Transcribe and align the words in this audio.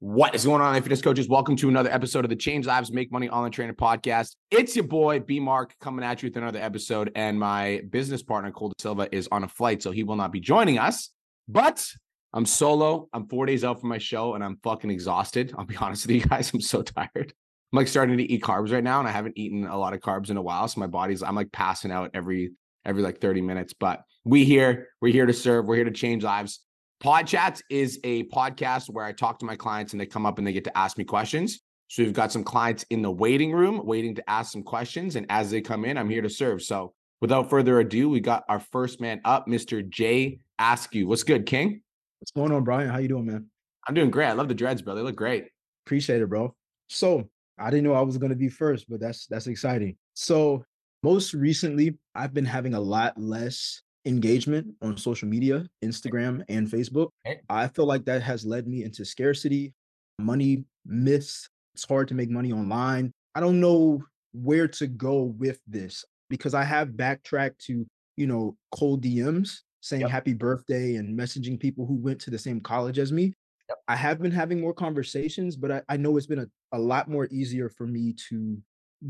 What 0.00 0.32
is 0.36 0.44
going 0.44 0.62
on, 0.62 0.80
fitness 0.80 1.02
coaches? 1.02 1.28
Welcome 1.28 1.56
to 1.56 1.68
another 1.68 1.90
episode 1.90 2.24
of 2.24 2.28
the 2.28 2.36
Change 2.36 2.66
Lives 2.66 2.92
Make 2.92 3.10
Money 3.10 3.28
Online 3.28 3.50
Trainer 3.50 3.72
podcast. 3.72 4.36
It's 4.48 4.76
your 4.76 4.84
boy 4.84 5.18
B 5.18 5.40
Mark 5.40 5.74
coming 5.80 6.04
at 6.04 6.22
you 6.22 6.28
with 6.28 6.36
another 6.36 6.60
episode, 6.60 7.10
and 7.16 7.36
my 7.36 7.82
business 7.90 8.22
partner 8.22 8.52
Cole 8.52 8.72
Silva 8.78 9.08
is 9.10 9.28
on 9.32 9.42
a 9.42 9.48
flight, 9.48 9.82
so 9.82 9.90
he 9.90 10.04
will 10.04 10.14
not 10.14 10.30
be 10.30 10.38
joining 10.38 10.78
us. 10.78 11.10
But 11.48 11.84
I'm 12.32 12.46
solo. 12.46 13.08
I'm 13.12 13.26
four 13.26 13.44
days 13.44 13.64
out 13.64 13.80
from 13.80 13.88
my 13.88 13.98
show, 13.98 14.34
and 14.34 14.44
I'm 14.44 14.60
fucking 14.62 14.88
exhausted. 14.88 15.52
I'll 15.58 15.64
be 15.64 15.76
honest 15.80 16.06
with 16.06 16.14
you 16.14 16.22
guys. 16.22 16.54
I'm 16.54 16.60
so 16.60 16.82
tired. 16.82 17.10
I'm 17.16 17.76
like 17.76 17.88
starting 17.88 18.18
to 18.18 18.32
eat 18.32 18.40
carbs 18.40 18.72
right 18.72 18.84
now, 18.84 19.00
and 19.00 19.08
I 19.08 19.10
haven't 19.10 19.36
eaten 19.36 19.66
a 19.66 19.76
lot 19.76 19.94
of 19.94 20.00
carbs 20.00 20.30
in 20.30 20.36
a 20.36 20.42
while, 20.42 20.68
so 20.68 20.78
my 20.78 20.86
body's 20.86 21.24
I'm 21.24 21.34
like 21.34 21.50
passing 21.50 21.90
out 21.90 22.12
every 22.14 22.52
every 22.84 23.02
like 23.02 23.20
30 23.20 23.40
minutes. 23.40 23.74
But 23.74 24.02
we 24.24 24.44
here, 24.44 24.90
we're 25.00 25.12
here 25.12 25.26
to 25.26 25.32
serve. 25.32 25.66
We're 25.66 25.74
here 25.74 25.86
to 25.86 25.90
change 25.90 26.22
lives. 26.22 26.60
Pod 27.00 27.28
Chats 27.28 27.62
is 27.70 28.00
a 28.02 28.24
podcast 28.24 28.90
where 28.90 29.04
I 29.04 29.12
talk 29.12 29.38
to 29.38 29.46
my 29.46 29.54
clients 29.54 29.92
and 29.92 30.00
they 30.00 30.06
come 30.06 30.26
up 30.26 30.38
and 30.38 30.46
they 30.46 30.52
get 30.52 30.64
to 30.64 30.76
ask 30.76 30.98
me 30.98 31.04
questions. 31.04 31.60
So 31.86 32.02
we've 32.02 32.12
got 32.12 32.32
some 32.32 32.42
clients 32.42 32.84
in 32.90 33.02
the 33.02 33.10
waiting 33.10 33.52
room 33.52 33.80
waiting 33.84 34.16
to 34.16 34.28
ask 34.28 34.50
some 34.50 34.64
questions. 34.64 35.14
And 35.14 35.24
as 35.30 35.48
they 35.48 35.60
come 35.60 35.84
in, 35.84 35.96
I'm 35.96 36.10
here 36.10 36.22
to 36.22 36.28
serve. 36.28 36.60
So 36.60 36.92
without 37.20 37.48
further 37.48 37.78
ado, 37.78 38.08
we 38.08 38.18
got 38.18 38.42
our 38.48 38.58
first 38.58 39.00
man 39.00 39.20
up, 39.24 39.46
Mr. 39.46 39.88
Jay 39.88 40.40
Askew. 40.58 41.06
What's 41.06 41.22
good, 41.22 41.46
King? 41.46 41.82
What's 42.18 42.32
going 42.32 42.50
on, 42.50 42.64
Brian? 42.64 42.90
How 42.90 42.98
you 42.98 43.06
doing, 43.06 43.26
man? 43.26 43.46
I'm 43.86 43.94
doing 43.94 44.10
great. 44.10 44.26
I 44.26 44.32
love 44.32 44.48
the 44.48 44.54
dreads, 44.54 44.82
bro. 44.82 44.96
They 44.96 45.02
look 45.02 45.14
great. 45.14 45.46
Appreciate 45.86 46.20
it, 46.20 46.28
bro. 46.28 46.52
So 46.88 47.30
I 47.60 47.70
didn't 47.70 47.84
know 47.84 47.94
I 47.94 48.02
was 48.02 48.18
gonna 48.18 48.34
be 48.34 48.48
first, 48.48 48.90
but 48.90 48.98
that's 48.98 49.26
that's 49.28 49.46
exciting. 49.46 49.96
So 50.14 50.64
most 51.04 51.32
recently, 51.32 51.96
I've 52.16 52.34
been 52.34 52.44
having 52.44 52.74
a 52.74 52.80
lot 52.80 53.16
less 53.16 53.82
engagement 54.04 54.74
on 54.82 54.96
social 54.96 55.28
media, 55.28 55.66
Instagram 55.84 56.42
and 56.48 56.68
Facebook. 56.68 57.08
Okay. 57.26 57.40
I 57.48 57.68
feel 57.68 57.86
like 57.86 58.04
that 58.06 58.22
has 58.22 58.44
led 58.44 58.66
me 58.66 58.84
into 58.84 59.04
scarcity, 59.04 59.74
money 60.18 60.64
myths. 60.86 61.48
It's 61.74 61.84
hard 61.84 62.08
to 62.08 62.14
make 62.14 62.30
money 62.30 62.52
online. 62.52 63.12
I 63.34 63.40
don't 63.40 63.60
know 63.60 64.02
where 64.32 64.68
to 64.68 64.86
go 64.86 65.34
with 65.38 65.60
this 65.66 66.04
because 66.30 66.54
I 66.54 66.64
have 66.64 66.96
backtracked 66.96 67.64
to, 67.66 67.86
you 68.16 68.26
know, 68.26 68.56
cold 68.72 69.02
DMs 69.02 69.58
saying 69.80 70.02
Yep. 70.02 70.10
happy 70.10 70.34
birthday 70.34 70.96
and 70.96 71.18
messaging 71.18 71.58
people 71.58 71.86
who 71.86 71.94
went 71.94 72.20
to 72.22 72.30
the 72.30 72.38
same 72.38 72.60
college 72.60 72.98
as 72.98 73.12
me. 73.12 73.34
Yep. 73.68 73.78
I 73.88 73.96
have 73.96 74.20
been 74.20 74.32
having 74.32 74.60
more 74.60 74.74
conversations, 74.74 75.56
but 75.56 75.70
I, 75.70 75.82
I 75.88 75.96
know 75.96 76.16
it's 76.16 76.26
been 76.26 76.40
a, 76.40 76.48
a 76.72 76.78
lot 76.78 77.08
more 77.08 77.28
easier 77.30 77.68
for 77.68 77.86
me 77.86 78.14
to 78.28 78.58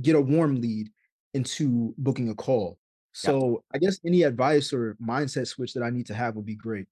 get 0.02 0.16
a 0.16 0.20
warm 0.20 0.60
lead 0.60 0.90
into 1.34 1.94
booking 1.98 2.28
a 2.28 2.34
call. 2.34 2.78
So 3.20 3.64
I 3.74 3.78
guess 3.78 3.98
any 4.06 4.22
advice 4.22 4.72
or 4.72 4.96
mindset 5.04 5.46
switch 5.48 5.74
that 5.74 5.82
I 5.82 5.90
need 5.90 6.06
to 6.06 6.14
have 6.14 6.36
would 6.36 6.46
be 6.46 6.54
great. 6.54 6.86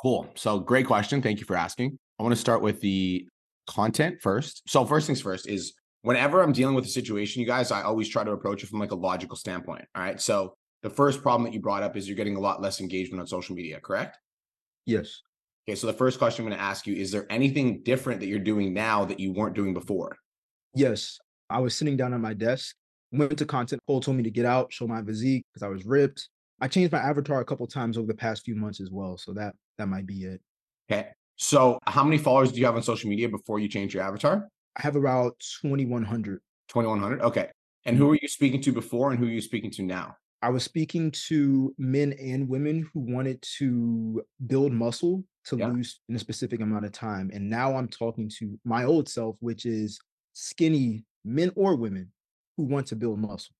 Cool. 0.00 0.28
So 0.34 0.58
great 0.58 0.86
question. 0.86 1.20
Thank 1.20 1.38
you 1.38 1.46
for 1.46 1.56
asking. 1.56 1.98
I 2.18 2.22
want 2.22 2.34
to 2.34 2.40
start 2.40 2.62
with 2.62 2.80
the 2.80 3.26
content 3.66 4.20
first. 4.22 4.62
So 4.66 4.84
first 4.84 5.06
things 5.06 5.20
first 5.20 5.46
is 5.48 5.74
whenever 6.02 6.42
I'm 6.42 6.52
dealing 6.52 6.74
with 6.74 6.86
a 6.86 6.88
situation, 6.88 7.40
you 7.40 7.46
guys, 7.46 7.70
I 7.70 7.82
always 7.82 8.08
try 8.08 8.24
to 8.24 8.30
approach 8.30 8.62
it 8.62 8.68
from 8.68 8.78
like 8.78 8.92
a 8.92 8.96
logical 8.96 9.36
standpoint. 9.36 9.84
All 9.94 10.02
right. 10.02 10.20
So 10.20 10.54
the 10.82 10.90
first 10.90 11.22
problem 11.22 11.44
that 11.44 11.54
you 11.54 11.60
brought 11.60 11.82
up 11.82 11.96
is 11.96 12.08
you're 12.08 12.16
getting 12.16 12.36
a 12.36 12.40
lot 12.40 12.62
less 12.62 12.80
engagement 12.80 13.20
on 13.20 13.26
social 13.26 13.54
media, 13.54 13.80
correct? 13.80 14.18
Yes. 14.86 15.20
Okay. 15.68 15.74
So 15.74 15.86
the 15.86 15.92
first 15.92 16.18
question 16.18 16.44
I'm 16.44 16.50
going 16.50 16.58
to 16.58 16.64
ask 16.64 16.86
you 16.86 16.94
is 16.94 17.10
there 17.10 17.26
anything 17.28 17.82
different 17.82 18.20
that 18.20 18.26
you're 18.26 18.38
doing 18.38 18.72
now 18.72 19.04
that 19.04 19.20
you 19.20 19.32
weren't 19.32 19.54
doing 19.54 19.74
before? 19.74 20.16
Yes. 20.74 21.18
I 21.50 21.58
was 21.60 21.76
sitting 21.76 21.96
down 21.96 22.14
at 22.14 22.20
my 22.20 22.34
desk, 22.34 22.76
went 23.18 23.38
to 23.38 23.46
content. 23.46 23.80
Cole 23.86 24.00
told 24.00 24.16
me 24.16 24.22
to 24.22 24.30
get 24.30 24.46
out, 24.46 24.72
show 24.72 24.86
my 24.86 25.02
physique 25.02 25.44
because 25.52 25.62
I 25.62 25.68
was 25.68 25.84
ripped. 25.84 26.28
I 26.60 26.68
changed 26.68 26.92
my 26.92 26.98
avatar 26.98 27.40
a 27.40 27.44
couple 27.44 27.66
times 27.66 27.98
over 27.98 28.06
the 28.06 28.14
past 28.14 28.44
few 28.44 28.54
months 28.54 28.80
as 28.80 28.90
well. 28.90 29.18
So 29.18 29.32
that 29.34 29.54
that 29.78 29.88
might 29.88 30.06
be 30.06 30.24
it. 30.24 30.40
Okay. 30.90 31.08
So 31.36 31.78
how 31.86 32.02
many 32.02 32.18
followers 32.18 32.52
do 32.52 32.60
you 32.60 32.66
have 32.66 32.76
on 32.76 32.82
social 32.82 33.10
media 33.10 33.28
before 33.28 33.58
you 33.58 33.68
change 33.68 33.94
your 33.94 34.02
avatar? 34.02 34.48
I 34.76 34.82
have 34.82 34.96
about 34.96 35.38
2100. 35.60 36.40
2100. 36.68 37.20
Okay. 37.22 37.48
And 37.84 37.96
who 37.96 38.04
mm-hmm. 38.04 38.08
were 38.10 38.18
you 38.20 38.28
speaking 38.28 38.60
to 38.62 38.72
before 38.72 39.10
and 39.10 39.18
who 39.18 39.26
are 39.26 39.30
you 39.30 39.40
speaking 39.40 39.70
to 39.72 39.82
now? 39.82 40.16
I 40.42 40.48
was 40.48 40.64
speaking 40.64 41.10
to 41.28 41.74
men 41.78 42.12
and 42.20 42.48
women 42.48 42.88
who 42.92 43.00
wanted 43.00 43.40
to 43.58 44.22
build 44.46 44.72
muscle 44.72 45.24
to 45.46 45.56
Yeah. 45.56 45.68
lose 45.68 46.00
in 46.08 46.16
a 46.16 46.18
specific 46.18 46.60
amount 46.60 46.84
of 46.84 46.92
time. 46.92 47.30
And 47.32 47.48
now 47.48 47.76
I'm 47.76 47.88
talking 47.88 48.30
to 48.38 48.58
my 48.64 48.84
old 48.84 49.08
self, 49.08 49.36
which 49.40 49.66
is 49.66 49.98
skinny 50.32 51.04
men 51.24 51.52
or 51.56 51.76
women 51.76 52.12
who 52.56 52.64
want 52.64 52.86
to 52.88 52.96
build 52.96 53.18
muscle. 53.18 53.54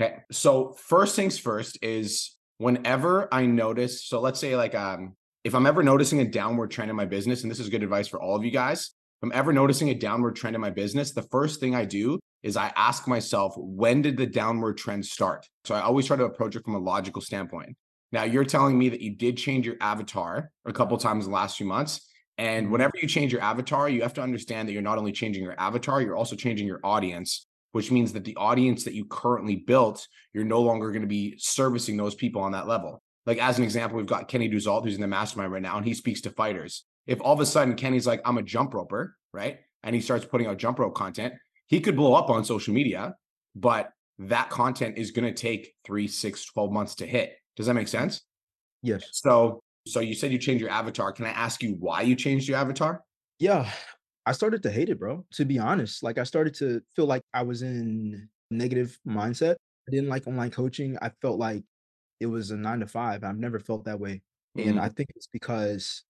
Okay. 0.00 0.18
So 0.30 0.74
first 0.78 1.16
things 1.16 1.38
first 1.38 1.78
is 1.82 2.36
whenever 2.58 3.32
I 3.32 3.46
notice, 3.46 4.06
so 4.06 4.20
let's 4.20 4.40
say 4.40 4.56
like 4.56 4.74
um 4.74 5.14
if 5.44 5.54
I'm 5.54 5.66
ever 5.66 5.82
noticing 5.82 6.20
a 6.20 6.24
downward 6.28 6.70
trend 6.72 6.90
in 6.90 6.96
my 6.96 7.04
business, 7.04 7.42
and 7.42 7.50
this 7.50 7.60
is 7.60 7.68
good 7.68 7.82
advice 7.84 8.08
for 8.08 8.20
all 8.20 8.34
of 8.34 8.44
you 8.44 8.50
guys, 8.50 8.80
if 8.80 9.22
I'm 9.22 9.32
ever 9.32 9.52
noticing 9.52 9.90
a 9.90 9.94
downward 9.94 10.34
trend 10.34 10.56
in 10.56 10.60
my 10.60 10.70
business, 10.70 11.12
the 11.12 11.22
first 11.22 11.60
thing 11.60 11.74
I 11.74 11.84
do 11.84 12.18
is 12.42 12.56
I 12.56 12.72
ask 12.76 13.06
myself, 13.08 13.54
when 13.56 14.02
did 14.02 14.16
the 14.16 14.26
downward 14.26 14.76
trend 14.76 15.06
start? 15.06 15.46
So 15.64 15.74
I 15.74 15.80
always 15.80 16.06
try 16.06 16.16
to 16.16 16.24
approach 16.24 16.56
it 16.56 16.64
from 16.64 16.74
a 16.74 16.78
logical 16.78 17.22
standpoint. 17.22 17.76
Now 18.12 18.24
you're 18.24 18.44
telling 18.44 18.76
me 18.78 18.88
that 18.88 19.00
you 19.00 19.14
did 19.16 19.36
change 19.36 19.66
your 19.66 19.76
avatar 19.80 20.50
a 20.64 20.72
couple 20.72 20.96
times 20.98 21.26
in 21.26 21.30
the 21.30 21.36
last 21.36 21.56
few 21.56 21.66
months. 21.66 22.08
And 22.38 22.66
Mhm. 22.66 22.70
whenever 22.70 22.92
you 23.00 23.08
change 23.08 23.32
your 23.32 23.40
avatar, 23.40 23.88
you 23.88 24.02
have 24.02 24.14
to 24.14 24.22
understand 24.22 24.68
that 24.68 24.72
you're 24.72 24.82
not 24.82 24.98
only 24.98 25.12
changing 25.12 25.42
your 25.42 25.58
avatar, 25.58 26.02
you're 26.02 26.16
also 26.16 26.36
changing 26.36 26.66
your 26.66 26.80
audience 26.84 27.45
which 27.76 27.90
means 27.90 28.10
that 28.14 28.24
the 28.24 28.34
audience 28.36 28.84
that 28.84 28.94
you 28.94 29.04
currently 29.04 29.54
built, 29.54 30.08
you're 30.32 30.44
no 30.44 30.62
longer 30.62 30.90
going 30.90 31.02
to 31.02 31.06
be 31.06 31.34
servicing 31.36 31.94
those 31.94 32.14
people 32.14 32.40
on 32.40 32.52
that 32.52 32.66
level. 32.66 33.02
Like 33.26 33.36
as 33.36 33.58
an 33.58 33.64
example, 33.64 33.98
we've 33.98 34.06
got 34.06 34.28
Kenny 34.28 34.48
Duzalt, 34.48 34.82
who's 34.82 34.94
in 34.94 35.02
the 35.02 35.06
mastermind 35.06 35.52
right 35.52 35.60
now, 35.60 35.76
and 35.76 35.84
he 35.84 35.92
speaks 35.92 36.22
to 36.22 36.30
fighters. 36.30 36.84
If 37.06 37.20
all 37.20 37.34
of 37.34 37.40
a 37.40 37.44
sudden 37.44 37.74
Kenny's 37.74 38.06
like, 38.06 38.22
I'm 38.24 38.38
a 38.38 38.42
jump 38.42 38.72
roper, 38.72 39.14
right? 39.34 39.58
And 39.82 39.94
he 39.94 40.00
starts 40.00 40.24
putting 40.24 40.46
out 40.46 40.56
jump 40.56 40.78
rope 40.78 40.94
content, 40.94 41.34
he 41.66 41.80
could 41.80 41.96
blow 41.96 42.14
up 42.14 42.30
on 42.30 42.46
social 42.46 42.72
media, 42.72 43.14
but 43.54 43.90
that 44.20 44.48
content 44.48 44.96
is 44.96 45.10
going 45.10 45.26
to 45.26 45.38
take 45.38 45.74
three, 45.84 46.08
six, 46.08 46.46
12 46.46 46.72
months 46.72 46.94
to 46.94 47.06
hit. 47.06 47.34
Does 47.56 47.66
that 47.66 47.74
make 47.74 47.88
sense? 47.88 48.22
Yes. 48.80 49.06
So, 49.12 49.62
so 49.86 50.00
you 50.00 50.14
said 50.14 50.32
you 50.32 50.38
changed 50.38 50.62
your 50.62 50.70
avatar. 50.70 51.12
Can 51.12 51.26
I 51.26 51.30
ask 51.30 51.62
you 51.62 51.76
why 51.78 52.00
you 52.00 52.16
changed 52.16 52.48
your 52.48 52.56
avatar? 52.56 53.02
Yeah. 53.38 53.70
I 54.26 54.32
started 54.32 54.62
to 54.64 54.70
hate 54.70 54.88
it, 54.88 54.98
bro. 54.98 55.24
To 55.34 55.44
be 55.44 55.58
honest, 55.58 56.02
like 56.02 56.18
I 56.18 56.24
started 56.24 56.54
to 56.56 56.82
feel 56.94 57.06
like 57.06 57.22
I 57.32 57.42
was 57.42 57.62
in 57.62 58.28
negative 58.50 58.98
mindset. 59.06 59.56
I 59.88 59.92
didn't 59.92 60.08
like 60.10 60.26
online 60.26 60.50
coaching. 60.50 60.98
I 61.00 61.10
felt 61.22 61.38
like 61.38 61.64
it 62.20 62.26
was 62.26 62.50
a 62.50 62.56
nine 62.56 62.80
to 62.80 62.86
five. 62.88 63.24
I've 63.24 63.38
never 63.38 63.60
felt 63.60 63.84
that 63.84 64.00
way. 64.00 64.22
And 64.56 64.78
Mhm. 64.78 64.80
I 64.80 64.88
think 64.88 65.10
it's 65.16 65.28
because 65.28 66.04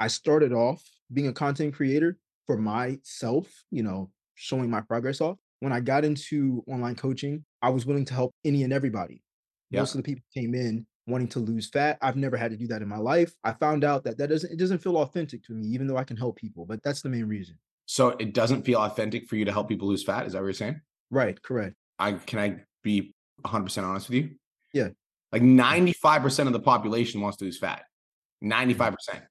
I 0.00 0.08
started 0.08 0.52
off 0.52 0.84
being 1.12 1.28
a 1.28 1.32
content 1.32 1.74
creator 1.74 2.18
for 2.46 2.56
myself, 2.58 3.64
you 3.70 3.82
know, 3.82 4.12
showing 4.34 4.70
my 4.70 4.80
progress 4.82 5.20
off. 5.20 5.38
When 5.60 5.72
I 5.72 5.80
got 5.80 6.04
into 6.04 6.64
online 6.68 6.96
coaching, 6.96 7.44
I 7.62 7.70
was 7.70 7.86
willing 7.86 8.04
to 8.06 8.14
help 8.14 8.32
any 8.44 8.64
and 8.64 8.72
everybody. 8.72 9.24
Yeah. 9.70 9.80
Most 9.80 9.94
of 9.94 9.98
the 9.98 10.04
people 10.04 10.24
came 10.34 10.54
in 10.54 10.86
wanting 11.06 11.28
to 11.28 11.38
lose 11.38 11.68
fat. 11.68 11.98
I've 12.02 12.16
never 12.16 12.36
had 12.36 12.50
to 12.50 12.56
do 12.56 12.66
that 12.68 12.82
in 12.82 12.88
my 12.88 12.98
life. 12.98 13.32
I 13.44 13.52
found 13.52 13.84
out 13.84 14.04
that 14.04 14.18
that 14.18 14.28
doesn't 14.28 14.52
it 14.52 14.58
doesn't 14.58 14.78
feel 14.78 14.96
authentic 14.98 15.44
to 15.44 15.52
me, 15.52 15.66
even 15.68 15.86
though 15.86 15.96
I 15.96 16.04
can 16.04 16.16
help 16.16 16.36
people. 16.36 16.66
But 16.66 16.82
that's 16.82 17.02
the 17.02 17.08
main 17.08 17.26
reason. 17.26 17.58
So 17.86 18.08
it 18.18 18.34
doesn't 18.34 18.62
feel 18.62 18.80
authentic 18.80 19.28
for 19.28 19.36
you 19.36 19.44
to 19.44 19.52
help 19.52 19.68
people 19.68 19.88
lose 19.88 20.02
fat. 20.02 20.26
Is 20.26 20.32
that 20.32 20.40
what 20.40 20.46
you're 20.46 20.54
saying? 20.54 20.80
Right. 21.10 21.40
Correct. 21.40 21.76
I 21.98 22.12
can 22.12 22.38
I 22.38 22.56
be 22.82 23.14
100% 23.44 23.84
honest 23.84 24.08
with 24.08 24.16
you? 24.16 24.30
Yeah. 24.72 24.88
Like 25.32 25.42
95% 25.42 26.46
of 26.46 26.52
the 26.52 26.60
population 26.60 27.20
wants 27.20 27.36
to 27.38 27.44
lose 27.44 27.58
fat. 27.58 27.84
Mm-hmm. 28.42 28.80
95%. 28.80 29.22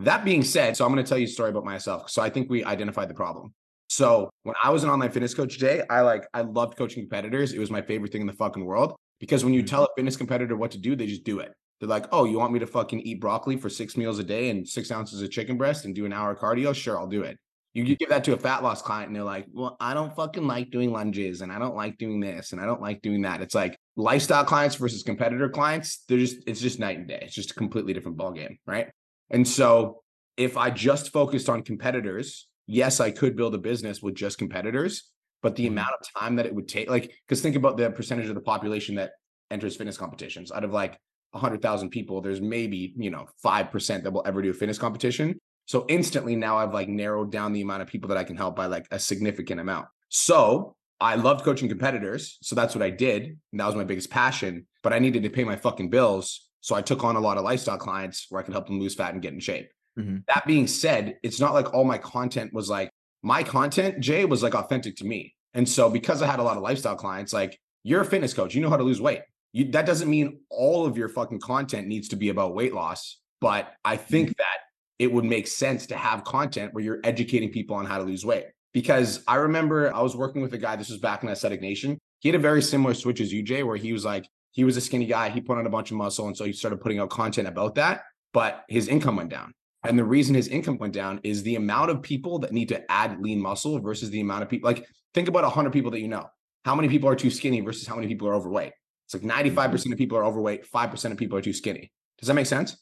That 0.00 0.24
being 0.24 0.42
said, 0.42 0.76
so 0.76 0.84
I'm 0.84 0.92
going 0.92 1.04
to 1.04 1.08
tell 1.08 1.18
you 1.18 1.26
a 1.26 1.28
story 1.28 1.50
about 1.50 1.64
myself. 1.64 2.10
So 2.10 2.20
I 2.22 2.30
think 2.30 2.50
we 2.50 2.64
identified 2.64 3.08
the 3.08 3.14
problem. 3.14 3.54
So 3.88 4.30
when 4.42 4.56
I 4.62 4.70
was 4.70 4.82
an 4.82 4.90
online 4.90 5.10
fitness 5.10 5.34
coach 5.34 5.54
today, 5.54 5.82
I 5.88 6.00
like 6.00 6.26
I 6.34 6.40
loved 6.40 6.76
coaching 6.76 7.02
competitors. 7.02 7.52
It 7.52 7.58
was 7.58 7.70
my 7.70 7.82
favorite 7.82 8.10
thing 8.10 8.22
in 8.22 8.26
the 8.26 8.32
fucking 8.32 8.64
world 8.64 8.96
because 9.24 9.42
when 9.42 9.54
you 9.54 9.62
Mhm. 9.62 9.66
tell 9.66 9.84
a 9.84 9.88
fitness 9.96 10.18
competitor 10.18 10.54
what 10.54 10.70
to 10.72 10.78
do, 10.78 10.94
they 10.94 11.06
just 11.06 11.24
do 11.24 11.38
it. 11.38 11.52
They're 11.80 11.88
like, 11.88 12.06
"Oh, 12.12 12.24
you 12.26 12.38
want 12.38 12.52
me 12.52 12.58
to 12.58 12.66
fucking 12.66 13.00
eat 13.00 13.20
broccoli 13.22 13.56
for 13.56 13.70
six 13.70 13.96
meals 13.96 14.18
a 14.18 14.22
day 14.24 14.50
and 14.50 14.68
six 14.68 14.90
ounces 14.92 15.22
of 15.22 15.30
chicken 15.30 15.56
breast 15.56 15.86
and 15.86 15.94
do 15.94 16.04
an 16.04 16.12
hour 16.12 16.30
of 16.32 16.38
cardio? 16.38 16.74
Sure, 16.74 16.98
I'll 16.98 17.06
do 17.06 17.22
it." 17.22 17.38
You 17.72 17.84
you 17.84 17.96
give 17.96 18.10
that 18.10 18.22
to 18.24 18.34
a 18.34 18.36
fat 18.36 18.62
loss 18.62 18.82
client, 18.82 19.06
and 19.08 19.16
they're 19.16 19.24
like, 19.24 19.46
"Well, 19.50 19.76
I 19.80 19.94
don't 19.94 20.14
fucking 20.14 20.46
like 20.46 20.70
doing 20.70 20.92
lunges, 20.92 21.40
and 21.40 21.50
I 21.50 21.58
don't 21.58 21.74
like 21.74 21.96
doing 21.96 22.20
this, 22.20 22.52
and 22.52 22.60
I 22.60 22.66
don't 22.66 22.82
like 22.82 23.00
doing 23.00 23.22
that." 23.22 23.40
It's 23.40 23.54
like 23.54 23.78
lifestyle 23.96 24.44
clients 24.44 24.76
versus 24.76 25.02
competitor 25.02 25.48
clients. 25.48 26.04
They're 26.06 26.18
just 26.18 26.36
it's 26.46 26.60
just 26.60 26.78
night 26.78 26.98
and 26.98 27.08
day. 27.08 27.20
It's 27.22 27.34
just 27.34 27.52
a 27.52 27.54
completely 27.54 27.94
different 27.94 28.18
ballgame, 28.18 28.58
right? 28.66 28.88
And 29.30 29.48
so 29.48 30.02
if 30.36 30.56
I 30.58 30.70
just 30.70 31.12
focused 31.12 31.48
on 31.48 31.62
competitors, 31.62 32.46
yes, 32.66 33.00
I 33.00 33.10
could 33.10 33.36
build 33.36 33.54
a 33.54 33.58
business 33.58 34.02
with 34.02 34.14
just 34.14 34.36
competitors, 34.38 35.10
but 35.44 35.54
the 35.56 35.66
Mhm. 35.66 35.72
amount 35.72 35.92
of 36.00 36.20
time 36.20 36.36
that 36.36 36.46
it 36.46 36.54
would 36.54 36.66
take, 36.66 36.88
like, 36.88 37.12
because 37.28 37.42
think 37.42 37.54
about 37.54 37.76
the 37.76 37.90
percentage 37.90 38.30
of 38.30 38.34
the 38.34 38.40
population 38.40 38.94
that 38.94 39.12
enters 39.50 39.76
fitness 39.76 39.98
competitions 39.98 40.50
out 40.50 40.64
of 40.64 40.72
like 40.72 40.98
100,000 41.32 41.90
people, 41.90 42.22
there's 42.22 42.40
maybe, 42.40 42.94
you 42.96 43.10
know, 43.10 43.26
5% 43.42 44.04
that 44.04 44.10
will 44.10 44.22
ever 44.24 44.40
do 44.40 44.50
a 44.50 44.54
fitness 44.54 44.78
competition. 44.78 45.38
So 45.66 45.84
instantly 45.88 46.34
now 46.34 46.56
I've 46.56 46.72
like 46.72 46.88
narrowed 46.88 47.30
down 47.30 47.52
the 47.52 47.60
amount 47.60 47.82
of 47.82 47.88
people 47.88 48.08
that 48.08 48.16
I 48.16 48.24
can 48.24 48.36
help 48.36 48.56
by 48.56 48.66
like 48.66 48.86
a 48.90 48.98
significant 48.98 49.60
amount. 49.60 49.86
So 50.08 50.76
I 50.98 51.16
loved 51.16 51.44
coaching 51.44 51.68
competitors. 51.68 52.38
So 52.40 52.54
that's 52.54 52.74
what 52.74 52.82
I 52.82 52.88
did. 52.88 53.24
And 53.52 53.60
that 53.60 53.66
was 53.66 53.74
my 53.76 53.84
biggest 53.84 54.08
passion. 54.10 54.66
But 54.82 54.94
I 54.94 54.98
needed 54.98 55.24
to 55.24 55.30
pay 55.30 55.44
my 55.44 55.56
fucking 55.56 55.90
bills. 55.90 56.48
So 56.60 56.74
I 56.74 56.80
took 56.80 57.04
on 57.04 57.16
a 57.16 57.20
lot 57.20 57.36
of 57.36 57.44
lifestyle 57.44 57.76
clients 57.76 58.28
where 58.30 58.40
I 58.40 58.44
could 58.44 58.54
help 58.54 58.66
them 58.66 58.80
lose 58.80 58.94
fat 58.94 59.12
and 59.12 59.20
get 59.20 59.34
in 59.34 59.40
shape. 59.40 59.68
Mhm. 59.98 60.24
That 60.26 60.46
being 60.46 60.66
said, 60.66 61.18
it's 61.22 61.38
not 61.38 61.52
like 61.52 61.74
all 61.74 61.84
my 61.84 61.98
content 61.98 62.54
was 62.54 62.70
like 62.70 62.90
my 63.24 63.42
content, 63.42 64.00
Jay, 64.00 64.26
was 64.26 64.42
like 64.42 64.54
authentic 64.54 64.96
to 64.96 65.04
me. 65.04 65.34
And 65.54 65.66
so 65.68 65.88
because 65.88 66.20
I 66.20 66.26
had 66.26 66.40
a 66.40 66.42
lot 66.42 66.58
of 66.58 66.62
lifestyle 66.62 66.94
clients, 66.94 67.32
like 67.32 67.58
you're 67.82 68.02
a 68.02 68.04
fitness 68.04 68.34
coach, 68.34 68.54
you 68.54 68.60
know 68.60 68.68
how 68.68 68.76
to 68.76 68.84
lose 68.84 69.00
weight. 69.00 69.22
You, 69.52 69.70
that 69.70 69.86
doesn't 69.86 70.10
mean 70.10 70.40
all 70.50 70.84
of 70.84 70.98
your 70.98 71.08
fucking 71.08 71.40
content 71.40 71.88
needs 71.88 72.08
to 72.08 72.16
be 72.16 72.28
about 72.28 72.54
weight 72.54 72.74
loss. 72.74 73.18
But 73.40 73.72
I 73.84 73.96
think 73.96 74.28
mm-hmm. 74.28 74.38
that 74.38 74.58
it 74.98 75.10
would 75.10 75.24
make 75.24 75.46
sense 75.46 75.86
to 75.86 75.96
have 75.96 76.24
content 76.24 76.74
where 76.74 76.84
you're 76.84 77.00
educating 77.02 77.50
people 77.50 77.76
on 77.76 77.86
how 77.86 77.98
to 77.98 78.04
lose 78.04 78.26
weight. 78.26 78.44
Because 78.74 79.22
I 79.26 79.36
remember 79.36 79.94
I 79.94 80.02
was 80.02 80.14
working 80.14 80.42
with 80.42 80.52
a 80.52 80.58
guy, 80.58 80.76
this 80.76 80.90
was 80.90 80.98
back 80.98 81.22
in 81.22 81.28
Aesthetic 81.28 81.62
Nation. 81.62 81.98
He 82.20 82.28
had 82.28 82.36
a 82.36 82.40
very 82.40 82.60
similar 82.60 82.92
switch 82.92 83.20
as 83.20 83.32
you, 83.32 83.42
Jay, 83.42 83.62
where 83.62 83.76
he 83.76 83.92
was 83.92 84.04
like, 84.04 84.28
he 84.52 84.64
was 84.64 84.76
a 84.76 84.80
skinny 84.80 85.06
guy, 85.06 85.30
he 85.30 85.40
put 85.40 85.56
on 85.56 85.66
a 85.66 85.70
bunch 85.70 85.90
of 85.90 85.96
muscle. 85.96 86.26
And 86.26 86.36
so 86.36 86.44
he 86.44 86.52
started 86.52 86.80
putting 86.80 86.98
out 86.98 87.10
content 87.10 87.48
about 87.48 87.76
that, 87.76 88.02
but 88.32 88.64
his 88.68 88.88
income 88.88 89.16
went 89.16 89.30
down. 89.30 89.52
And 89.84 89.98
the 89.98 90.04
reason 90.04 90.34
his 90.34 90.48
income 90.48 90.78
went 90.78 90.94
down 90.94 91.20
is 91.22 91.42
the 91.42 91.56
amount 91.56 91.90
of 91.90 92.02
people 92.02 92.38
that 92.40 92.52
need 92.52 92.68
to 92.70 92.90
add 92.90 93.20
lean 93.20 93.40
muscle 93.40 93.78
versus 93.80 94.10
the 94.10 94.20
amount 94.20 94.42
of 94.42 94.48
people. 94.48 94.68
Like, 94.68 94.86
think 95.12 95.28
about 95.28 95.42
100 95.42 95.72
people 95.72 95.90
that 95.90 96.00
you 96.00 96.08
know. 96.08 96.26
How 96.64 96.74
many 96.74 96.88
people 96.88 97.08
are 97.08 97.16
too 97.16 97.30
skinny 97.30 97.60
versus 97.60 97.86
how 97.86 97.94
many 97.94 98.08
people 98.08 98.26
are 98.28 98.34
overweight? 98.34 98.72
It's 99.06 99.14
like 99.14 99.22
95% 99.22 99.54
mm-hmm. 99.54 99.92
of 99.92 99.98
people 99.98 100.18
are 100.18 100.24
overweight, 100.24 100.70
5% 100.70 101.12
of 101.12 101.18
people 101.18 101.36
are 101.36 101.42
too 101.42 101.52
skinny. 101.52 101.92
Does 102.18 102.28
that 102.28 102.34
make 102.34 102.46
sense? 102.46 102.76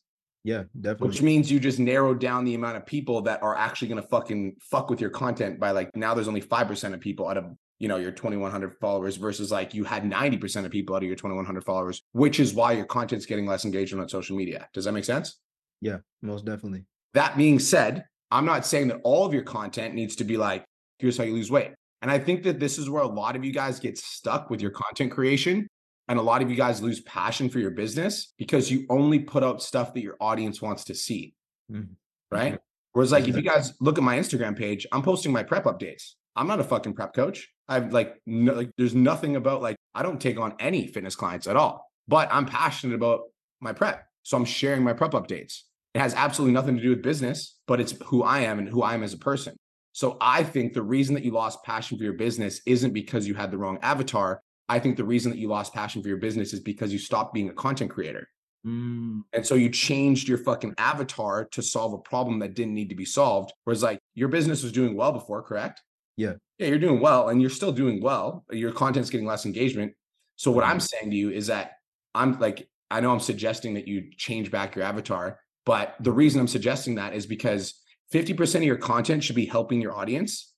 Yeah, 0.44 0.64
definitely. 0.81 1.08
Which 1.08 1.22
means 1.22 1.50
you 1.50 1.60
just 1.60 1.78
narrowed 1.78 2.20
down 2.20 2.44
the 2.44 2.54
amount 2.54 2.76
of 2.76 2.87
people 2.87 3.22
that 3.22 3.43
are 3.43 3.56
actually 3.56 3.88
going 3.88 4.02
to 4.02 4.08
fucking 4.08 4.56
fuck 4.60 4.90
with 4.90 5.00
your 5.00 5.10
content 5.10 5.60
by 5.60 5.70
like 5.70 5.94
now 5.96 6.14
there's 6.14 6.28
only 6.28 6.43
5% 6.43 6.94
of 6.94 7.00
people 7.00 7.28
out 7.28 7.37
of, 7.37 7.46
you 7.78 7.88
know, 7.88 7.96
your 7.96 8.10
2100 8.10 8.75
followers 8.81 9.16
versus 9.16 9.52
like 9.52 9.72
you 9.75 9.84
had 9.84 10.02
90% 10.05 10.64
of 10.64 10.70
people 10.70 10.96
out 10.96 11.02
of 11.02 11.06
your 11.06 11.16
2100 11.16 11.64
followers, 11.64 12.02
which 12.12 12.40
is 12.40 12.55
why 12.55 12.72
your 12.72 12.87
content's 12.87 13.26
getting 13.26 13.46
less 13.46 13.64
engagement 13.64 14.02
on 14.02 14.08
social 14.08 14.37
media. 14.37 14.69
Does 14.72 14.84
that 14.84 14.93
make 14.93 15.05
sense? 15.05 15.38
Yeah, 15.81 15.98
most 16.22 16.44
definitely. 16.44 16.84
That 17.14 17.37
being 17.37 17.59
said, 17.59 18.05
I'm 18.31 18.47
not 18.47 18.64
saying 18.67 18.88
that 18.88 19.00
all 19.05 19.26
of 19.26 19.35
your 19.35 19.43
content 19.43 19.94
needs 19.94 20.17
to 20.17 20.25
be 20.25 20.37
like, 20.37 20.64
here's 20.99 21.19
how 21.19 21.25
you 21.25 21.35
lose 21.35 21.50
weight. 21.50 21.73
And 22.00 22.11
I 22.11 22.19
think 22.19 22.43
that 22.44 22.59
this 22.59 22.79
is 22.79 22.88
where 22.91 23.03
a 23.03 23.06
lot 23.06 23.37
of 23.37 23.44
you 23.44 23.53
guys 23.53 23.79
get 23.79 23.99
stuck 23.99 24.50
with 24.50 24.61
your 24.61 24.70
content 24.70 25.12
creation. 25.12 25.69
And 26.09 26.19
a 26.19 26.23
lot 26.23 26.43
of 26.43 26.50
you 26.50 26.56
guys 26.56 26.82
lose 26.82 27.00
passion 27.03 27.49
for 27.49 27.61
your 27.61 27.70
business 27.70 28.35
because 28.37 28.70
you 28.70 28.87
only 28.91 29.20
put 29.20 29.44
out 29.44 29.62
stuff 29.62 29.94
that 29.94 30.03
your 30.03 30.17
audience 30.20 30.61
wants 30.61 30.85
to 30.85 30.94
see. 30.94 31.32
Mm-hmm. 31.70 31.93
Right. 32.31 32.59
Whereas, 32.93 33.12
like, 33.12 33.29
if 33.29 33.37
you 33.37 33.43
guys 33.43 33.73
look 33.81 33.99
at 33.99 34.05
my 34.05 34.19
Instagram 34.19 34.56
page, 34.56 34.87
I'm 34.91 35.03
posting 35.03 35.32
my 35.32 35.43
prep 35.43 35.65
updates. 35.65 36.15
I'm 36.35 36.49
not 36.49 36.61
a 36.61 36.65
fucking 36.65 36.94
prep 36.94 37.15
coach. 37.15 37.49
I've 37.69 37.93
like, 37.93 38.20
no, 38.26 38.53
like, 38.53 38.70
there's 38.76 38.94
nothing 38.94 39.37
about 39.37 39.62
like, 39.62 39.76
I 39.94 40.03
don't 40.03 40.20
take 40.20 40.41
on 40.41 40.55
any 40.58 40.88
fitness 40.88 41.15
clients 41.15 41.47
at 41.47 41.56
all, 41.56 41.87
but 42.08 42.29
I'm 42.32 42.47
passionate 42.47 42.94
about 42.94 43.20
my 43.61 43.73
prep. 43.73 44.05
So 44.25 44.37
I'm 44.37 44.44
sharing 44.44 44.82
my 44.82 44.93
prep 44.93 45.12
updates. 45.12 45.61
It 45.94 46.00
has 46.00 46.15
absolutely 46.15 46.55
nothing 46.55 46.77
to 46.77 46.83
do 46.83 46.91
with 46.91 47.03
business, 47.03 47.59
but 47.67 47.81
it's 47.81 47.94
who 48.06 48.23
I 48.23 48.41
am 48.41 48.59
and 48.59 48.69
who 48.69 48.83
I 48.83 48.94
am 48.94 49.03
as 49.03 49.12
a 49.12 49.19
person. 49.19 49.56
So 49.93 50.17
I 50.21 50.43
think 50.43 50.73
the 50.73 50.83
reason 50.83 51.15
that 51.15 51.25
you 51.25 51.33
lost 51.33 51.62
passion 51.65 51.99
for 51.99 52.05
your 52.05 52.15
business 52.15 52.62
isn't 52.67 52.94
because 52.94 53.29
you 53.29 53.35
had 53.35 53.50
the 53.50 53.59
wrong 53.59 53.79
avatar. 53.83 54.41
I 54.69 54.79
think 54.79 54.97
the 54.97 55.05
reason 55.05 55.31
that 55.31 55.39
you 55.39 55.49
lost 55.49 55.75
passion 55.75 56.03
for 56.03 56.09
your 56.09 56.17
business 56.17 56.55
is 56.55 56.61
because 56.61 56.93
you 56.93 56.99
stopped 56.99 57.35
being 57.35 57.50
a 57.50 57.53
content 57.53 57.91
creator. 57.91 58.27
Mm. 58.67 59.23
And 59.33 59.47
so 59.47 59.55
you 59.55 59.69
changed 59.69 60.29
your 60.29 60.39
fucking 60.39 60.75
avatar 60.79 61.44
to 61.47 61.62
solve 61.62 61.93
a 61.93 61.99
problem 61.99 62.39
that 62.39 62.55
didn't 62.55 62.75
need 62.75 62.89
to 62.89 62.94
be 62.94 63.05
solved. 63.05 63.53
Whereas 63.65 63.83
like 63.83 63.99
your 64.15 64.29
business 64.29 64.62
was 64.62 64.73
doing 64.73 64.97
well 64.97 65.12
before, 65.12 65.43
correct? 65.43 65.83
Yeah. 66.17 66.35
Yeah, 66.59 66.69
you're 66.69 66.79
doing 66.79 67.00
well 67.00 67.29
and 67.29 67.41
you're 67.41 67.50
still 67.50 67.73
doing 67.73 68.00
well. 68.00 68.44
Your 68.50 68.73
content's 68.73 69.11
getting 69.11 69.27
less 69.27 69.44
engagement. 69.44 69.93
So 70.37 70.50
what 70.50 70.65
I'm 70.65 70.79
mm-hmm. 70.79 70.81
saying 70.81 71.11
to 71.11 71.17
you 71.17 71.31
is 71.31 71.49
that 71.49 71.73
I'm 72.15 72.39
like, 72.39 72.69
I 72.91 73.00
know 73.00 73.11
I'm 73.11 73.21
suggesting 73.21 73.75
that 73.75 73.89
you 73.89 74.11
change 74.17 74.50
back 74.50 74.77
your 74.77 74.85
avatar, 74.85 75.39
but 75.64 75.94
the 76.00 76.12
reason 76.12 76.41
I'm 76.41 76.49
suggesting 76.49 76.97
that 76.97 77.14
is 77.14 77.26
because 77.26 77.75
50% 78.12 78.56
of 78.56 78.62
your 78.64 78.76
content 78.76 79.25
should 79.25 79.37
be 79.37 79.47
helping 79.47 79.81
your 79.81 79.97
audience 79.97 80.53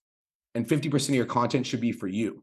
and 0.55 0.67
50% 0.67 1.09
of 1.09 1.15
your 1.15 1.27
content 1.27 1.67
should 1.67 1.81
be 1.81 1.93
for 1.93 2.07
you. 2.07 2.43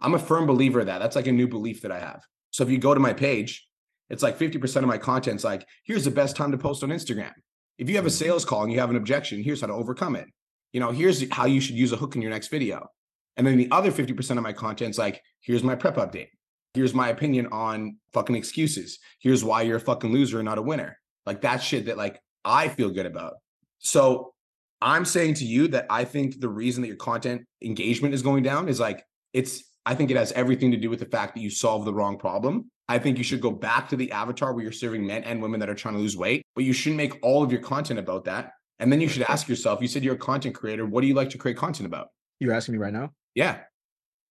I'm 0.00 0.14
a 0.14 0.18
firm 0.18 0.46
believer 0.46 0.80
of 0.80 0.86
that. 0.86 0.98
That's 0.98 1.16
like 1.16 1.26
a 1.26 1.32
new 1.32 1.48
belief 1.48 1.82
that 1.82 1.92
I 1.92 1.98
have. 1.98 2.22
So 2.50 2.64
if 2.64 2.70
you 2.70 2.78
go 2.78 2.94
to 2.94 3.00
my 3.00 3.12
page, 3.12 3.66
it's 4.10 4.22
like 4.22 4.38
50% 4.38 4.76
of 4.76 4.84
my 4.84 4.98
content's 4.98 5.44
like, 5.44 5.66
here's 5.84 6.04
the 6.04 6.10
best 6.10 6.36
time 6.36 6.52
to 6.52 6.58
post 6.58 6.82
on 6.82 6.90
Instagram. 6.90 7.32
If 7.78 7.88
you 7.88 7.96
have 7.96 8.06
a 8.06 8.08
mm-hmm. 8.08 8.16
sales 8.16 8.44
call 8.44 8.62
and 8.62 8.72
you 8.72 8.80
have 8.80 8.90
an 8.90 8.96
objection, 8.96 9.42
here's 9.42 9.60
how 9.60 9.66
to 9.66 9.72
overcome 9.72 10.16
it. 10.16 10.28
You 10.72 10.80
know, 10.80 10.90
here's 10.90 11.28
how 11.30 11.46
you 11.46 11.60
should 11.60 11.76
use 11.76 11.92
a 11.92 11.96
hook 11.96 12.16
in 12.16 12.22
your 12.22 12.30
next 12.30 12.48
video. 12.48 12.88
And 13.36 13.46
then 13.46 13.56
the 13.56 13.68
other 13.70 13.92
50% 13.92 14.36
of 14.36 14.42
my 14.42 14.52
content's 14.52 14.98
like, 14.98 15.22
here's 15.40 15.62
my 15.62 15.74
prep 15.74 15.96
update. 15.96 16.28
Here's 16.74 16.94
my 16.94 17.08
opinion 17.08 17.48
on 17.52 17.96
fucking 18.12 18.36
excuses. 18.36 18.98
Here's 19.20 19.44
why 19.44 19.62
you're 19.62 19.76
a 19.76 19.80
fucking 19.80 20.12
loser 20.12 20.38
and 20.38 20.46
not 20.46 20.58
a 20.58 20.62
winner. 20.62 20.98
Like 21.26 21.42
that 21.42 21.62
shit 21.62 21.86
that 21.86 21.96
like 21.96 22.20
I 22.44 22.68
feel 22.68 22.90
good 22.90 23.06
about. 23.06 23.34
So 23.78 24.32
I'm 24.80 25.04
saying 25.04 25.34
to 25.34 25.44
you 25.44 25.68
that 25.68 25.86
I 25.90 26.04
think 26.04 26.40
the 26.40 26.48
reason 26.48 26.82
that 26.82 26.88
your 26.88 26.96
content 26.96 27.42
engagement 27.62 28.14
is 28.14 28.22
going 28.22 28.42
down 28.42 28.68
is 28.68 28.80
like 28.80 29.04
it's 29.32 29.64
I 29.84 29.94
think 29.94 30.10
it 30.10 30.16
has 30.16 30.32
everything 30.32 30.70
to 30.72 30.76
do 30.76 30.90
with 30.90 30.98
the 30.98 31.06
fact 31.06 31.34
that 31.34 31.40
you 31.40 31.50
solve 31.50 31.84
the 31.84 31.94
wrong 31.94 32.18
problem. 32.18 32.70
I 32.88 32.98
think 32.98 33.18
you 33.18 33.24
should 33.24 33.40
go 33.40 33.50
back 33.50 33.88
to 33.88 33.96
the 33.96 34.10
avatar 34.12 34.52
where 34.52 34.62
you're 34.62 34.72
serving 34.72 35.06
men 35.06 35.24
and 35.24 35.42
women 35.42 35.60
that 35.60 35.68
are 35.68 35.74
trying 35.74 35.94
to 35.94 36.00
lose 36.00 36.16
weight, 36.16 36.42
but 36.54 36.64
you 36.64 36.72
shouldn't 36.72 36.96
make 36.96 37.18
all 37.22 37.42
of 37.42 37.50
your 37.50 37.60
content 37.60 37.98
about 37.98 38.24
that. 38.24 38.52
And 38.78 38.92
then 38.92 39.00
you 39.00 39.08
should 39.08 39.22
ask 39.22 39.48
yourself, 39.48 39.80
you 39.80 39.88
said 39.88 40.04
you're 40.04 40.14
a 40.14 40.18
content 40.18 40.54
creator, 40.54 40.86
what 40.86 41.00
do 41.00 41.06
you 41.06 41.14
like 41.14 41.30
to 41.30 41.38
create 41.38 41.56
content 41.56 41.86
about? 41.86 42.08
You're 42.38 42.52
asking 42.52 42.72
me 42.72 42.78
right 42.78 42.92
now? 42.92 43.10
Yeah. 43.34 43.60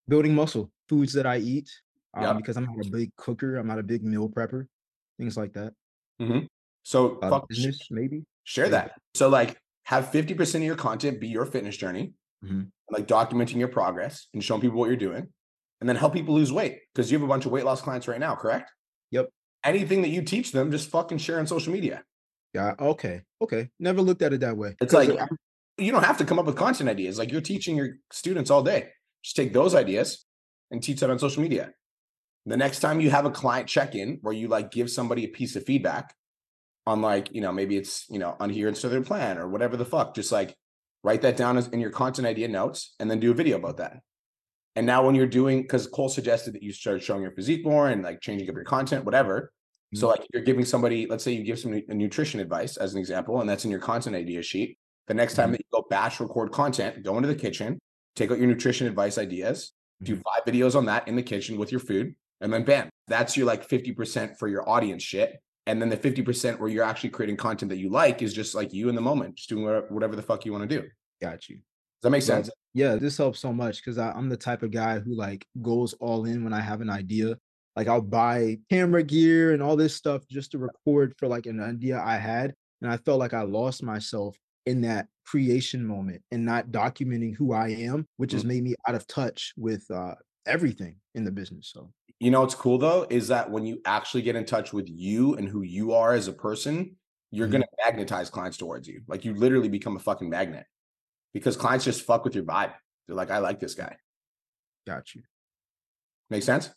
Building 0.08 0.34
muscle, 0.34 0.70
foods 0.88 1.12
that 1.14 1.26
I 1.26 1.38
eat. 1.38 1.70
Um, 2.14 2.22
yep. 2.22 2.36
because 2.38 2.56
I'm 2.56 2.64
not 2.64 2.86
a 2.86 2.90
big 2.90 3.14
cooker, 3.16 3.56
I'm 3.56 3.66
not 3.66 3.78
a 3.78 3.82
big 3.82 4.02
meal 4.02 4.28
prepper, 4.28 4.66
things 5.18 5.36
like 5.36 5.52
that. 5.52 5.74
Mm-hmm. 6.20 6.46
So 6.86 7.18
uh, 7.18 7.40
business, 7.48 7.88
maybe 7.90 8.22
share 8.44 8.68
that. 8.68 8.92
So 9.14 9.28
like 9.28 9.58
have 9.86 10.12
50% 10.12 10.54
of 10.54 10.62
your 10.62 10.76
content 10.76 11.20
be 11.20 11.26
your 11.26 11.44
fitness 11.44 11.76
journey, 11.76 12.12
mm-hmm. 12.44 12.62
like 12.90 13.08
documenting 13.08 13.56
your 13.56 13.66
progress 13.66 14.28
and 14.32 14.42
showing 14.42 14.60
people 14.60 14.78
what 14.78 14.86
you're 14.86 14.96
doing, 14.96 15.26
and 15.80 15.88
then 15.88 15.96
help 15.96 16.12
people 16.12 16.32
lose 16.32 16.52
weight 16.52 16.78
because 16.94 17.10
you 17.10 17.18
have 17.18 17.24
a 17.24 17.28
bunch 17.28 17.44
of 17.44 17.50
weight 17.50 17.64
loss 17.64 17.82
clients 17.82 18.06
right 18.06 18.20
now, 18.20 18.36
correct? 18.36 18.70
Yep. 19.10 19.30
Anything 19.64 20.02
that 20.02 20.10
you 20.10 20.22
teach 20.22 20.52
them, 20.52 20.70
just 20.70 20.88
fucking 20.88 21.18
share 21.18 21.40
on 21.40 21.48
social 21.48 21.72
media. 21.72 22.04
Yeah. 22.54 22.74
Okay. 22.78 23.22
Okay. 23.42 23.68
Never 23.80 24.00
looked 24.00 24.22
at 24.22 24.32
it 24.32 24.38
that 24.42 24.56
way. 24.56 24.76
It's 24.80 24.94
like 24.94 25.10
you 25.78 25.90
don't 25.90 26.04
have 26.04 26.18
to 26.18 26.24
come 26.24 26.38
up 26.38 26.46
with 26.46 26.54
content 26.54 26.88
ideas. 26.88 27.18
Like 27.18 27.32
you're 27.32 27.40
teaching 27.40 27.74
your 27.74 27.96
students 28.12 28.48
all 28.48 28.62
day. 28.62 28.90
Just 29.24 29.34
take 29.34 29.52
those 29.52 29.74
ideas 29.74 30.24
and 30.70 30.80
teach 30.80 31.00
that 31.00 31.10
on 31.10 31.18
social 31.18 31.42
media. 31.42 31.72
The 32.44 32.56
next 32.56 32.78
time 32.78 33.00
you 33.00 33.10
have 33.10 33.24
a 33.24 33.30
client 33.32 33.66
check 33.66 33.96
in 33.96 34.18
where 34.22 34.32
you 34.32 34.46
like 34.46 34.70
give 34.70 34.88
somebody 34.88 35.24
a 35.24 35.28
piece 35.28 35.56
of 35.56 35.64
feedback, 35.64 36.14
on 36.86 37.02
like, 37.02 37.28
you 37.32 37.40
know, 37.40 37.52
maybe 37.52 37.76
it's, 37.76 38.06
you 38.08 38.18
know, 38.18 38.36
adherence 38.40 38.80
to 38.82 38.88
their 38.88 39.02
plan 39.02 39.38
or 39.38 39.48
whatever 39.48 39.76
the 39.76 39.84
fuck. 39.84 40.14
Just 40.14 40.32
like 40.32 40.56
write 41.02 41.22
that 41.22 41.36
down 41.36 41.56
as 41.56 41.68
in 41.68 41.80
your 41.80 41.90
content 41.90 42.26
idea 42.26 42.48
notes 42.48 42.94
and 43.00 43.10
then 43.10 43.20
do 43.20 43.30
a 43.30 43.34
video 43.34 43.56
about 43.56 43.78
that. 43.78 44.00
And 44.76 44.86
now 44.86 45.04
when 45.04 45.14
you're 45.14 45.26
doing, 45.26 45.62
because 45.62 45.86
Cole 45.86 46.08
suggested 46.08 46.54
that 46.54 46.62
you 46.62 46.72
start 46.72 47.02
showing 47.02 47.22
your 47.22 47.32
physique 47.32 47.64
more 47.64 47.88
and 47.88 48.02
like 48.02 48.20
changing 48.20 48.48
up 48.48 48.54
your 48.54 48.64
content, 48.64 49.04
whatever. 49.04 49.52
Mm-hmm. 49.94 49.98
So 49.98 50.08
like 50.08 50.26
you're 50.32 50.42
giving 50.42 50.64
somebody, 50.64 51.06
let's 51.06 51.24
say 51.24 51.32
you 51.32 51.42
give 51.42 51.58
some 51.58 51.80
nutrition 51.88 52.40
advice 52.40 52.76
as 52.76 52.92
an 52.92 53.00
example, 53.00 53.40
and 53.40 53.48
that's 53.48 53.64
in 53.64 53.70
your 53.70 53.80
content 53.80 54.14
idea 54.14 54.42
sheet. 54.42 54.78
The 55.08 55.14
next 55.14 55.34
time 55.34 55.46
mm-hmm. 55.46 55.52
that 55.52 55.60
you 55.60 55.80
go 55.80 55.86
batch 55.88 56.20
record 56.20 56.52
content, 56.52 57.02
go 57.02 57.16
into 57.16 57.28
the 57.28 57.34
kitchen, 57.34 57.78
take 58.14 58.30
out 58.30 58.38
your 58.38 58.48
nutrition 58.48 58.86
advice 58.86 59.16
ideas, 59.16 59.72
mm-hmm. 60.02 60.14
do 60.14 60.20
five 60.22 60.44
videos 60.44 60.76
on 60.76 60.84
that 60.86 61.08
in 61.08 61.16
the 61.16 61.22
kitchen 61.22 61.56
with 61.56 61.72
your 61.72 61.80
food, 61.80 62.14
and 62.40 62.52
then 62.52 62.64
bam, 62.64 62.90
that's 63.08 63.36
your 63.36 63.46
like 63.46 63.66
50% 63.66 64.36
for 64.38 64.46
your 64.46 64.68
audience 64.68 65.02
shit 65.02 65.40
and 65.66 65.82
then 65.82 65.88
the 65.88 65.96
50% 65.96 66.58
where 66.58 66.68
you're 66.68 66.84
actually 66.84 67.10
creating 67.10 67.36
content 67.36 67.68
that 67.70 67.78
you 67.78 67.90
like 67.90 68.22
is 68.22 68.32
just 68.32 68.54
like 68.54 68.72
you 68.72 68.88
in 68.88 68.94
the 68.94 69.00
moment 69.00 69.36
just 69.36 69.48
doing 69.48 69.64
whatever 69.88 70.16
the 70.16 70.22
fuck 70.22 70.44
you 70.44 70.52
want 70.52 70.68
to 70.68 70.80
do. 70.80 70.86
Got 71.20 71.48
you. 71.48 71.56
Does 71.56 71.62
that 72.02 72.10
make 72.10 72.22
sense? 72.22 72.50
Yeah 72.72 72.96
this 72.96 73.16
helps 73.16 73.40
so 73.40 73.52
much 73.52 73.78
because 73.78 73.98
i'm 73.98 74.28
the 74.28 74.36
type 74.36 74.62
of 74.62 74.70
guy 74.70 74.98
who 74.98 75.14
like 75.14 75.46
goes 75.62 75.94
all 75.94 76.26
in 76.26 76.44
when 76.44 76.52
i 76.52 76.60
have 76.60 76.80
an 76.80 76.90
idea. 76.90 77.36
Like 77.74 77.88
i'll 77.88 78.00
buy 78.00 78.58
camera 78.70 79.02
gear 79.02 79.52
and 79.52 79.62
all 79.62 79.76
this 79.76 79.94
stuff 79.94 80.22
just 80.30 80.52
to 80.52 80.58
record 80.58 81.14
for 81.18 81.26
like 81.26 81.46
an 81.46 81.60
idea 81.60 82.00
i 82.02 82.16
had 82.16 82.54
and 82.80 82.90
i 82.90 82.96
felt 82.98 83.18
like 83.18 83.34
i 83.34 83.42
lost 83.42 83.82
myself 83.82 84.36
in 84.66 84.80
that 84.82 85.08
creation 85.26 85.84
moment 85.84 86.22
and 86.30 86.44
not 86.44 86.68
documenting 86.68 87.34
who 87.36 87.52
i 87.52 87.68
am 87.68 88.06
which 88.16 88.30
mm-hmm. 88.30 88.36
has 88.36 88.44
made 88.44 88.62
me 88.62 88.74
out 88.88 88.94
of 88.94 89.06
touch 89.06 89.52
with 89.56 89.84
uh 89.90 90.14
everything 90.46 90.96
in 91.14 91.24
the 91.24 91.30
business 91.30 91.70
so 91.72 91.90
you 92.18 92.30
know 92.30 92.40
what's 92.40 92.54
cool 92.54 92.78
though 92.78 93.06
is 93.10 93.28
that 93.28 93.50
when 93.50 93.66
you 93.66 93.80
actually 93.84 94.22
get 94.22 94.36
in 94.36 94.44
touch 94.44 94.72
with 94.72 94.88
you 94.88 95.34
and 95.34 95.48
who 95.48 95.62
you 95.62 95.92
are 95.92 96.14
as 96.14 96.28
a 96.28 96.32
person, 96.32 96.96
you're 97.30 97.46
mm-hmm. 97.46 97.52
gonna 97.52 97.66
magnetize 97.84 98.30
clients 98.30 98.56
towards 98.56 98.88
you. 98.88 99.02
Like 99.06 99.24
you 99.24 99.34
literally 99.34 99.68
become 99.68 99.96
a 99.96 100.00
fucking 100.00 100.30
magnet 100.30 100.64
because 101.34 101.56
clients 101.56 101.84
just 101.84 102.02
fuck 102.02 102.24
with 102.24 102.34
your 102.34 102.44
vibe. 102.44 102.72
They're 103.06 103.16
like, 103.16 103.30
I 103.30 103.38
like 103.38 103.60
this 103.60 103.74
guy. 103.74 103.96
Got 104.86 105.14
you. 105.14 105.22
Make 106.30 106.42
sense? 106.42 106.70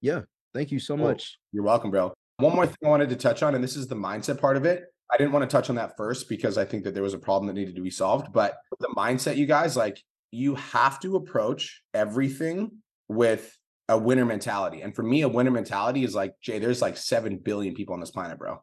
Yeah. 0.00 0.22
Thank 0.54 0.70
you 0.70 0.78
so 0.78 0.96
cool. 0.96 1.06
much. 1.06 1.38
You're 1.52 1.64
welcome, 1.64 1.90
bro. 1.90 2.14
One 2.36 2.54
more 2.54 2.66
thing 2.66 2.76
I 2.84 2.88
wanted 2.88 3.08
to 3.10 3.16
touch 3.16 3.42
on, 3.42 3.54
and 3.54 3.62
this 3.62 3.76
is 3.76 3.88
the 3.88 3.96
mindset 3.96 4.40
part 4.40 4.56
of 4.56 4.64
it. 4.64 4.84
I 5.12 5.16
didn't 5.16 5.32
want 5.32 5.48
to 5.48 5.54
touch 5.54 5.70
on 5.70 5.76
that 5.76 5.96
first 5.96 6.28
because 6.28 6.56
I 6.56 6.64
think 6.64 6.84
that 6.84 6.94
there 6.94 7.02
was 7.02 7.14
a 7.14 7.18
problem 7.18 7.48
that 7.48 7.54
needed 7.54 7.74
to 7.74 7.82
be 7.82 7.90
solved. 7.90 8.32
But 8.32 8.56
the 8.78 8.88
mindset, 8.96 9.36
you 9.36 9.46
guys, 9.46 9.76
like 9.76 10.00
you 10.30 10.54
have 10.54 11.00
to 11.00 11.16
approach 11.16 11.82
everything 11.94 12.70
with 13.08 13.56
a 13.88 13.98
winner 13.98 14.24
mentality. 14.24 14.82
And 14.82 14.94
for 14.94 15.02
me, 15.02 15.22
a 15.22 15.28
winner 15.28 15.50
mentality 15.50 16.04
is 16.04 16.14
like, 16.14 16.34
Jay, 16.42 16.58
there's 16.58 16.82
like 16.82 16.96
7 16.96 17.38
billion 17.38 17.74
people 17.74 17.94
on 17.94 18.00
this 18.00 18.10
planet, 18.10 18.38
bro. 18.38 18.62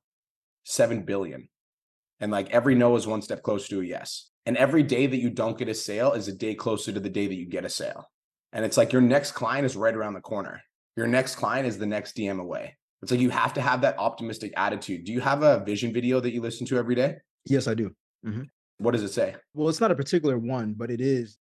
7 0.66 1.04
billion. 1.04 1.50
And 2.20 2.32
like 2.32 2.52
every 2.52 2.76
no 2.76 2.96
is 2.96 3.08
one 3.08 3.22
step 3.22 3.44
closer 3.44 3.68
to 3.70 3.82
a 3.82 3.86
yes. 3.86 4.30
And 4.46 4.56
every 4.58 4.84
day 4.84 5.08
that 5.08 5.18
you 5.18 5.30
don't 5.30 5.58
get 5.58 5.70
a 5.70 5.74
sale 5.74 6.14
is 6.14 6.28
a 6.28 6.34
day 6.34 6.54
closer 6.54 6.92
to 6.92 7.00
the 7.00 7.10
day 7.10 7.28
that 7.28 7.36
you 7.36 7.48
get 7.48 7.66
a 7.66 7.70
sale. 7.70 8.10
And 8.54 8.64
it's 8.64 8.78
like 8.78 8.94
your 8.94 9.02
next 9.02 9.32
client 9.32 9.66
is 9.66 9.76
right 9.76 9.96
around 9.96 10.14
the 10.14 10.22
corner. 10.22 10.62
Your 10.96 11.08
next 11.08 11.36
client 11.36 11.68
is 11.68 11.78
the 11.78 11.86
next 11.86 12.16
DM 12.16 12.40
away. 12.40 12.78
It's 13.02 13.12
like 13.12 13.20
you 13.20 13.32
have 13.32 13.54
to 13.56 13.62
have 13.62 13.82
that 13.82 14.00
optimistic 14.00 14.54
attitude. 14.56 15.04
Do 15.06 15.12
you 15.12 15.20
have 15.20 15.44
a 15.44 15.64
vision 15.66 15.92
video 15.92 16.20
that 16.20 16.32
you 16.32 16.42
listen 16.42 16.66
to 16.68 16.78
every 16.78 16.96
day? 16.96 17.16
Yes, 17.46 17.68
I 17.68 17.74
do. 17.74 17.92
Mm-hmm. 18.26 18.44
What 18.78 18.92
does 18.92 19.04
it 19.04 19.12
say? 19.12 19.36
Well, 19.54 19.70
it's 19.70 19.82
not 19.82 19.92
a 19.92 19.96
particular 19.96 20.38
one, 20.38 20.74
but 20.74 20.90
it 20.90 21.02
is 21.02 21.38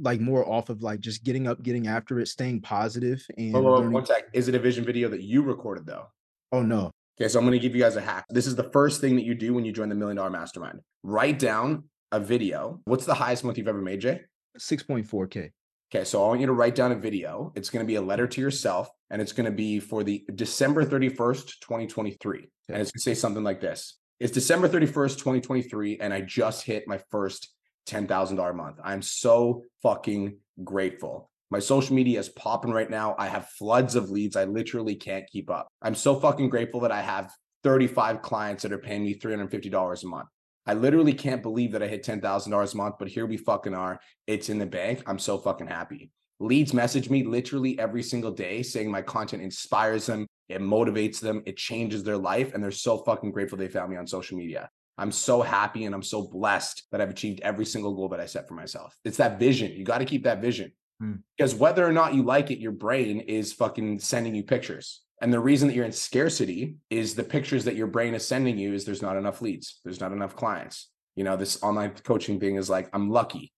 like 0.00 0.20
more 0.20 0.48
off 0.48 0.68
of 0.68 0.82
like 0.82 1.00
just 1.00 1.24
getting 1.24 1.46
up, 1.46 1.62
getting 1.62 1.86
after 1.88 2.20
it, 2.20 2.28
staying 2.28 2.60
positive, 2.60 3.24
and 3.36 3.54
Oh, 3.54 3.60
learning- 3.60 3.92
one 3.92 4.06
sec. 4.06 4.24
Is 4.32 4.48
it 4.48 4.54
a 4.54 4.58
vision 4.58 4.84
video 4.84 5.08
that 5.08 5.22
you 5.22 5.42
recorded 5.42 5.86
though? 5.86 6.06
oh 6.52 6.62
no, 6.62 6.90
Okay, 7.20 7.28
so 7.28 7.38
I'm 7.40 7.44
going 7.44 7.52
to 7.52 7.58
give 7.58 7.74
you 7.74 7.82
guys 7.82 7.96
a 7.96 8.00
hack. 8.00 8.24
This 8.30 8.46
is 8.46 8.54
the 8.54 8.70
first 8.70 9.00
thing 9.00 9.16
that 9.16 9.24
you 9.24 9.34
do 9.34 9.52
when 9.52 9.64
you 9.64 9.72
join 9.72 9.88
the 9.88 9.94
Million 9.96 10.16
Dollar 10.16 10.30
Mastermind. 10.30 10.80
Write 11.02 11.38
down 11.40 11.84
a 12.12 12.20
video. 12.20 12.80
What's 12.84 13.06
the 13.06 13.14
highest 13.14 13.42
month 13.44 13.58
you've 13.58 13.66
ever 13.68 13.82
made, 13.82 14.00
Jay? 14.00 14.22
six 14.56 14.82
point 14.82 15.06
four 15.06 15.26
k. 15.26 15.50
Okay, 15.92 16.04
so 16.04 16.22
I 16.24 16.28
want 16.28 16.40
you 16.40 16.46
to 16.46 16.52
write 16.52 16.74
down 16.74 16.92
a 16.92 16.96
video. 16.96 17.52
It's 17.56 17.70
going 17.70 17.84
to 17.84 17.86
be 17.86 17.96
a 17.96 18.02
letter 18.02 18.26
to 18.26 18.40
yourself, 18.40 18.88
and 19.10 19.20
it's 19.22 19.32
going 19.32 19.46
to 19.46 19.50
be 19.56 19.80
for 19.80 20.04
the 20.04 20.24
December 20.34 20.84
31st, 20.84 21.60
2023. 21.60 22.38
And 22.68 22.80
it's 22.82 22.90
going 22.92 22.98
to 22.98 23.00
say 23.00 23.14
something 23.14 23.42
like 23.42 23.60
this 23.60 23.98
It's 24.20 24.32
December 24.32 24.68
31st, 24.68 25.16
2023, 25.18 25.98
and 26.00 26.12
I 26.14 26.20
just 26.20 26.64
hit 26.64 26.84
my 26.86 27.00
first 27.10 27.48
$10,000 27.88 28.50
a 28.50 28.52
month. 28.52 28.76
I'm 28.82 29.02
so 29.02 29.64
fucking 29.82 30.36
grateful. 30.62 31.30
My 31.50 31.58
social 31.58 31.94
media 31.94 32.20
is 32.20 32.28
popping 32.28 32.72
right 32.72 32.90
now. 32.90 33.14
I 33.18 33.28
have 33.28 33.48
floods 33.48 33.94
of 33.94 34.10
leads. 34.10 34.36
I 34.36 34.44
literally 34.44 34.94
can't 34.94 35.28
keep 35.30 35.48
up. 35.48 35.68
I'm 35.80 35.94
so 35.94 36.20
fucking 36.20 36.50
grateful 36.50 36.80
that 36.80 36.92
I 36.92 37.00
have 37.00 37.32
35 37.64 38.20
clients 38.22 38.62
that 38.62 38.72
are 38.72 38.78
paying 38.78 39.02
me 39.02 39.18
$350 39.18 40.04
a 40.04 40.06
month. 40.06 40.28
I 40.66 40.74
literally 40.74 41.14
can't 41.14 41.42
believe 41.42 41.72
that 41.72 41.82
I 41.82 41.88
hit 41.88 42.04
$10,000 42.04 42.74
a 42.74 42.76
month, 42.76 42.96
but 42.98 43.08
here 43.08 43.24
we 43.24 43.38
fucking 43.38 43.74
are. 43.74 43.98
It's 44.26 44.50
in 44.50 44.58
the 44.58 44.66
bank. 44.66 45.02
I'm 45.06 45.18
so 45.18 45.38
fucking 45.38 45.66
happy. 45.66 46.10
Leads 46.40 46.74
message 46.74 47.08
me 47.08 47.24
literally 47.24 47.78
every 47.78 48.02
single 48.02 48.30
day 48.30 48.62
saying 48.62 48.90
my 48.90 49.02
content 49.02 49.42
inspires 49.42 50.06
them, 50.06 50.26
it 50.48 50.60
motivates 50.60 51.18
them, 51.18 51.42
it 51.46 51.56
changes 51.56 52.04
their 52.04 52.18
life, 52.18 52.52
and 52.52 52.62
they're 52.62 52.70
so 52.70 52.98
fucking 52.98 53.32
grateful 53.32 53.58
they 53.58 53.68
found 53.68 53.90
me 53.90 53.96
on 53.96 54.06
social 54.06 54.36
media. 54.36 54.68
I'm 54.98 55.12
so 55.12 55.40
happy 55.42 55.84
and 55.84 55.94
I'm 55.94 56.02
so 56.02 56.22
blessed 56.22 56.82
that 56.90 57.00
I've 57.00 57.10
achieved 57.10 57.40
every 57.40 57.64
single 57.64 57.94
goal 57.94 58.08
that 58.08 58.20
I 58.20 58.26
set 58.26 58.48
for 58.48 58.54
myself. 58.54 58.96
It's 59.04 59.18
that 59.18 59.38
vision. 59.38 59.72
You 59.72 59.84
got 59.84 59.98
to 59.98 60.04
keep 60.04 60.24
that 60.24 60.42
vision. 60.42 60.72
Hmm. 61.00 61.14
Because 61.36 61.54
whether 61.54 61.86
or 61.86 61.92
not 61.92 62.14
you 62.14 62.24
like 62.24 62.50
it, 62.50 62.58
your 62.58 62.72
brain 62.72 63.20
is 63.20 63.52
fucking 63.52 64.00
sending 64.00 64.34
you 64.34 64.42
pictures. 64.42 65.02
And 65.20 65.32
the 65.32 65.40
reason 65.40 65.68
that 65.68 65.74
you're 65.74 65.84
in 65.84 65.92
scarcity 65.92 66.76
is 66.90 67.14
the 67.14 67.24
pictures 67.24 67.64
that 67.64 67.76
your 67.76 67.86
brain 67.86 68.14
is 68.14 68.26
sending 68.26 68.58
you 68.58 68.74
is 68.74 68.84
there's 68.84 69.02
not 69.02 69.16
enough 69.16 69.40
leads, 69.40 69.80
there's 69.84 70.00
not 70.00 70.12
enough 70.12 70.36
clients. 70.36 70.90
You 71.16 71.24
know, 71.24 71.36
this 71.36 71.62
online 71.62 71.92
coaching 72.04 72.38
thing 72.38 72.56
is 72.56 72.70
like, 72.70 72.88
I'm 72.92 73.10
lucky, 73.10 73.52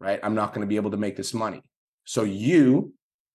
right? 0.00 0.20
I'm 0.22 0.34
not 0.34 0.52
going 0.52 0.62
to 0.62 0.66
be 0.66 0.76
able 0.76 0.90
to 0.90 0.96
make 0.96 1.16
this 1.16 1.32
money. 1.32 1.62
So 2.04 2.24
you, 2.24 2.92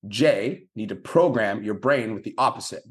Jay, 0.08 0.66
need 0.76 0.90
to 0.90 0.96
program 0.96 1.64
your 1.64 1.74
brain 1.76 2.14
with 2.14 2.24
the 2.24 2.36
opposite. 2.38 2.84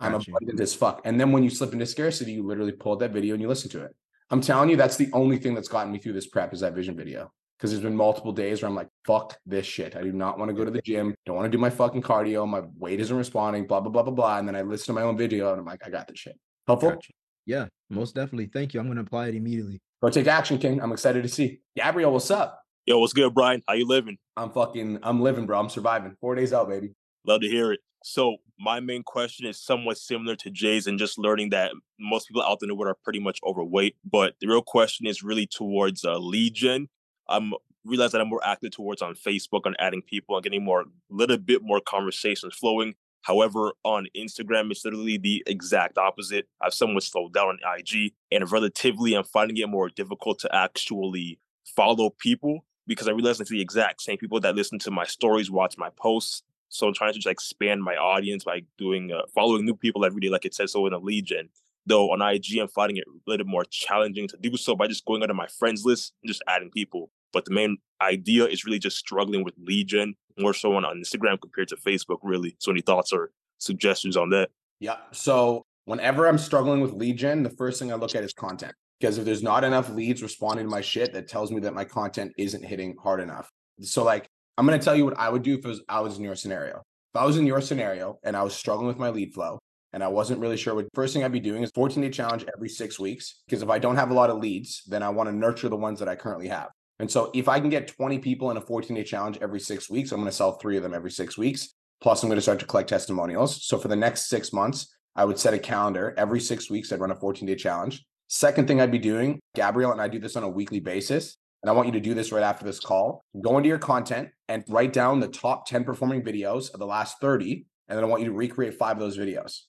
I'm 0.00 0.12
Got 0.12 0.26
you. 0.26 0.34
abundant 0.36 0.60
as 0.60 0.74
fuck. 0.74 1.00
And 1.04 1.18
then 1.18 1.32
when 1.32 1.42
you 1.42 1.48
slip 1.48 1.72
into 1.72 1.86
scarcity, 1.86 2.32
you 2.32 2.42
literally 2.42 2.72
pull 2.72 2.92
out 2.92 2.98
that 3.00 3.12
video 3.12 3.34
and 3.34 3.40
you 3.40 3.48
listen 3.48 3.70
to 3.70 3.84
it. 3.84 3.96
I'm 4.30 4.40
telling 4.40 4.70
you, 4.70 4.76
that's 4.76 4.96
the 4.96 5.08
only 5.12 5.38
thing 5.38 5.54
that's 5.54 5.68
gotten 5.68 5.92
me 5.92 5.98
through 5.98 6.14
this 6.14 6.26
prep 6.26 6.52
is 6.52 6.60
that 6.60 6.74
vision 6.74 6.96
video. 6.96 7.30
Because 7.56 7.70
there's 7.70 7.82
been 7.82 7.96
multiple 7.96 8.32
days 8.32 8.60
where 8.60 8.68
I'm 8.68 8.74
like, 8.74 8.88
fuck 9.06 9.38
this 9.46 9.64
shit. 9.64 9.96
I 9.96 10.02
do 10.02 10.12
not 10.12 10.38
want 10.38 10.50
to 10.50 10.54
go 10.54 10.64
to 10.64 10.70
the 10.70 10.82
gym. 10.82 11.14
Don't 11.24 11.36
want 11.36 11.46
to 11.46 11.50
do 11.50 11.56
my 11.56 11.70
fucking 11.70 12.02
cardio. 12.02 12.46
My 12.46 12.62
weight 12.78 13.00
isn't 13.00 13.16
responding, 13.16 13.66
blah, 13.66 13.80
blah, 13.80 13.90
blah, 13.90 14.02
blah, 14.02 14.12
blah. 14.12 14.38
And 14.38 14.46
then 14.46 14.54
I 14.54 14.60
listen 14.60 14.86
to 14.86 14.92
my 14.92 15.02
own 15.06 15.16
video 15.16 15.52
and 15.52 15.60
I'm 15.60 15.64
like, 15.64 15.80
I 15.86 15.88
got 15.88 16.06
this 16.06 16.18
shit. 16.18 16.38
Helpful? 16.66 16.90
Gotcha. 16.90 17.12
Yeah, 17.46 17.66
most 17.88 18.14
definitely. 18.14 18.50
Thank 18.52 18.74
you. 18.74 18.80
I'm 18.80 18.86
going 18.86 18.96
to 18.96 19.02
apply 19.02 19.28
it 19.28 19.34
immediately. 19.34 19.80
Go 20.02 20.10
take 20.10 20.26
action, 20.26 20.58
King. 20.58 20.82
I'm 20.82 20.92
excited 20.92 21.22
to 21.22 21.28
see. 21.28 21.60
Gabriel, 21.76 22.12
what's 22.12 22.30
up? 22.30 22.60
Yo, 22.84 22.98
what's 22.98 23.14
good, 23.14 23.32
Brian? 23.32 23.62
How 23.66 23.74
you 23.74 23.86
living? 23.86 24.18
I'm 24.36 24.50
fucking, 24.50 24.98
I'm 25.02 25.22
living, 25.22 25.46
bro. 25.46 25.58
I'm 25.58 25.70
surviving. 25.70 26.14
Four 26.20 26.34
days 26.34 26.52
out, 26.52 26.68
baby. 26.68 26.92
Love 27.26 27.40
to 27.40 27.48
hear 27.48 27.72
it. 27.72 27.80
So 28.08 28.36
my 28.56 28.78
main 28.78 29.02
question 29.02 29.48
is 29.48 29.60
somewhat 29.60 29.98
similar 29.98 30.36
to 30.36 30.48
Jay's 30.48 30.86
and 30.86 30.96
just 30.96 31.18
learning 31.18 31.50
that 31.50 31.72
most 31.98 32.28
people 32.28 32.40
out 32.40 32.60
there 32.60 32.66
in 32.66 32.68
the 32.68 32.76
world 32.76 32.92
are 32.92 33.02
pretty 33.02 33.18
much 33.18 33.40
overweight. 33.44 33.96
But 34.08 34.36
the 34.40 34.46
real 34.46 34.62
question 34.62 35.08
is 35.08 35.24
really 35.24 35.44
towards 35.44 36.04
uh, 36.04 36.20
gen. 36.52 36.88
I'm 37.28 37.52
realize 37.84 38.12
that 38.12 38.20
I'm 38.20 38.28
more 38.28 38.46
active 38.46 38.70
towards 38.70 39.02
on 39.02 39.16
Facebook 39.16 39.62
on 39.66 39.74
adding 39.80 40.02
people 40.02 40.36
and 40.36 40.44
getting 40.44 40.62
more 40.62 40.84
little 41.10 41.36
bit 41.36 41.62
more 41.64 41.80
conversations 41.80 42.54
flowing. 42.54 42.94
However, 43.22 43.72
on 43.82 44.06
Instagram, 44.16 44.70
it's 44.70 44.84
literally 44.84 45.18
the 45.18 45.42
exact 45.44 45.98
opposite. 45.98 46.46
I've 46.60 46.74
somewhat 46.74 47.02
slowed 47.02 47.34
down 47.34 47.48
on 47.48 47.58
IG, 47.76 48.12
and 48.30 48.48
relatively, 48.52 49.14
I'm 49.14 49.24
finding 49.24 49.56
it 49.56 49.68
more 49.68 49.88
difficult 49.88 50.38
to 50.40 50.54
actually 50.54 51.40
follow 51.74 52.10
people 52.10 52.64
because 52.86 53.08
I 53.08 53.12
realize 53.12 53.40
it's 53.40 53.50
the 53.50 53.60
exact 53.60 54.00
same 54.00 54.16
people 54.16 54.38
that 54.40 54.54
listen 54.54 54.78
to 54.80 54.92
my 54.92 55.04
stories, 55.06 55.50
watch 55.50 55.76
my 55.76 55.90
posts. 55.96 56.44
So 56.68 56.86
I'm 56.86 56.94
trying 56.94 57.12
to 57.12 57.18
just 57.18 57.26
expand 57.26 57.82
my 57.82 57.94
audience 57.96 58.44
by 58.44 58.62
doing 58.78 59.12
uh, 59.12 59.22
following 59.34 59.64
new 59.64 59.74
people 59.74 60.04
every 60.04 60.20
day, 60.20 60.28
like 60.28 60.44
it 60.44 60.54
says 60.54 60.72
so 60.72 60.86
in 60.86 60.92
a 60.92 61.20
gen. 61.22 61.48
Though 61.86 62.10
on 62.10 62.20
IG, 62.20 62.58
I'm 62.60 62.68
finding 62.68 62.96
it 62.96 63.04
a 63.06 63.30
little 63.30 63.46
more 63.46 63.64
challenging 63.70 64.26
to 64.28 64.36
do 64.36 64.56
so 64.56 64.74
by 64.74 64.88
just 64.88 65.04
going 65.04 65.22
out 65.22 65.30
of 65.30 65.36
my 65.36 65.46
friends 65.46 65.84
list 65.84 66.12
and 66.22 66.28
just 66.28 66.42
adding 66.48 66.70
people. 66.70 67.10
But 67.32 67.44
the 67.44 67.54
main 67.54 67.78
idea 68.02 68.46
is 68.46 68.64
really 68.64 68.78
just 68.78 68.96
struggling 68.96 69.44
with 69.44 69.54
gen 69.86 70.14
more 70.38 70.54
so 70.54 70.74
on, 70.74 70.84
Instagram 70.84 71.40
compared 71.40 71.68
to 71.68 71.76
Facebook, 71.76 72.18
really. 72.22 72.56
So 72.58 72.70
any 72.70 72.80
thoughts 72.80 73.12
or 73.12 73.30
suggestions 73.58 74.16
on 74.16 74.30
that? 74.30 74.50
Yeah. 74.80 74.96
So 75.12 75.64
whenever 75.84 76.26
I'm 76.26 76.38
struggling 76.38 76.80
with 76.80 77.16
gen, 77.16 77.42
the 77.42 77.50
first 77.50 77.78
thing 77.78 77.92
I 77.92 77.96
look 77.96 78.14
at 78.14 78.24
is 78.24 78.32
content. 78.32 78.74
Because 79.00 79.18
if 79.18 79.24
there's 79.24 79.42
not 79.42 79.64
enough 79.64 79.90
leads 79.90 80.22
responding 80.22 80.66
to 80.66 80.70
my 80.70 80.80
shit, 80.80 81.12
that 81.12 81.28
tells 81.28 81.52
me 81.52 81.60
that 81.60 81.74
my 81.74 81.84
content 81.84 82.32
isn't 82.38 82.64
hitting 82.64 82.96
hard 83.02 83.20
enough. 83.20 83.50
So 83.82 84.02
like 84.02 84.28
I'm 84.56 84.64
gonna 84.64 84.78
tell 84.78 84.96
you 84.96 85.04
what 85.04 85.18
I 85.18 85.28
would 85.28 85.42
do 85.42 85.54
if 85.54 85.64
was, 85.64 85.82
I 85.88 86.00
was 86.00 86.16
in 86.18 86.24
your 86.24 86.36
scenario. 86.36 86.82
If 87.14 87.20
I 87.20 87.24
was 87.24 87.36
in 87.36 87.46
your 87.46 87.60
scenario 87.60 88.18
and 88.22 88.36
I 88.36 88.42
was 88.42 88.54
struggling 88.54 88.88
with 88.88 88.98
my 88.98 89.10
lead 89.10 89.34
flow 89.34 89.58
and 89.92 90.04
I 90.04 90.08
wasn't 90.08 90.40
really 90.40 90.56
sure 90.58 90.74
what 90.74 90.88
first 90.94 91.14
thing 91.14 91.24
I'd 91.24 91.32
be 91.32 91.40
doing 91.40 91.62
is 91.62 91.70
14 91.74 92.02
day 92.02 92.10
challenge 92.10 92.44
every 92.54 92.68
six 92.68 92.98
weeks. 92.98 93.42
Because 93.46 93.62
if 93.62 93.70
I 93.70 93.78
don't 93.78 93.96
have 93.96 94.10
a 94.10 94.14
lot 94.14 94.28
of 94.28 94.38
leads, 94.38 94.82
then 94.86 95.02
I 95.02 95.08
want 95.08 95.28
to 95.30 95.34
nurture 95.34 95.70
the 95.70 95.76
ones 95.76 95.98
that 96.00 96.08
I 96.08 96.16
currently 96.16 96.48
have. 96.48 96.68
And 96.98 97.10
so 97.10 97.30
if 97.34 97.48
I 97.48 97.60
can 97.60 97.70
get 97.70 97.88
20 97.88 98.18
people 98.18 98.50
in 98.50 98.56
a 98.56 98.60
14 98.60 98.94
day 98.94 99.04
challenge 99.04 99.38
every 99.40 99.60
six 99.60 99.88
weeks, 99.88 100.12
I'm 100.12 100.20
going 100.20 100.30
to 100.30 100.36
sell 100.36 100.52
three 100.52 100.76
of 100.76 100.82
them 100.82 100.94
every 100.94 101.10
six 101.10 101.38
weeks. 101.38 101.74
Plus, 102.02 102.22
I'm 102.22 102.28
going 102.28 102.36
to 102.36 102.42
start 102.42 102.58
to 102.60 102.66
collect 102.66 102.90
testimonials. 102.90 103.66
So 103.66 103.78
for 103.78 103.88
the 103.88 103.96
next 103.96 104.28
six 104.28 104.52
months, 104.52 104.94
I 105.14 105.24
would 105.24 105.38
set 105.38 105.54
a 105.54 105.58
calendar 105.58 106.14
every 106.18 106.40
six 106.40 106.70
weeks. 106.70 106.92
I'd 106.92 107.00
run 107.00 107.10
a 107.10 107.16
14 107.16 107.46
day 107.46 107.54
challenge. 107.54 108.04
Second 108.28 108.68
thing 108.68 108.80
I'd 108.80 108.90
be 108.92 108.98
doing, 108.98 109.40
Gabrielle 109.54 109.92
and 109.92 110.00
I 110.00 110.08
do 110.08 110.18
this 110.18 110.36
on 110.36 110.42
a 110.42 110.48
weekly 110.48 110.80
basis. 110.80 111.38
And 111.62 111.70
I 111.70 111.72
want 111.72 111.86
you 111.86 111.92
to 111.92 112.00
do 112.00 112.14
this 112.14 112.32
right 112.32 112.42
after 112.42 112.64
this 112.64 112.80
call. 112.80 113.24
Go 113.40 113.56
into 113.56 113.68
your 113.68 113.78
content 113.78 114.28
and 114.48 114.64
write 114.68 114.92
down 114.92 115.20
the 115.20 115.28
top 115.28 115.66
10 115.66 115.84
performing 115.84 116.22
videos 116.22 116.72
of 116.72 116.78
the 116.78 116.86
last 116.86 117.16
30. 117.20 117.66
And 117.88 117.96
then 117.96 118.04
I 118.04 118.08
want 118.08 118.22
you 118.22 118.28
to 118.28 118.34
recreate 118.34 118.74
five 118.74 118.96
of 118.96 119.00
those 119.00 119.18
videos. 119.18 119.62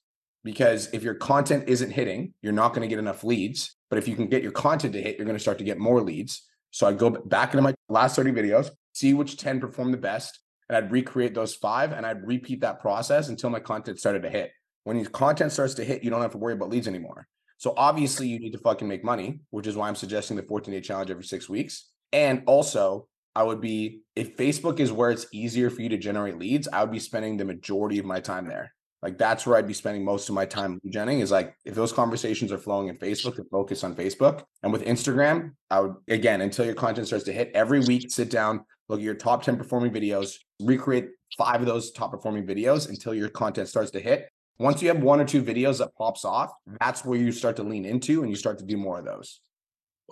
Because 0.43 0.89
if 0.93 1.03
your 1.03 1.15
content 1.15 1.65
isn't 1.67 1.91
hitting, 1.91 2.33
you're 2.41 2.53
not 2.53 2.69
going 2.69 2.81
to 2.81 2.87
get 2.87 2.99
enough 2.99 3.23
leads. 3.23 3.75
But 3.89 3.99
if 3.99 4.07
you 4.07 4.15
can 4.15 4.27
get 4.27 4.43
your 4.43 4.51
content 4.51 4.93
to 4.93 5.01
hit, 5.01 5.17
you're 5.17 5.25
going 5.25 5.37
to 5.37 5.41
start 5.41 5.57
to 5.57 5.63
get 5.63 5.79
more 5.79 6.01
leads. 6.01 6.43
So 6.71 6.87
I'd 6.87 6.97
go 6.97 7.09
back 7.09 7.53
into 7.53 7.63
my 7.63 7.73
last 7.89 8.15
30 8.15 8.31
videos, 8.31 8.69
see 8.93 9.13
which 9.13 9.37
10 9.37 9.59
perform 9.59 9.91
the 9.91 9.97
best, 9.97 10.39
and 10.69 10.77
I'd 10.77 10.91
recreate 10.91 11.33
those 11.33 11.55
five 11.55 11.91
and 11.91 12.05
I'd 12.05 12.25
repeat 12.25 12.61
that 12.61 12.79
process 12.79 13.29
until 13.29 13.49
my 13.49 13.59
content 13.59 13.99
started 13.99 14.23
to 14.23 14.29
hit. 14.29 14.51
When 14.83 14.97
your 14.97 15.09
content 15.09 15.51
starts 15.51 15.73
to 15.75 15.83
hit, 15.83 16.03
you 16.03 16.09
don't 16.09 16.21
have 16.21 16.31
to 16.31 16.37
worry 16.37 16.53
about 16.53 16.69
leads 16.69 16.87
anymore. 16.87 17.27
So 17.57 17.73
obviously 17.75 18.27
you 18.27 18.39
need 18.39 18.51
to 18.51 18.59
fucking 18.59 18.87
make 18.87 19.03
money, 19.03 19.41
which 19.49 19.67
is 19.67 19.75
why 19.75 19.87
I'm 19.87 19.95
suggesting 19.95 20.37
the 20.37 20.43
14 20.43 20.73
day 20.73 20.81
challenge 20.81 21.11
every 21.11 21.23
six 21.23 21.49
weeks. 21.49 21.89
And 22.13 22.43
also, 22.45 23.07
I 23.35 23.43
would 23.43 23.61
be, 23.61 24.01
if 24.15 24.35
Facebook 24.37 24.79
is 24.79 24.91
where 24.91 25.11
it's 25.11 25.27
easier 25.31 25.69
for 25.69 25.81
you 25.81 25.89
to 25.89 25.97
generate 25.97 26.39
leads, 26.39 26.67
I 26.67 26.81
would 26.81 26.91
be 26.91 26.99
spending 26.99 27.37
the 27.37 27.45
majority 27.45 27.99
of 27.99 28.05
my 28.05 28.19
time 28.19 28.47
there. 28.47 28.73
Like 29.03 29.17
that's 29.17 29.45
where 29.45 29.57
I'd 29.57 29.67
be 29.67 29.73
spending 29.73 30.03
most 30.03 30.27
of 30.27 30.35
my 30.35 30.45
time 30.45 30.79
genning 30.87 31.21
is 31.21 31.29
like 31.29 31.55
if 31.65 31.75
those 31.75 31.93
conversations 31.93 32.51
are 32.51 32.57
flowing 32.57 32.87
in 32.87 32.97
Facebook, 32.97 33.35
to 33.35 33.43
focus 33.51 33.83
on 33.83 33.95
Facebook. 33.95 34.43
And 34.63 34.73
with 34.73 34.85
Instagram, 34.85 35.51
I 35.69 35.81
would 35.81 35.95
again 36.07 36.41
until 36.41 36.65
your 36.65 36.73
content 36.73 37.07
starts 37.07 37.25
to 37.25 37.31
hit 37.31 37.51
every 37.53 37.79
week, 37.81 38.09
sit 38.09 38.31
down, 38.31 38.65
look 38.89 38.99
at 38.99 39.03
your 39.03 39.13
top 39.13 39.43
10 39.43 39.55
performing 39.57 39.91
videos, 39.91 40.37
recreate 40.59 41.09
five 41.37 41.61
of 41.61 41.67
those 41.67 41.91
top 41.91 42.09
performing 42.11 42.47
videos 42.47 42.89
until 42.89 43.13
your 43.13 43.29
content 43.29 43.67
starts 43.67 43.91
to 43.91 43.99
hit. 43.99 44.29
Once 44.59 44.81
you 44.81 44.87
have 44.87 45.01
one 45.01 45.19
or 45.19 45.25
two 45.25 45.43
videos 45.43 45.77
that 45.77 45.95
pops 45.95 46.25
off, 46.25 46.51
that's 46.79 47.05
where 47.05 47.17
you 47.17 47.31
start 47.31 47.55
to 47.55 47.63
lean 47.63 47.85
into 47.85 48.21
and 48.21 48.29
you 48.29 48.35
start 48.35 48.57
to 48.57 48.65
do 48.65 48.75
more 48.75 48.99
of 48.99 49.05
those. 49.05 49.41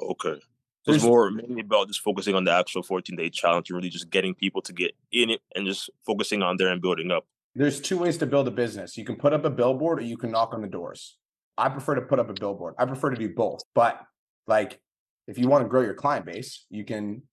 Okay. 0.01 0.39
So 0.83 0.93
it's 0.93 1.03
more 1.03 1.31
mainly 1.31 1.61
about 1.61 1.87
just 1.87 2.01
focusing 2.01 2.35
on 2.35 2.43
the 2.43 2.51
actual 2.51 2.83
14 2.83 3.15
day 3.15 3.29
challenge 3.29 3.69
and 3.69 3.77
really 3.77 3.89
just 3.89 4.11
getting 4.11 4.35
people 4.35 4.61
to 4.61 4.73
get 4.73 4.95
in 5.11 5.31
it 5.31 5.41
and 5.55 5.65
just 5.65 5.89
focusing 6.05 6.43
on 6.43 6.57
there 6.57 6.67
and 6.67 6.79
building 6.79 7.09
up. 7.09 7.25
There's 7.55 7.81
two 7.81 7.97
ways 7.97 8.17
to 8.19 8.27
build 8.27 8.47
a 8.47 8.51
business. 8.51 8.97
You 8.97 9.05
can 9.05 9.15
put 9.15 9.33
up 9.33 9.45
a 9.45 9.49
billboard 9.49 9.99
or 9.99 10.03
you 10.03 10.17
can 10.17 10.29
knock 10.29 10.53
on 10.53 10.61
the 10.61 10.67
doors. 10.67 11.17
I 11.57 11.69
prefer 11.69 11.95
to 11.95 12.01
put 12.01 12.19
up 12.19 12.29
a 12.29 12.33
billboard. 12.33 12.75
I 12.77 12.85
prefer 12.85 13.09
to 13.09 13.15
do 13.15 13.33
both. 13.33 13.61
But 13.73 13.99
like 14.45 14.79
if 15.27 15.39
you 15.39 15.47
want 15.47 15.63
to 15.63 15.69
grow 15.69 15.81
your 15.81 15.95
client 15.95 16.25
base, 16.25 16.65
you 16.69 16.83
can 16.83 17.23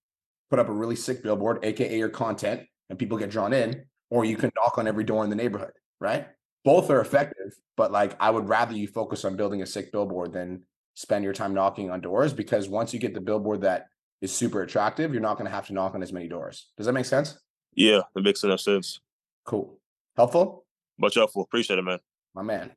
put 0.49 0.59
up 0.59 0.69
a 0.69 0.73
really 0.73 0.97
sick 0.97 1.23
billboard, 1.23 1.62
aka 1.62 1.97
your 1.97 2.09
content, 2.09 2.62
and 2.88 2.99
people 2.99 3.19
get 3.19 3.31
drawn 3.31 3.52
in, 3.52 3.85
or 4.11 4.25
you 4.25 4.37
can 4.37 4.50
knock 4.57 4.78
on 4.78 4.87
every 4.87 5.04
door 5.04 5.25
in 5.25 5.31
the 5.31 5.37
neighborhood, 5.37 5.73
right? 6.00 6.28
Both 6.64 6.90
are 6.90 7.00
effective, 7.00 7.52
but 7.76 7.90
like 7.90 8.16
I 8.21 8.31
would 8.31 8.49
rather 8.49 8.75
you 8.75 8.87
focus 8.87 9.25
on 9.25 9.37
building 9.37 9.62
a 9.62 9.66
sick 9.66 9.90
billboard 9.90 10.33
than 10.33 10.62
spend 10.95 11.25
your 11.25 11.33
time 11.33 11.54
knocking 11.54 11.90
on 11.90 12.00
doors 12.00 12.33
because 12.33 12.69
once 12.69 12.92
you 12.92 13.00
get 13.00 13.14
the 13.14 13.21
billboard 13.21 13.62
that 13.62 13.87
is 14.21 14.33
super 14.33 14.62
attractive, 14.62 15.12
you're 15.12 15.23
not 15.23 15.37
going 15.37 15.49
to 15.49 15.54
have 15.54 15.66
to 15.66 15.73
knock 15.73 15.95
on 15.95 16.02
as 16.02 16.12
many 16.12 16.28
doors. 16.28 16.71
Does 16.76 16.87
that 16.87 16.92
make 16.92 17.07
sense? 17.07 17.38
Yeah, 17.75 18.00
that 18.14 18.23
makes 18.23 18.45
enough 18.45 18.61
sense. 18.61 19.00
Cool. 19.45 19.78
Helpful? 20.16 20.64
Much 20.99 21.16
helpful. 21.16 21.42
Appreciate 21.42 21.78
it, 21.78 21.83
man. 21.83 21.99
My 22.35 22.42
man. 22.42 22.71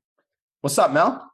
What's 0.62 0.78
up, 0.80 0.92
Mel? 0.92 1.32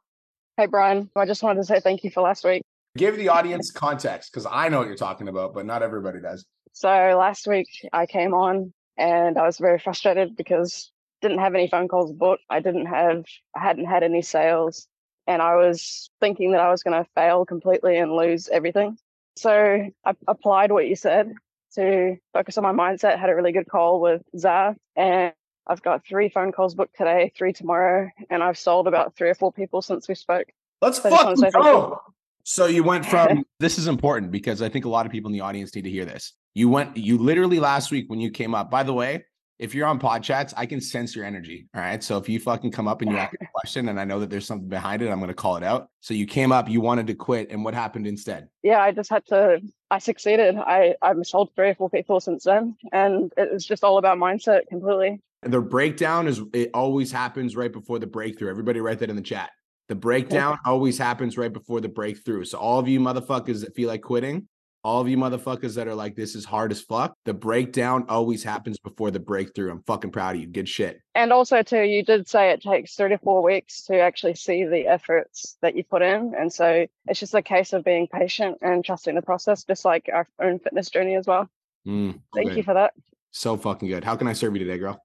Hey, 0.58 0.66
Brian. 0.66 1.10
I 1.16 1.24
just 1.24 1.42
wanted 1.42 1.60
to 1.60 1.66
say 1.66 1.80
thank 1.80 2.04
you 2.04 2.10
for 2.10 2.22
last 2.22 2.44
week. 2.44 2.62
Give 2.96 3.16
the 3.16 3.30
audience 3.30 3.70
context 3.70 4.30
because 4.30 4.46
I 4.50 4.68
know 4.68 4.78
what 4.78 4.88
you're 4.88 4.96
talking 4.96 5.28
about, 5.28 5.54
but 5.54 5.64
not 5.64 5.82
everybody 5.82 6.20
does. 6.20 6.44
So 6.74 6.88
last 6.88 7.46
week 7.46 7.68
I 7.92 8.04
came 8.04 8.34
on 8.34 8.74
and 8.98 9.38
I 9.38 9.46
was 9.46 9.56
very 9.56 9.78
frustrated 9.78 10.36
because 10.36 10.91
didn't 11.22 11.38
have 11.38 11.54
any 11.54 11.68
phone 11.68 11.88
calls 11.88 12.12
booked. 12.12 12.42
I 12.50 12.60
didn't 12.60 12.86
have 12.86 13.24
I 13.56 13.60
hadn't 13.60 13.86
had 13.86 14.02
any 14.02 14.22
sales 14.22 14.88
and 15.26 15.40
I 15.40 15.56
was 15.56 16.10
thinking 16.20 16.52
that 16.52 16.60
I 16.60 16.70
was 16.70 16.82
going 16.82 17.02
to 17.02 17.08
fail 17.14 17.46
completely 17.46 17.96
and 17.96 18.12
lose 18.12 18.48
everything. 18.48 18.98
So 19.36 19.88
I 20.04 20.14
applied 20.28 20.72
what 20.72 20.88
you 20.88 20.96
said 20.96 21.32
to 21.76 22.16
focus 22.34 22.58
on 22.58 22.64
my 22.64 22.72
mindset, 22.72 23.18
had 23.18 23.30
a 23.30 23.34
really 23.34 23.52
good 23.52 23.68
call 23.68 24.00
with 24.00 24.22
Zah 24.36 24.74
and 24.96 25.32
I've 25.66 25.82
got 25.82 26.04
three 26.04 26.28
phone 26.28 26.50
calls 26.52 26.74
booked 26.74 26.96
today, 26.96 27.32
three 27.36 27.52
tomorrow, 27.52 28.10
and 28.30 28.42
I've 28.42 28.58
sold 28.58 28.88
about 28.88 29.14
three 29.16 29.30
or 29.30 29.34
four 29.34 29.52
people 29.52 29.80
since 29.80 30.08
we 30.08 30.16
spoke. 30.16 30.48
Let's 30.80 31.00
So 31.00 31.10
fucking 31.10 31.50
go. 31.52 32.00
So 32.44 32.66
you 32.66 32.82
went 32.82 33.06
from 33.06 33.44
this 33.60 33.78
is 33.78 33.86
important 33.86 34.32
because 34.32 34.60
I 34.60 34.68
think 34.68 34.84
a 34.84 34.88
lot 34.88 35.06
of 35.06 35.12
people 35.12 35.28
in 35.28 35.32
the 35.32 35.40
audience 35.40 35.74
need 35.74 35.82
to 35.82 35.90
hear 35.90 36.04
this. 36.04 36.32
You 36.54 36.68
went 36.68 36.96
you 36.96 37.16
literally 37.16 37.60
last 37.60 37.90
week 37.92 38.10
when 38.10 38.20
you 38.20 38.30
came 38.30 38.54
up. 38.54 38.70
By 38.70 38.82
the 38.82 38.92
way, 38.92 39.24
if 39.58 39.74
you're 39.74 39.86
on 39.86 39.98
pod 39.98 40.22
chats, 40.22 40.52
I 40.56 40.66
can 40.66 40.80
sense 40.80 41.14
your 41.14 41.24
energy. 41.24 41.68
All 41.74 41.80
right. 41.80 42.02
So 42.02 42.18
if 42.18 42.28
you 42.28 42.40
fucking 42.40 42.72
come 42.72 42.88
up 42.88 43.02
and 43.02 43.10
you 43.10 43.18
ask 43.18 43.34
a 43.34 43.46
question 43.54 43.88
and 43.88 44.00
I 44.00 44.04
know 44.04 44.18
that 44.20 44.30
there's 44.30 44.46
something 44.46 44.68
behind 44.68 45.02
it, 45.02 45.10
I'm 45.10 45.20
gonna 45.20 45.34
call 45.34 45.56
it 45.56 45.62
out. 45.62 45.88
So 46.00 46.14
you 46.14 46.26
came 46.26 46.52
up, 46.52 46.68
you 46.68 46.80
wanted 46.80 47.06
to 47.08 47.14
quit, 47.14 47.50
and 47.50 47.64
what 47.64 47.74
happened 47.74 48.06
instead? 48.06 48.48
yeah, 48.62 48.80
I 48.80 48.92
just 48.92 49.10
had 49.10 49.24
to. 49.26 49.60
I 49.90 49.98
succeeded. 49.98 50.56
I 50.56 50.94
I've 51.02 51.24
sold 51.26 51.50
three 51.54 51.70
or 51.70 51.74
four 51.74 51.90
people 51.90 52.18
since 52.20 52.44
then, 52.44 52.76
and 52.92 53.32
it 53.36 53.52
was 53.52 53.64
just 53.64 53.84
all 53.84 53.98
about 53.98 54.18
mindset 54.18 54.66
completely. 54.68 55.20
The 55.42 55.60
breakdown 55.60 56.28
is 56.28 56.40
it 56.52 56.70
always 56.72 57.10
happens 57.10 57.56
right 57.56 57.72
before 57.72 57.98
the 57.98 58.06
breakthrough. 58.06 58.50
Everybody 58.50 58.80
write 58.80 59.00
that 59.00 59.10
in 59.10 59.16
the 59.16 59.22
chat. 59.22 59.50
The 59.88 59.96
breakdown 59.96 60.58
always 60.64 60.96
happens 60.96 61.36
right 61.36 61.52
before 61.52 61.80
the 61.80 61.88
breakthrough. 61.88 62.44
So 62.44 62.58
all 62.58 62.78
of 62.78 62.88
you 62.88 63.00
motherfuckers 63.00 63.60
that 63.60 63.74
feel 63.74 63.88
like 63.88 64.00
quitting, 64.00 64.48
all 64.84 65.00
of 65.00 65.08
you 65.08 65.16
motherfuckers 65.16 65.74
that 65.76 65.86
are 65.86 65.94
like 65.94 66.16
this 66.16 66.34
is 66.34 66.44
hard 66.44 66.72
as 66.72 66.80
fuck, 66.80 67.14
the 67.24 67.34
breakdown 67.34 68.04
always 68.08 68.42
happens 68.42 68.78
before 68.78 69.10
the 69.10 69.20
breakthrough. 69.20 69.70
I'm 69.70 69.82
fucking 69.82 70.10
proud 70.10 70.34
of 70.34 70.40
you. 70.40 70.46
Good 70.46 70.68
shit. 70.68 71.00
And 71.14 71.32
also, 71.32 71.62
too, 71.62 71.82
you 71.82 72.02
did 72.02 72.28
say 72.28 72.50
it 72.50 72.62
takes 72.62 72.94
three 72.94 73.10
to 73.10 73.18
four 73.18 73.42
weeks 73.42 73.82
to 73.84 74.00
actually 74.00 74.34
see 74.34 74.64
the 74.64 74.86
efforts 74.86 75.56
that 75.62 75.76
you 75.76 75.84
put 75.84 76.02
in, 76.02 76.34
and 76.36 76.52
so 76.52 76.86
it's 77.06 77.20
just 77.20 77.34
a 77.34 77.42
case 77.42 77.72
of 77.72 77.84
being 77.84 78.08
patient 78.08 78.58
and 78.62 78.84
trusting 78.84 79.14
the 79.14 79.22
process, 79.22 79.64
just 79.64 79.84
like 79.84 80.08
our 80.12 80.26
own 80.40 80.58
fitness 80.58 80.90
journey 80.90 81.14
as 81.14 81.26
well. 81.26 81.48
Mm, 81.86 82.20
Thank 82.34 82.48
okay. 82.48 82.56
you 82.56 82.62
for 82.62 82.74
that. 82.74 82.94
So 83.30 83.56
fucking 83.56 83.88
good. 83.88 84.04
How 84.04 84.16
can 84.16 84.26
I 84.26 84.32
serve 84.32 84.54
you 84.54 84.64
today, 84.64 84.78
girl? 84.78 85.02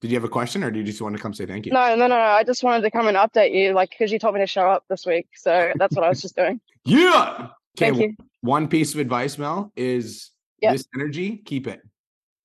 Did 0.00 0.10
you 0.10 0.16
have 0.16 0.24
a 0.24 0.28
question 0.28 0.64
or 0.64 0.70
do 0.70 0.78
you 0.78 0.84
just 0.84 1.02
want 1.02 1.14
to 1.14 1.22
come 1.22 1.34
say 1.34 1.44
thank 1.44 1.66
you? 1.66 1.72
No, 1.72 1.90
no, 1.90 2.06
no, 2.06 2.08
no. 2.08 2.20
I 2.20 2.42
just 2.42 2.62
wanted 2.62 2.82
to 2.82 2.90
come 2.90 3.06
and 3.06 3.18
update 3.18 3.54
you, 3.54 3.74
like, 3.74 3.90
because 3.90 4.10
you 4.10 4.18
told 4.18 4.34
me 4.34 4.40
to 4.40 4.46
show 4.46 4.66
up 4.66 4.84
this 4.88 5.04
week, 5.04 5.28
so 5.34 5.72
that's 5.76 5.94
what 5.94 6.04
I 6.04 6.08
was 6.08 6.22
just 6.22 6.36
doing. 6.36 6.60
Yeah. 6.86 7.48
Okay. 7.78 7.90
Thank 7.90 8.00
you. 8.00 8.16
One 8.42 8.68
piece 8.68 8.94
of 8.94 9.00
advice, 9.00 9.38
Mel, 9.38 9.72
is 9.76 10.30
Yeah. 10.60 10.72
this 10.72 10.86
energy, 10.94 11.36
keep 11.38 11.66
it. 11.66 11.80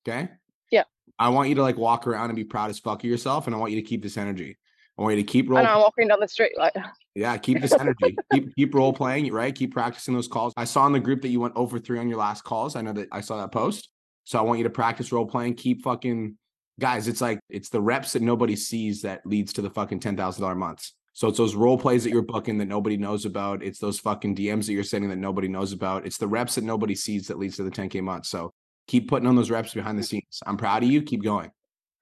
Okay. 0.06 0.28
Yeah. 0.70 0.84
I 1.18 1.30
want 1.30 1.48
you 1.48 1.54
to 1.56 1.62
like 1.62 1.76
walk 1.76 2.06
around 2.06 2.30
and 2.30 2.36
be 2.36 2.44
proud 2.44 2.70
as 2.70 2.78
fuck 2.78 3.02
of 3.02 3.10
yourself. 3.10 3.46
And 3.46 3.54
I 3.54 3.58
want 3.58 3.72
you 3.72 3.80
to 3.80 3.86
keep 3.86 4.02
this 4.02 4.16
energy. 4.16 4.56
I 4.98 5.02
want 5.02 5.16
you 5.16 5.22
to 5.22 5.26
keep 5.30 5.48
rolling. 5.50 5.64
know 5.64 5.72
I'm 5.74 5.80
walking 5.80 6.08
down 6.08 6.20
the 6.20 6.28
street, 6.28 6.52
like, 6.56 6.74
Yeah, 7.14 7.36
keep 7.38 7.60
this 7.60 7.72
energy. 7.72 8.16
keep 8.32 8.54
keep 8.56 8.74
role 8.74 8.92
playing, 8.92 9.30
right? 9.32 9.54
Keep 9.54 9.72
practicing 9.72 10.14
those 10.14 10.28
calls. 10.28 10.52
I 10.56 10.64
saw 10.64 10.86
in 10.86 10.92
the 10.92 11.00
group 11.00 11.22
that 11.22 11.28
you 11.28 11.40
went 11.40 11.54
over 11.56 11.78
three 11.78 11.98
on 11.98 12.08
your 12.08 12.18
last 12.18 12.44
calls. 12.44 12.76
I 12.76 12.82
know 12.82 12.92
that 12.92 13.08
I 13.12 13.20
saw 13.20 13.38
that 13.38 13.52
post. 13.52 13.88
So 14.24 14.38
I 14.38 14.42
want 14.42 14.58
you 14.58 14.64
to 14.64 14.70
practice 14.70 15.12
role 15.12 15.26
playing. 15.26 15.54
Keep 15.54 15.82
fucking 15.82 16.36
guys. 16.80 17.08
It's 17.08 17.20
like 17.20 17.40
it's 17.48 17.68
the 17.68 17.80
reps 17.80 18.12
that 18.14 18.22
nobody 18.22 18.56
sees 18.56 19.02
that 19.02 19.24
leads 19.26 19.52
to 19.54 19.62
the 19.62 19.70
fucking 19.70 20.00
ten 20.00 20.16
thousand 20.16 20.42
dollar 20.42 20.54
months. 20.54 20.94
So 21.16 21.28
it's 21.28 21.38
those 21.38 21.54
role 21.54 21.78
plays 21.78 22.04
that 22.04 22.10
you're 22.10 22.20
booking 22.20 22.58
that 22.58 22.66
nobody 22.68 22.98
knows 22.98 23.24
about. 23.24 23.62
It's 23.62 23.78
those 23.78 23.98
fucking 23.98 24.36
DMs 24.36 24.66
that 24.66 24.74
you're 24.74 24.84
sending 24.84 25.08
that 25.08 25.16
nobody 25.16 25.48
knows 25.48 25.72
about. 25.72 26.04
It's 26.04 26.18
the 26.18 26.26
reps 26.28 26.56
that 26.56 26.64
nobody 26.64 26.94
sees 26.94 27.26
that 27.28 27.38
leads 27.38 27.56
to 27.56 27.62
the 27.62 27.70
10k 27.70 28.02
month. 28.02 28.26
So 28.26 28.52
keep 28.86 29.08
putting 29.08 29.26
on 29.26 29.34
those 29.34 29.50
reps 29.50 29.72
behind 29.72 29.98
the 29.98 30.02
scenes. 30.02 30.42
I'm 30.46 30.58
proud 30.58 30.82
of 30.82 30.90
you. 30.90 31.00
Keep 31.00 31.22
going. 31.24 31.50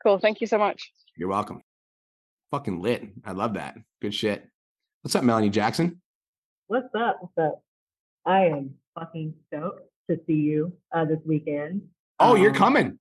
cool. 0.02 0.18
Thank 0.18 0.40
you 0.40 0.48
so 0.48 0.58
much. 0.58 0.90
You're 1.16 1.28
welcome. 1.28 1.60
Fucking 2.50 2.82
lit. 2.82 3.04
I 3.24 3.30
love 3.30 3.54
that. 3.54 3.76
Good 4.02 4.14
shit. 4.16 4.48
What's 5.02 5.14
up, 5.14 5.22
Melanie 5.22 5.48
Jackson? 5.48 6.00
What's 6.66 6.92
up? 6.98 7.18
What's 7.20 7.38
up? 7.38 7.62
I 8.26 8.46
am 8.46 8.74
fucking 8.98 9.32
stoked 9.46 9.82
to 10.10 10.18
see 10.26 10.32
you 10.32 10.72
uh, 10.92 11.04
this 11.04 11.20
weekend. 11.24 11.82
Oh, 12.18 12.34
you're 12.34 12.50
Um, 12.50 12.56
coming. 12.56 12.98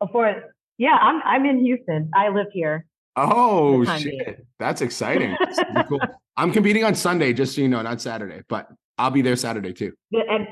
Before, 0.00 0.42
yeah, 0.78 0.98
I'm 1.00 1.22
I'm 1.24 1.46
in 1.46 1.64
Houston. 1.64 2.10
I 2.16 2.30
live 2.30 2.48
here. 2.52 2.84
Oh 3.16 3.84
shit, 3.84 4.04
being. 4.04 4.36
that's 4.58 4.80
exciting. 4.80 5.36
That's 5.38 5.88
cool. 5.88 6.00
I'm 6.36 6.50
competing 6.52 6.84
on 6.84 6.94
Sunday, 6.94 7.32
just 7.32 7.54
so 7.54 7.60
you 7.60 7.68
know, 7.68 7.82
not 7.82 8.00
Saturday, 8.00 8.42
but 8.48 8.68
I'll 8.98 9.10
be 9.10 9.22
there 9.22 9.36
Saturday 9.36 9.72
too. 9.72 9.92
And 10.12 10.46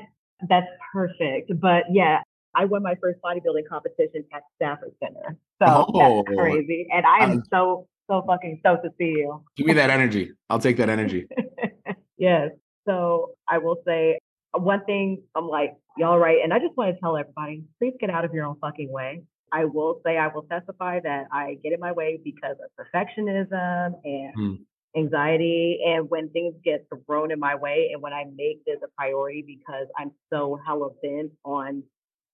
that's 0.47 0.67
perfect. 0.93 1.51
But 1.59 1.83
yeah, 1.91 2.21
I 2.55 2.65
won 2.65 2.83
my 2.83 2.95
first 3.01 3.19
bodybuilding 3.23 3.67
competition 3.69 4.23
at 4.33 4.43
Stafford 4.57 4.91
Center. 5.01 5.37
So 5.61 5.87
Oh. 5.93 6.23
that's 6.27 6.37
crazy. 6.37 6.87
And 6.91 7.05
I 7.05 7.23
am 7.23 7.31
Um, 7.31 7.43
so 7.51 7.87
so 8.09 8.23
fucking 8.27 8.57
stoked 8.59 8.83
to 8.83 8.91
see 8.97 9.05
you. 9.05 9.43
Give 9.55 9.65
me 9.67 9.73
that 9.73 9.89
energy. 9.89 10.31
I'll 10.49 10.59
take 10.59 10.77
that 10.77 10.89
energy. 10.89 11.27
yes. 12.17 12.49
So 12.87 13.31
I 13.47 13.57
will 13.59 13.77
say 13.85 14.19
uh, 14.53 14.59
one 14.59 14.83
thing 14.85 15.21
I'm 15.35 15.47
like, 15.47 15.73
y'all 15.97 16.17
right. 16.17 16.39
And 16.43 16.53
I 16.53 16.59
just 16.59 16.75
want 16.75 16.93
to 16.93 16.99
tell 16.99 17.15
everybody, 17.15 17.63
please 17.79 17.93
get 17.99 18.09
out 18.09 18.25
of 18.25 18.33
your 18.33 18.45
own 18.45 18.57
fucking 18.59 18.91
way. 18.91 19.21
I 19.51 19.65
will 19.65 20.01
say, 20.05 20.17
I 20.17 20.27
will 20.27 20.43
testify 20.43 20.99
that 21.01 21.27
I 21.31 21.57
get 21.63 21.73
in 21.73 21.79
my 21.79 21.91
way 21.91 22.19
because 22.23 22.57
of 22.63 22.71
perfectionism 22.85 23.99
and 24.03 24.33
Hmm. 24.35 24.55
anxiety. 24.95 25.81
And 25.85 26.09
when 26.09 26.29
things 26.29 26.55
get 26.63 26.87
thrown 27.07 27.31
in 27.31 27.39
my 27.39 27.55
way 27.55 27.91
and 27.93 28.01
when 28.01 28.13
I 28.13 28.25
make 28.35 28.63
this 28.65 28.79
a 28.83 28.87
priority 28.97 29.41
because 29.41 29.87
I'm 29.97 30.11
so 30.31 30.59
hella 30.65 30.89
bent 31.01 31.31
on, 31.45 31.83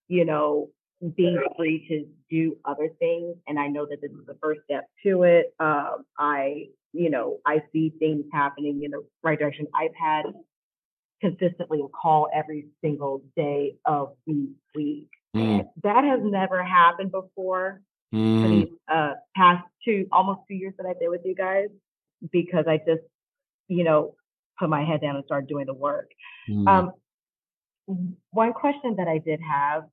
you 0.08 0.26
know, 0.26 0.70
being 1.16 1.40
free 1.56 1.88
to 1.90 2.06
do 2.30 2.58
other 2.66 2.90
things. 3.00 3.36
And 3.48 3.60
I 3.60 3.68
know 3.68 3.86
that 3.86 4.02
this 4.02 4.12
is 4.12 4.26
the 4.26 4.38
first 4.42 4.62
step 4.64 4.86
to 5.06 5.24
it. 5.24 5.54
Um, 5.60 6.06
I, 6.18 6.66
you 6.94 7.10
know, 7.10 7.40
I 7.46 7.62
see 7.72 7.94
things 8.00 8.26
happening 8.34 8.82
in 8.84 8.92
the 8.92 9.06
right 9.24 9.38
direction. 9.38 9.68
I've 9.76 9.96
had 10.00 10.24
consistently 11.22 11.80
a 11.84 11.88
call 11.88 12.28
every 12.34 12.68
single 12.82 13.22
day 13.36 13.76
of 13.86 14.14
the 14.26 14.50
week. 14.76 15.10
Mm, 15.38 15.68
that 15.84 16.04
has 16.04 16.20
never 16.24 16.64
happened 16.64 17.12
before 17.12 17.82
for 18.12 18.18
mm, 18.18 18.50
these 18.50 18.78
uh, 18.92 19.14
past 19.36 19.64
two, 19.86 20.08
almost 20.12 20.42
two 20.48 20.56
years 20.56 20.74
that 20.78 20.86
I've 20.86 21.00
been 21.00 21.10
with 21.10 21.22
you 21.26 21.36
guys, 21.36 21.68
because 22.32 22.66
I 22.68 22.78
just, 22.78 23.04
you 23.68 23.84
know, 23.84 24.16
put 24.60 24.70
my 24.70 24.84
head 24.84 25.02
down 25.02 25.16
and 25.16 25.26
started 25.26 25.48
doing 25.48 25.66
the 25.66 25.74
work. 25.74 26.10
mm. 26.50 26.68
Um, 26.68 26.92
one 28.32 28.54
question 28.54 28.96
that 28.98 29.08
I 29.08 29.18
did 29.18 29.40
have, 29.42 29.84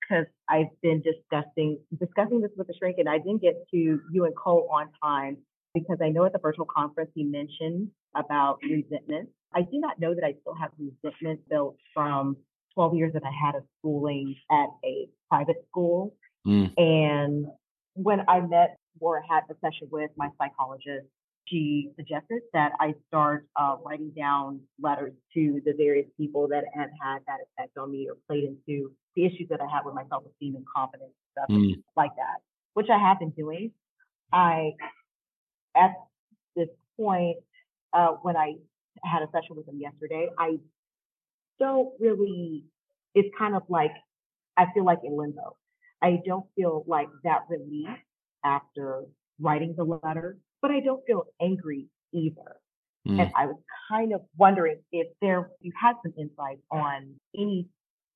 because 0.00 0.26
I've 0.48 0.68
been 0.82 1.02
discussing 1.02 1.78
discussing 1.98 2.40
this 2.40 2.50
with 2.56 2.68
the 2.68 2.74
shrink, 2.78 2.98
and 2.98 3.08
I 3.08 3.18
didn't 3.18 3.42
get 3.42 3.54
to 3.72 3.76
you 3.76 4.24
and 4.24 4.34
Cole 4.36 4.68
on 4.72 4.88
time 5.02 5.38
because 5.74 5.98
I 6.02 6.10
know 6.10 6.24
at 6.24 6.32
the 6.32 6.38
virtual 6.38 6.66
conference 6.66 7.10
he 7.14 7.24
mentioned 7.24 7.90
about 8.14 8.60
resentment. 8.62 9.30
I 9.52 9.62
do 9.62 9.78
not 9.78 9.98
know 9.98 10.14
that 10.14 10.24
I 10.24 10.34
still 10.40 10.54
have 10.54 10.70
resentment 10.78 11.40
built 11.48 11.76
from 11.92 12.36
12 12.74 12.94
years 12.94 13.12
that 13.12 13.22
I 13.24 13.30
had 13.30 13.54
of 13.54 13.64
schooling 13.78 14.36
at 14.50 14.68
a 14.84 15.08
private 15.28 15.64
school. 15.70 16.14
Mm. 16.46 16.72
And 16.76 17.46
when 17.94 18.24
I 18.28 18.40
met 18.40 18.78
or 19.00 19.22
had 19.28 19.42
a 19.50 19.54
session 19.60 19.88
with 19.90 20.10
my 20.16 20.28
psychologist, 20.38 21.06
she 21.46 21.90
suggested 21.96 22.40
that 22.52 22.72
I 22.80 22.94
start 23.08 23.46
uh, 23.54 23.76
writing 23.84 24.12
down 24.16 24.60
letters 24.80 25.12
to 25.34 25.60
the 25.64 25.74
various 25.76 26.06
people 26.16 26.48
that 26.48 26.64
had 26.74 26.90
had 27.02 27.18
that 27.26 27.38
effect 27.58 27.76
on 27.76 27.90
me 27.90 28.08
or 28.08 28.16
played 28.26 28.44
into 28.44 28.92
the 29.14 29.26
issues 29.26 29.48
that 29.50 29.60
I 29.60 29.66
had 29.70 29.84
with 29.84 29.94
my 29.94 30.04
self 30.08 30.24
esteem 30.26 30.56
and 30.56 30.64
confidence 30.74 31.12
stuff 31.32 31.46
Mm. 31.50 31.82
like 31.96 32.14
that, 32.16 32.40
which 32.74 32.88
I 32.88 32.98
have 32.98 33.18
been 33.18 33.30
doing. 33.30 33.72
I, 34.32 34.72
at 35.76 35.92
this 36.56 36.68
point, 36.96 37.38
uh, 37.92 38.12
when 38.22 38.36
I 38.36 38.54
had 39.02 39.22
a 39.22 39.28
session 39.30 39.56
with 39.56 39.68
him 39.68 39.78
yesterday, 39.80 40.28
I 40.38 40.58
don't 41.58 41.90
really, 42.00 42.64
it's 43.14 43.28
kind 43.38 43.54
of 43.54 43.62
like, 43.68 43.92
I 44.56 44.66
feel 44.74 44.84
like 44.84 44.98
in 45.04 45.16
limbo. 45.16 45.56
I 46.02 46.20
don't 46.26 46.46
feel 46.54 46.84
like 46.86 47.08
that 47.24 47.40
relief 47.48 47.88
after 48.44 49.04
writing 49.40 49.74
the 49.76 49.84
letter, 49.84 50.38
but 50.60 50.70
I 50.70 50.80
don't 50.80 51.02
feel 51.06 51.24
angry 51.40 51.86
either. 52.12 52.56
Mm. 53.08 53.20
And 53.20 53.32
I 53.36 53.46
was 53.46 53.56
kind 53.90 54.12
of 54.12 54.22
wondering 54.36 54.78
if 54.92 55.08
there 55.20 55.50
you 55.60 55.72
had 55.80 55.94
some 56.02 56.12
insight 56.18 56.58
on 56.70 57.14
any 57.36 57.68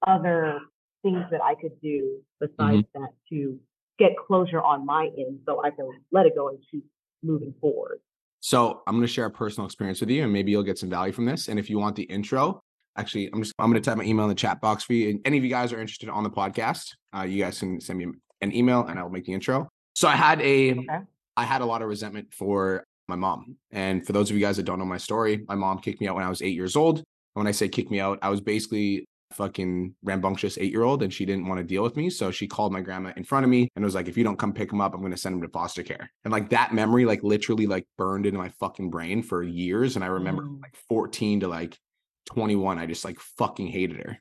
other 0.07 0.59
things 1.03 1.25
that 1.31 1.43
I 1.43 1.55
could 1.55 1.81
do 1.83 2.21
besides 2.41 2.87
that 2.95 3.11
to 3.31 3.59
get 3.99 4.13
closure 4.27 4.63
on 4.63 4.87
my 4.87 5.11
end 5.17 5.41
so 5.47 5.63
I 5.65 5.71
can 5.71 5.91
let 6.13 6.27
it 6.27 6.35
go 6.37 6.49
and 6.49 6.59
keep 6.71 6.85
moving 7.23 7.55
forward. 7.61 8.01
So 8.41 8.83
I'm 8.87 8.95
going 8.95 9.07
to 9.07 9.13
share 9.13 9.27
a 9.27 9.31
personal 9.31 9.67
experience 9.67 10.01
with 10.01 10.11
you, 10.11 10.23
and 10.23 10.33
maybe 10.33 10.53
you'll 10.53 10.63
get 10.63 10.79
some 10.79 10.91
value 10.91 11.13
from 11.13 11.27
this. 11.27 11.49
And 11.49 11.59
if 11.59 11.69
you 11.69 11.79
want 11.79 11.97
the 11.97 12.05
intro, 12.05 12.63
actually, 12.99 13.31
I'm 13.33 13.43
just 13.43 13.55
I'm 13.59 13.71
going 13.71 13.83
to 13.83 13.89
type 13.89 13.97
my 13.97 14.05
email 14.05 14.25
in 14.25 14.29
the 14.29 14.35
chat 14.35 14.61
box 14.61 14.85
for 14.85 14.93
you. 14.93 15.11
And 15.11 15.21
any 15.25 15.39
of 15.39 15.45
you 15.45 15.51
guys 15.51 15.73
are 15.73 15.81
interested 15.81 16.09
on 16.09 16.25
the 16.25 16.31
podcast, 16.31 16.95
uh, 17.17 17.23
you 17.23 17.43
guys 17.43 17.59
can 17.59 17.81
send 17.81 17.99
me 17.99 18.07
an 18.41 18.55
email, 18.55 18.87
and 18.87 18.99
I'll 18.99 19.09
make 19.09 19.25
the 19.25 19.33
intro. 19.33 19.69
So 19.95 20.09
I 20.09 20.17
had 20.17 20.41
a 20.41 20.73
okay. 20.73 20.99
I 21.37 21.45
had 21.45 21.63
a 21.63 21.67
lot 21.67 21.83
of 21.83 21.89
resentment 21.89 22.35
for 22.35 22.85
my 23.09 23.17
mom. 23.17 23.57
And 23.71 24.07
for 24.07 24.13
those 24.13 24.31
of 24.31 24.37
you 24.37 24.43
guys 24.43 24.57
that 24.57 24.65
don't 24.65 24.79
know 24.79 24.85
my 24.85 24.99
story, 24.99 25.45
my 25.49 25.55
mom 25.55 25.79
kicked 25.79 26.01
me 26.01 26.09
out 26.09 26.15
when 26.15 26.25
I 26.25 26.29
was 26.29 26.43
eight 26.43 26.55
years 26.55 26.77
old. 26.77 26.99
And 26.99 27.05
when 27.35 27.47
I 27.47 27.53
say 27.53 27.69
kick 27.69 27.91
me 27.91 28.01
out, 28.01 28.19
I 28.23 28.29
was 28.29 28.41
basically 28.41 29.07
fucking 29.33 29.95
rambunctious 30.03 30.57
eight 30.59 30.73
year 30.73 30.83
old 30.83 31.03
and 31.03 31.13
she 31.13 31.27
didn't 31.27 31.47
want 31.47 31.59
to 31.59 31.65
deal 31.65 31.83
with 31.83 31.97
me. 31.97 32.11
So 32.11 32.31
she 32.31 32.47
called 32.47 32.73
my 32.73 32.81
grandma 32.81 33.13
in 33.17 33.25
front 33.25 33.45
of 33.45 33.51
me 33.51 33.69
and 33.77 33.85
was 33.85 33.95
like, 33.95 34.09
if 34.09 34.17
you 34.17 34.25
don't 34.25 34.39
come 34.39 34.53
pick 34.53 34.73
him 34.73 34.81
up, 34.81 34.95
I'm 34.95 35.01
going 35.01 35.13
to 35.13 35.19
send 35.19 35.35
him 35.35 35.43
to 35.43 35.49
foster 35.49 35.83
care. 35.83 36.11
And 36.25 36.33
like 36.33 36.51
that 36.51 36.73
memory, 36.73 37.05
like 37.05 37.23
literally 37.23 37.67
like 37.67 37.87
burned 37.97 38.27
into 38.27 38.39
my 38.39 38.49
fucking 38.61 38.91
brain 38.91 39.23
for 39.23 39.43
years. 39.43 39.97
And 39.97 40.05
I 40.05 40.09
remember 40.09 40.45
mm. 40.45 40.61
like 40.63 40.77
14 40.89 41.41
to 41.41 41.49
like 41.49 41.79
21, 42.29 42.79
I 42.79 42.87
just 42.87 43.05
like 43.05 43.19
fucking 43.21 43.69
hated 43.69 43.99
her. 43.99 44.19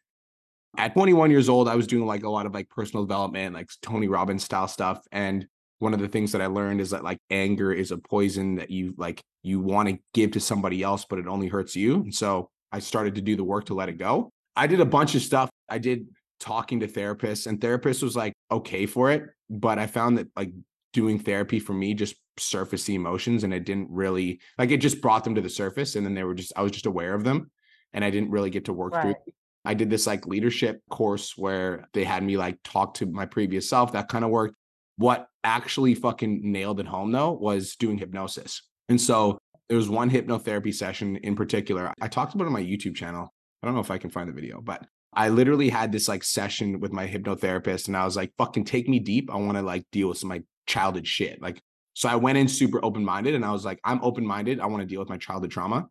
At 0.78 0.94
21 0.94 1.32
years 1.32 1.50
old, 1.50 1.68
I 1.68 1.76
was 1.76 1.88
doing 1.88 2.06
like 2.06 2.24
a 2.24 2.30
lot 2.30 2.46
of 2.46 2.54
like 2.54 2.70
personal 2.70 3.06
development, 3.06 3.56
like 3.56 3.70
Tony 3.82 4.08
Robbins 4.08 4.44
style 4.44 4.68
stuff. 4.68 5.02
And 5.12 5.48
one 5.80 5.94
of 5.94 6.00
the 6.00 6.08
things 6.08 6.32
that 6.32 6.42
I 6.42 6.48
learned 6.48 6.82
is 6.82 6.92
that 6.92 7.04
like 7.04 7.20
anger 7.30 7.72
is 7.72 7.92
a 7.92 7.98
poison 7.98 8.56
that 8.56 8.70
you 8.70 8.94
like 8.98 9.22
you 9.44 9.60
want 9.60 9.90
to 9.90 10.00
give 10.14 10.32
to 10.32 10.40
somebody 10.40 10.84
else, 10.84 11.06
but 11.10 11.20
it 11.20 11.28
only 11.28 11.48
hurts 11.48 11.76
you. 11.76 11.96
And 11.96 12.14
so 12.14 12.50
I 12.72 12.80
started 12.80 13.16
to 13.16 13.22
do 13.22 13.36
the 13.36 13.44
work 13.44 13.66
to 13.66 13.74
let 13.74 13.90
it 13.90 13.98
go. 13.98 14.32
I 14.56 14.68
did 14.68 14.80
a 14.80 14.86
bunch 14.86 15.16
of 15.16 15.22
stuff. 15.22 15.50
I 15.70 15.78
did 15.78 16.08
talking 16.40 16.80
to 16.82 16.88
therapists, 16.88 17.48
and 17.48 17.60
therapists 17.60 18.04
was 18.04 18.16
like 18.16 18.34
okay 18.52 18.86
for 18.86 19.12
it, 19.12 19.24
but 19.50 19.80
I 19.80 19.88
found 19.88 20.18
that 20.18 20.28
like 20.36 20.52
doing 20.94 21.20
therapy 21.20 21.60
for 21.60 21.74
me 21.74 21.94
just 21.94 22.16
surfaced 22.38 22.88
the 22.88 22.96
emotions 22.96 23.44
and 23.44 23.54
it 23.54 23.66
didn't 23.66 23.90
really 23.90 24.40
like 24.58 24.72
it 24.72 24.78
just 24.78 25.02
brought 25.02 25.24
them 25.24 25.36
to 25.36 25.42
the 25.42 25.50
surface 25.50 25.96
and 25.96 26.06
then 26.06 26.14
they 26.14 26.24
were 26.24 26.36
just 26.36 26.54
I 26.56 26.62
was 26.62 26.72
just 26.72 26.86
aware 26.86 27.14
of 27.14 27.24
them 27.24 27.52
and 27.94 28.04
I 28.04 28.10
didn't 28.10 28.32
really 28.32 28.50
get 28.50 28.66
to 28.66 28.74
work 28.74 28.94
right. 28.94 29.04
through. 29.04 29.34
I 29.66 29.74
did 29.74 29.90
this 29.90 30.08
like 30.08 30.26
leadership 30.26 30.82
course 30.90 31.34
where 31.38 31.88
they 31.94 32.04
had 32.04 32.24
me 32.24 32.38
like 32.38 32.58
talk 32.64 32.94
to 32.96 33.06
my 33.06 33.26
previous 33.26 33.70
self. 33.70 33.92
That 33.92 34.08
kind 34.08 34.24
of 34.24 34.32
worked. 34.32 34.56
What 34.98 35.28
actually 35.44 35.94
fucking 35.94 36.42
nailed 36.44 36.80
it 36.80 36.88
home 36.88 37.12
though 37.12 37.34
was 37.34 37.76
doing 37.76 37.98
hypnosis. 37.98 38.62
And 38.90 39.00
so 39.00 39.38
there 39.68 39.78
was 39.78 39.90
one 39.90 40.10
hypnotherapy 40.10 40.74
session 40.74 41.18
in 41.18 41.36
particular. 41.36 41.94
I 42.00 42.08
talked 42.08 42.34
about 42.34 42.46
it 42.46 42.48
on 42.48 42.54
my 42.54 42.64
YouTube 42.64 42.96
channel. 42.96 43.34
I 43.62 43.68
don't 43.68 43.76
know 43.76 43.82
if 43.82 43.92
I 43.92 43.98
can 43.98 44.10
find 44.10 44.30
the 44.30 44.34
video, 44.34 44.62
but 44.62 44.86
I 45.14 45.30
literally 45.30 45.70
had 45.70 45.92
this 45.92 46.08
like 46.08 46.24
session 46.24 46.80
with 46.80 46.94
my 46.94 47.08
hypnotherapist 47.08 47.88
and 47.88 47.98
I 47.98 48.06
was 48.06 48.16
like, 48.16 48.32
fucking 48.38 48.66
take 48.66 48.88
me 48.88 49.00
deep. 49.00 49.30
I 49.32 49.36
want 49.38 49.58
to 49.58 49.64
like 49.64 49.84
deal 49.92 50.10
with 50.10 50.20
some 50.20 50.30
my 50.30 50.44
childhood 50.68 51.08
shit. 51.08 51.42
Like, 51.42 51.62
so 51.94 52.08
I 52.08 52.16
went 52.16 52.38
in 52.38 52.48
super 52.48 52.84
open 52.86 53.04
minded 53.04 53.34
and 53.34 53.44
I 53.44 53.52
was 53.52 53.66
like, 53.66 53.80
I'm 53.84 54.04
open 54.04 54.26
minded. 54.26 54.60
I 54.60 54.68
want 54.68 54.82
to 54.82 54.88
deal 54.88 55.00
with 55.00 55.10
my 55.10 55.18
childhood 55.18 55.52
trauma. 55.52 55.88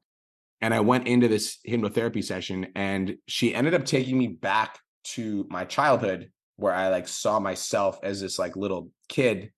And 0.60 0.72
I 0.72 0.80
went 0.80 1.06
into 1.06 1.28
this 1.28 1.58
hypnotherapy 1.68 2.24
session 2.24 2.68
and 2.74 3.16
she 3.26 3.54
ended 3.54 3.74
up 3.74 3.84
taking 3.84 4.18
me 4.18 4.28
back 4.28 4.78
to 5.04 5.46
my 5.50 5.64
childhood 5.64 6.30
where 6.56 6.72
I 6.72 6.88
like 6.88 7.08
saw 7.08 7.38
myself 7.38 7.98
as 8.02 8.20
this 8.20 8.38
like 8.38 8.56
little 8.56 8.90
kid 9.08 9.52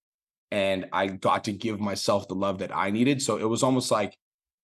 and 0.51 0.87
I 0.93 1.07
got 1.07 1.45
to 1.45 1.53
give 1.53 1.79
myself 1.79 2.27
the 2.27 2.35
love 2.35 2.59
that 2.59 2.75
I 2.75 2.91
needed. 2.91 3.23
So 3.23 3.37
it 3.37 3.49
was 3.49 3.63
almost 3.63 3.91
like 3.91 4.17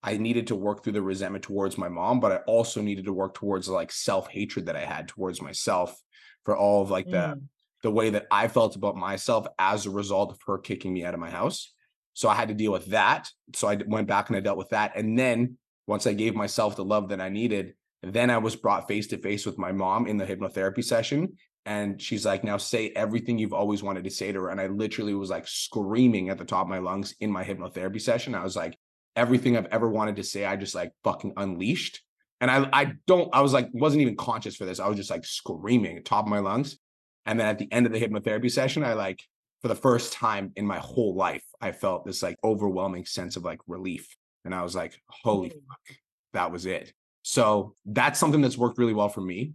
I 0.03 0.17
needed 0.17 0.49
to 0.49 0.57
work 0.57 0.83
through 0.83 0.95
the 0.95 1.03
resentment 1.03 1.45
towards 1.45 1.79
my 1.79 1.89
mom, 1.89 2.21
but 2.21 2.33
I 2.33 2.37
also 2.47 2.83
needed 2.83 3.07
to 3.07 3.13
work 3.13 3.35
towards 3.35 3.69
like 3.69 3.93
self 3.93 4.29
hatred 4.29 4.67
that 4.67 4.77
I 4.77 4.85
had 4.85 5.09
towards 5.09 5.41
myself 5.41 5.99
for 6.45 6.57
all 6.57 6.83
of 6.83 6.91
like 6.91 7.07
the 7.07 7.37
mm. 7.37 7.43
the 7.83 7.91
way 7.91 8.11
that 8.11 8.27
I 8.31 8.49
felt 8.49 8.77
about 8.77 8.97
myself 8.97 9.47
as 9.59 9.87
a 9.87 9.91
result 9.91 10.33
of 10.33 10.39
her 10.47 10.59
kicking 10.59 10.93
me 10.93 11.05
out 11.05 11.15
of 11.15 11.21
my 11.21 11.31
house. 11.31 11.73
So 12.13 12.29
I 12.29 12.35
had 12.35 12.49
to 12.49 12.55
deal 12.55 12.73
with 12.73 12.87
that. 12.87 13.31
So 13.55 13.69
I 13.69 13.79
went 13.87 14.07
back 14.07 14.29
and 14.29 14.37
I 14.37 14.41
dealt 14.41 14.59
with 14.59 14.71
that. 14.71 14.93
And 14.97 15.19
then 15.19 15.59
once 15.87 16.07
I 16.07 16.13
gave 16.13 16.35
myself 16.35 16.77
the 16.77 16.85
love 16.85 17.09
that 17.11 17.21
I 17.21 17.29
needed, 17.29 17.75
then 18.03 18.31
I 18.31 18.39
was 18.39 18.57
brought 18.57 18.89
face 18.89 19.07
to 19.09 19.19
face 19.19 19.47
with 19.47 19.59
my 19.59 19.73
mom 19.73 20.07
in 20.07 20.17
the 20.17 20.27
hypnotherapy 20.27 20.85
session 20.85 21.37
and 21.67 22.01
she's 22.01 22.27
like 22.27 22.45
now 22.45 22.57
say 22.57 22.91
everything 22.91 23.39
you've 23.39 23.55
always 23.55 23.83
wanted 23.83 24.05
to 24.05 24.11
say 24.11 24.33
to 24.33 24.41
her 24.43 24.49
and 24.51 24.61
i 24.61 24.67
literally 24.67 25.15
was 25.15 25.31
like 25.31 25.47
screaming 25.49 26.29
at 26.29 26.39
the 26.39 26.45
top 26.45 26.63
of 26.63 26.69
my 26.69 26.79
lungs 26.79 27.15
in 27.21 27.31
my 27.31 27.45
hypnotherapy 27.45 28.01
session. 28.01 28.35
I 28.35 28.45
was 28.45 28.57
like 28.57 28.79
everything 29.17 29.57
i've 29.57 29.67
ever 29.67 29.89
wanted 29.89 30.17
to 30.17 30.25
say 30.25 30.45
i 30.45 30.57
just 30.57 30.75
like 30.75 30.91
fucking 31.05 31.33
unleashed 31.37 32.03
and 32.41 32.51
i 32.51 32.69
i 32.73 32.93
don't 33.07 33.33
i 33.33 33.41
was 33.41 33.53
like 33.53 33.69
wasn't 33.73 34.03
even 34.03 34.17
conscious 34.17 34.57
for 34.57 34.65
this. 34.65 34.81
I 34.81 34.89
was 34.89 34.97
just 34.97 35.11
like 35.11 35.25
screaming 35.25 35.97
at 35.97 36.05
the 36.05 36.09
top 36.09 36.25
of 36.25 36.31
my 36.31 36.41
lungs 36.41 36.79
and 37.25 37.39
then 37.39 37.47
at 37.47 37.59
the 37.59 37.71
end 37.73 37.87
of 37.87 37.93
the 37.93 38.01
hypnotherapy 38.01 38.51
session 38.51 38.85
i 38.85 38.95
like 38.95 39.23
for 39.63 39.69
the 39.69 39.75
first 39.75 40.13
time 40.13 40.53
in 40.57 40.67
my 40.67 40.79
whole 40.79 41.15
life 41.15 41.45
i 41.61 41.73
felt 41.73 42.05
this 42.05 42.23
like 42.23 42.37
overwhelming 42.43 43.07
sense 43.07 43.37
of 43.37 43.45
like 43.45 43.61
relief 43.67 44.09
and 44.45 44.55
i 44.55 44.63
was 44.63 44.75
like 44.75 45.01
holy 45.09 45.51
mm. 45.51 45.53
fuck 45.69 45.97
that 46.33 46.51
was 46.51 46.67
it 46.67 46.93
so 47.23 47.75
that's 47.87 48.19
something 48.19 48.41
that's 48.41 48.59
worked 48.59 48.79
really 48.79 48.95
well 48.95 49.09
for 49.09 49.21
me 49.21 49.55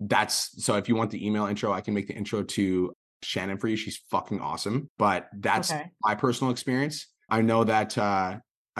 that's 0.00 0.62
so 0.64 0.76
if 0.76 0.88
you 0.88 0.96
want 0.96 1.10
the 1.10 1.24
email 1.26 1.46
intro, 1.46 1.72
I 1.72 1.80
can 1.80 1.94
make 1.94 2.06
the 2.06 2.14
intro 2.14 2.42
to 2.42 2.92
Shannon 3.22 3.58
for 3.58 3.68
you. 3.68 3.76
She's 3.76 4.00
fucking 4.10 4.40
awesome. 4.40 4.90
But 4.98 5.28
that's 5.38 5.72
okay. 5.72 5.90
my 6.02 6.14
personal 6.14 6.50
experience. 6.50 7.06
I 7.30 7.42
know 7.42 7.64
that 7.64 7.96
uh 7.96 8.36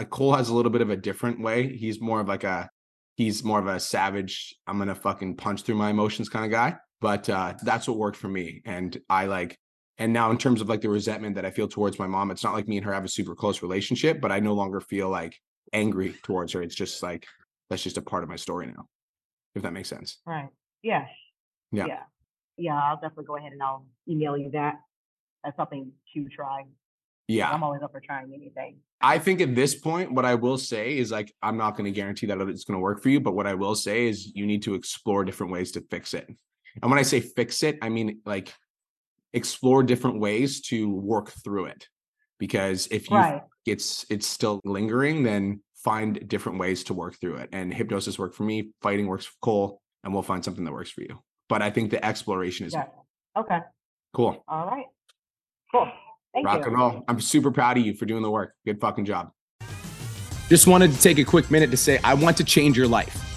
Cole 0.09 0.35
has 0.35 0.49
a 0.49 0.53
little 0.53 0.71
bit 0.71 0.81
of 0.81 0.89
a 0.89 0.97
different 0.97 1.41
way. 1.41 1.75
He's 1.75 1.99
more 1.99 2.19
of 2.19 2.27
like 2.27 2.43
a 2.43 2.69
he's 3.15 3.43
more 3.43 3.59
of 3.59 3.67
a 3.67 3.79
savage, 3.79 4.55
I'm 4.67 4.77
gonna 4.77 4.95
fucking 4.95 5.37
punch 5.37 5.63
through 5.63 5.75
my 5.75 5.89
emotions 5.89 6.29
kind 6.29 6.45
of 6.45 6.51
guy. 6.51 6.75
But 7.01 7.29
uh 7.29 7.55
that's 7.63 7.87
what 7.87 7.97
worked 7.97 8.17
for 8.17 8.27
me. 8.27 8.61
And 8.65 8.97
I 9.09 9.25
like 9.25 9.57
and 9.97 10.13
now 10.13 10.29
in 10.29 10.37
terms 10.37 10.61
of 10.61 10.69
like 10.69 10.81
the 10.81 10.89
resentment 10.89 11.35
that 11.35 11.45
I 11.45 11.49
feel 11.49 11.67
towards 11.67 11.97
my 11.97 12.05
mom, 12.05 12.29
it's 12.29 12.43
not 12.43 12.53
like 12.53 12.67
me 12.67 12.77
and 12.77 12.85
her 12.85 12.93
have 12.93 13.05
a 13.05 13.09
super 13.09 13.33
close 13.33 13.63
relationship, 13.63 14.21
but 14.21 14.31
I 14.31 14.39
no 14.39 14.53
longer 14.53 14.79
feel 14.79 15.09
like 15.09 15.35
angry 15.73 16.15
towards 16.23 16.53
her. 16.53 16.61
It's 16.61 16.75
just 16.75 17.01
like 17.03 17.25
that's 17.69 17.83
just 17.83 17.97
a 17.97 18.01
part 18.01 18.23
of 18.23 18.29
my 18.29 18.35
story 18.35 18.67
now. 18.67 18.87
If 19.55 19.63
that 19.63 19.73
makes 19.73 19.89
sense. 19.89 20.17
Right. 20.25 20.49
Yes. 20.83 21.09
Yeah. 21.71 21.87
Yeah. 21.87 22.03
Yeah. 22.57 22.81
I'll 22.81 22.95
definitely 22.95 23.25
go 23.25 23.37
ahead 23.37 23.51
and 23.51 23.61
I'll 23.61 23.85
email 24.07 24.37
you 24.37 24.51
that. 24.51 24.75
That's 25.43 25.57
something 25.57 25.91
to 26.13 26.29
try. 26.29 26.65
Yeah. 27.27 27.51
I'm 27.51 27.63
always 27.63 27.81
up 27.81 27.91
for 27.91 27.99
trying 27.99 28.31
anything. 28.33 28.77
I 29.01 29.19
think 29.19 29.41
at 29.41 29.53
this 29.53 29.75
point, 29.75 30.11
what 30.11 30.25
I 30.25 30.35
will 30.35 30.57
say 30.57 30.97
is 30.97 31.11
like, 31.11 31.33
I'm 31.41 31.57
not 31.57 31.71
going 31.71 31.85
to 31.85 31.91
guarantee 31.91 32.27
that 32.27 32.39
it's 32.41 32.63
going 32.63 32.77
to 32.77 32.81
work 32.81 33.03
for 33.03 33.09
you, 33.09 33.19
but 33.19 33.35
what 33.35 33.45
I 33.45 33.53
will 33.53 33.75
say 33.75 34.07
is 34.07 34.33
you 34.33 34.45
need 34.45 34.63
to 34.63 34.75
explore 34.75 35.23
different 35.25 35.51
ways 35.51 35.71
to 35.73 35.81
fix 35.91 36.13
it. 36.13 36.27
And 36.81 36.91
when 36.91 36.99
I 36.99 37.03
say 37.03 37.19
fix 37.19 37.63
it, 37.63 37.77
I 37.81 37.89
mean 37.89 38.21
like 38.25 38.53
explore 39.33 39.83
different 39.83 40.19
ways 40.19 40.61
to 40.61 40.89
work 40.89 41.31
through 41.43 41.65
it. 41.65 41.87
Because 42.39 42.87
if 42.91 43.09
you 43.09 43.17
right. 43.17 43.43
it's 43.65 44.05
it's 44.09 44.27
still 44.27 44.61
lingering, 44.63 45.23
then 45.23 45.61
find 45.75 46.27
different 46.27 46.59
ways 46.59 46.83
to 46.85 46.93
work 46.93 47.19
through 47.19 47.37
it. 47.37 47.49
And 47.51 47.73
hypnosis 47.73 48.19
worked 48.19 48.35
for 48.35 48.43
me, 48.43 48.71
fighting 48.81 49.07
works 49.07 49.25
for 49.25 49.35
Cole 49.41 49.81
and 50.03 50.13
we'll 50.13 50.23
find 50.23 50.43
something 50.43 50.63
that 50.65 50.71
works 50.71 50.89
for 50.89 51.01
you. 51.01 51.19
But 51.49 51.61
I 51.61 51.69
think 51.69 51.91
the 51.91 52.03
exploration 52.03 52.65
is 52.65 52.73
yeah. 52.73 52.85
okay. 53.37 53.59
Cool. 54.13 54.43
All 54.47 54.67
right. 54.67 54.85
Cool. 55.71 55.89
Thank 56.33 56.45
Rock 56.45 56.59
you. 56.59 56.65
and 56.65 56.77
roll. 56.77 57.03
I'm 57.07 57.21
super 57.21 57.51
proud 57.51 57.77
of 57.77 57.85
you 57.85 57.93
for 57.93 58.05
doing 58.05 58.23
the 58.23 58.31
work. 58.31 58.53
Good 58.65 58.79
fucking 58.79 59.05
job. 59.05 59.31
Just 60.49 60.67
wanted 60.67 60.91
to 60.91 61.01
take 61.01 61.19
a 61.19 61.23
quick 61.23 61.51
minute 61.51 61.71
to 61.71 61.77
say 61.77 61.99
I 62.03 62.13
want 62.13 62.37
to 62.37 62.43
change 62.43 62.77
your 62.77 62.87
life. 62.87 63.36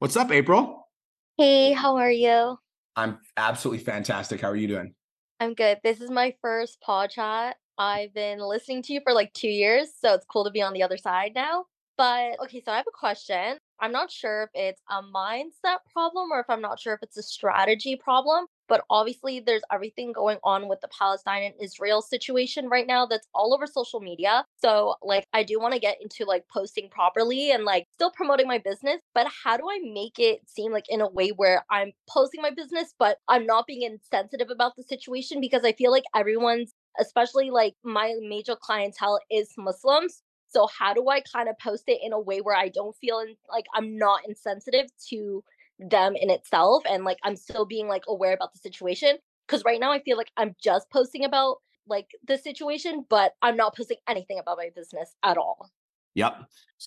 What's 0.00 0.16
up, 0.16 0.32
April? 0.32 0.88
Hey, 1.36 1.72
how 1.72 1.96
are 1.98 2.10
you? 2.10 2.58
I'm 2.96 3.18
absolutely 3.36 3.84
fantastic. 3.84 4.40
How 4.40 4.48
are 4.48 4.56
you 4.56 4.66
doing? 4.66 4.94
I'm 5.40 5.52
good. 5.52 5.76
This 5.84 6.00
is 6.00 6.10
my 6.10 6.34
first 6.40 6.80
pod 6.80 7.10
chat. 7.10 7.56
I've 7.76 8.14
been 8.14 8.38
listening 8.38 8.80
to 8.84 8.94
you 8.94 9.02
for 9.04 9.12
like 9.12 9.30
two 9.34 9.50
years, 9.50 9.88
so 10.00 10.14
it's 10.14 10.24
cool 10.24 10.44
to 10.44 10.50
be 10.50 10.62
on 10.62 10.72
the 10.72 10.82
other 10.82 10.96
side 10.96 11.32
now. 11.34 11.66
But 12.00 12.40
okay, 12.44 12.62
so 12.64 12.72
I 12.72 12.76
have 12.76 12.86
a 12.88 12.98
question. 12.98 13.58
I'm 13.78 13.92
not 13.92 14.10
sure 14.10 14.44
if 14.44 14.50
it's 14.54 14.80
a 14.88 15.02
mindset 15.02 15.80
problem 15.92 16.32
or 16.32 16.40
if 16.40 16.46
I'm 16.48 16.62
not 16.62 16.80
sure 16.80 16.94
if 16.94 17.02
it's 17.02 17.18
a 17.18 17.22
strategy 17.22 17.94
problem. 17.94 18.46
But 18.68 18.84
obviously, 18.88 19.40
there's 19.40 19.60
everything 19.70 20.12
going 20.12 20.38
on 20.42 20.66
with 20.66 20.80
the 20.80 20.88
Palestine 20.98 21.42
and 21.42 21.54
Israel 21.60 22.00
situation 22.00 22.70
right 22.70 22.86
now 22.86 23.04
that's 23.04 23.28
all 23.34 23.52
over 23.52 23.66
social 23.66 24.00
media. 24.00 24.46
So, 24.62 24.94
like, 25.02 25.26
I 25.34 25.42
do 25.42 25.60
want 25.60 25.74
to 25.74 25.78
get 25.78 25.98
into 26.00 26.24
like 26.24 26.48
posting 26.48 26.88
properly 26.88 27.50
and 27.50 27.64
like 27.66 27.86
still 27.92 28.12
promoting 28.12 28.48
my 28.48 28.56
business. 28.56 29.02
But 29.14 29.26
how 29.44 29.58
do 29.58 29.64
I 29.68 29.80
make 29.92 30.18
it 30.18 30.48
seem 30.48 30.72
like 30.72 30.86
in 30.88 31.02
a 31.02 31.10
way 31.10 31.32
where 31.32 31.66
I'm 31.68 31.92
posting 32.08 32.40
my 32.40 32.50
business, 32.50 32.94
but 32.98 33.18
I'm 33.28 33.44
not 33.44 33.66
being 33.66 33.82
insensitive 33.82 34.48
about 34.48 34.74
the 34.74 34.84
situation? 34.84 35.38
Because 35.38 35.66
I 35.66 35.72
feel 35.72 35.90
like 35.90 36.04
everyone's, 36.16 36.72
especially 36.98 37.50
like 37.50 37.74
my 37.84 38.14
major 38.22 38.56
clientele 38.56 39.20
is 39.30 39.50
Muslims. 39.58 40.22
So 40.50 40.66
how 40.66 40.94
do 40.94 41.08
I 41.08 41.20
kind 41.20 41.48
of 41.48 41.58
post 41.58 41.84
it 41.86 42.00
in 42.02 42.12
a 42.12 42.20
way 42.20 42.40
where 42.40 42.56
I 42.56 42.68
don't 42.68 42.96
feel 42.96 43.20
in, 43.20 43.36
like 43.48 43.66
I'm 43.74 43.96
not 43.96 44.20
insensitive 44.28 44.86
to 45.08 45.44
them 45.78 46.14
in 46.16 46.28
itself 46.28 46.82
and 46.88 47.04
like 47.04 47.18
I'm 47.22 47.36
still 47.36 47.64
being 47.64 47.88
like 47.88 48.02
aware 48.08 48.34
about 48.34 48.52
the 48.52 48.58
situation? 48.58 49.16
Because 49.46 49.64
right 49.64 49.80
now 49.80 49.92
I 49.92 50.00
feel 50.00 50.16
like 50.16 50.30
I'm 50.36 50.54
just 50.62 50.90
posting 50.90 51.24
about 51.24 51.58
like 51.86 52.10
the 52.26 52.36
situation, 52.36 53.04
but 53.08 53.32
I'm 53.42 53.56
not 53.56 53.76
posting 53.76 53.96
anything 54.08 54.38
about 54.38 54.58
my 54.58 54.70
business 54.74 55.14
at 55.22 55.38
all. 55.38 55.70
Yep. 56.14 56.34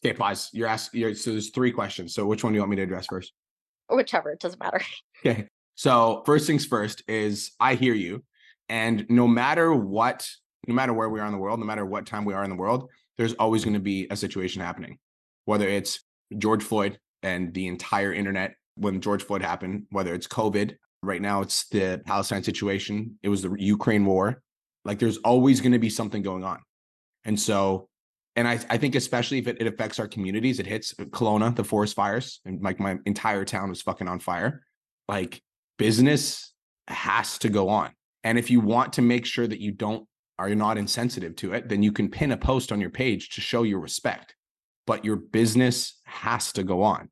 Okay, 0.03 0.13
pause. 0.13 0.49
You're 0.53 0.67
asking. 0.67 1.01
You're, 1.01 1.15
so 1.15 1.31
there's 1.31 1.49
three 1.49 1.71
questions. 1.71 2.13
So 2.13 2.25
which 2.25 2.43
one 2.43 2.53
do 2.53 2.57
you 2.57 2.61
want 2.61 2.71
me 2.71 2.75
to 2.77 2.83
address 2.83 3.07
first? 3.07 3.31
Whichever, 3.89 4.31
it 4.31 4.39
doesn't 4.39 4.59
matter. 4.59 4.81
Okay. 5.25 5.47
So 5.75 6.23
first 6.25 6.45
things 6.47 6.65
first 6.65 7.03
is 7.07 7.51
I 7.59 7.75
hear 7.75 7.93
you, 7.93 8.23
and 8.69 9.05
no 9.09 9.27
matter 9.27 9.73
what, 9.73 10.29
no 10.67 10.75
matter 10.75 10.93
where 10.93 11.09
we 11.09 11.19
are 11.19 11.25
in 11.25 11.31
the 11.31 11.37
world, 11.37 11.59
no 11.59 11.65
matter 11.65 11.85
what 11.85 12.05
time 12.05 12.25
we 12.25 12.33
are 12.33 12.43
in 12.43 12.49
the 12.49 12.55
world, 12.55 12.89
there's 13.17 13.33
always 13.33 13.63
going 13.63 13.75
to 13.75 13.79
be 13.79 14.07
a 14.09 14.15
situation 14.15 14.61
happening, 14.61 14.97
whether 15.45 15.67
it's 15.67 16.01
George 16.37 16.63
Floyd 16.63 16.97
and 17.21 17.53
the 17.53 17.67
entire 17.67 18.13
internet 18.13 18.55
when 18.75 19.01
George 19.01 19.23
Floyd 19.23 19.41
happened, 19.41 19.85
whether 19.91 20.13
it's 20.13 20.27
COVID. 20.27 20.75
Right 21.01 21.21
now, 21.21 21.41
it's 21.41 21.67
the 21.67 22.01
Palestine 22.05 22.43
situation. 22.43 23.19
It 23.23 23.29
was 23.29 23.41
the 23.41 23.53
Ukraine 23.57 24.05
war. 24.05 24.41
Like 24.85 24.99
there's 24.99 25.17
always 25.17 25.61
going 25.61 25.73
to 25.73 25.79
be 25.79 25.89
something 25.89 26.21
going 26.21 26.43
on. 26.43 26.59
And 27.25 27.39
so, 27.39 27.89
and 28.35 28.47
I, 28.47 28.59
I 28.69 28.77
think 28.77 28.95
especially 28.95 29.37
if 29.37 29.47
it, 29.47 29.57
it 29.59 29.67
affects 29.67 29.99
our 29.99 30.07
communities, 30.07 30.59
it 30.59 30.65
hits 30.65 30.93
uh, 30.99 31.03
Kelowna, 31.05 31.55
the 31.55 31.63
forest 31.63 31.95
fires, 31.95 32.41
and 32.45 32.61
like 32.61 32.79
my 32.79 32.97
entire 33.05 33.45
town 33.45 33.69
was 33.69 33.81
fucking 33.81 34.07
on 34.07 34.19
fire. 34.19 34.63
Like 35.07 35.41
business 35.77 36.53
has 36.87 37.37
to 37.39 37.49
go 37.49 37.69
on. 37.69 37.91
And 38.23 38.37
if 38.37 38.49
you 38.49 38.61
want 38.61 38.93
to 38.93 39.01
make 39.01 39.25
sure 39.25 39.47
that 39.47 39.59
you 39.59 39.71
don't 39.71 40.07
are 40.43 40.49
you 40.49 40.55
not 40.55 40.77
insensitive 40.77 41.37
to 41.37 41.53
it, 41.53 41.69
then 41.69 41.81
you 41.81 41.93
can 41.93 42.09
pin 42.09 42.33
a 42.33 42.37
post 42.37 42.73
on 42.73 42.81
your 42.81 42.89
page 42.89 43.29
to 43.29 43.39
show 43.39 43.63
your 43.63 43.79
respect. 43.79 44.35
But 44.85 45.05
your 45.05 45.15
business 45.15 46.01
has 46.03 46.51
to 46.53 46.63
go 46.63 46.83
on. 46.83 47.09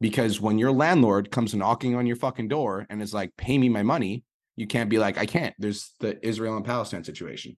Because 0.00 0.40
when 0.40 0.56
your 0.56 0.70
landlord 0.70 1.32
comes 1.32 1.52
knocking 1.52 1.96
on 1.96 2.06
your 2.06 2.14
fucking 2.14 2.46
door 2.46 2.86
and 2.88 3.02
is 3.02 3.12
like, 3.12 3.36
pay 3.36 3.58
me 3.58 3.68
my 3.68 3.82
money, 3.82 4.22
you 4.54 4.68
can't 4.68 4.88
be 4.88 5.00
like, 5.00 5.18
I 5.18 5.26
can't. 5.26 5.52
There's 5.58 5.90
the 5.98 6.24
Israel 6.24 6.54
and 6.54 6.64
Palestine 6.64 7.02
situation. 7.02 7.56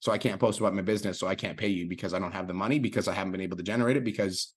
So 0.00 0.12
I 0.12 0.16
can't 0.16 0.40
post 0.40 0.60
about 0.60 0.74
my 0.74 0.80
business. 0.80 1.18
So 1.18 1.26
I 1.26 1.34
can't 1.34 1.58
pay 1.58 1.68
you 1.68 1.86
because 1.86 2.14
I 2.14 2.18
don't 2.18 2.32
have 2.32 2.48
the 2.48 2.54
money 2.54 2.78
because 2.78 3.06
I 3.06 3.12
haven't 3.12 3.32
been 3.32 3.42
able 3.42 3.58
to 3.58 3.62
generate 3.62 3.98
it 3.98 4.04
because 4.04 4.54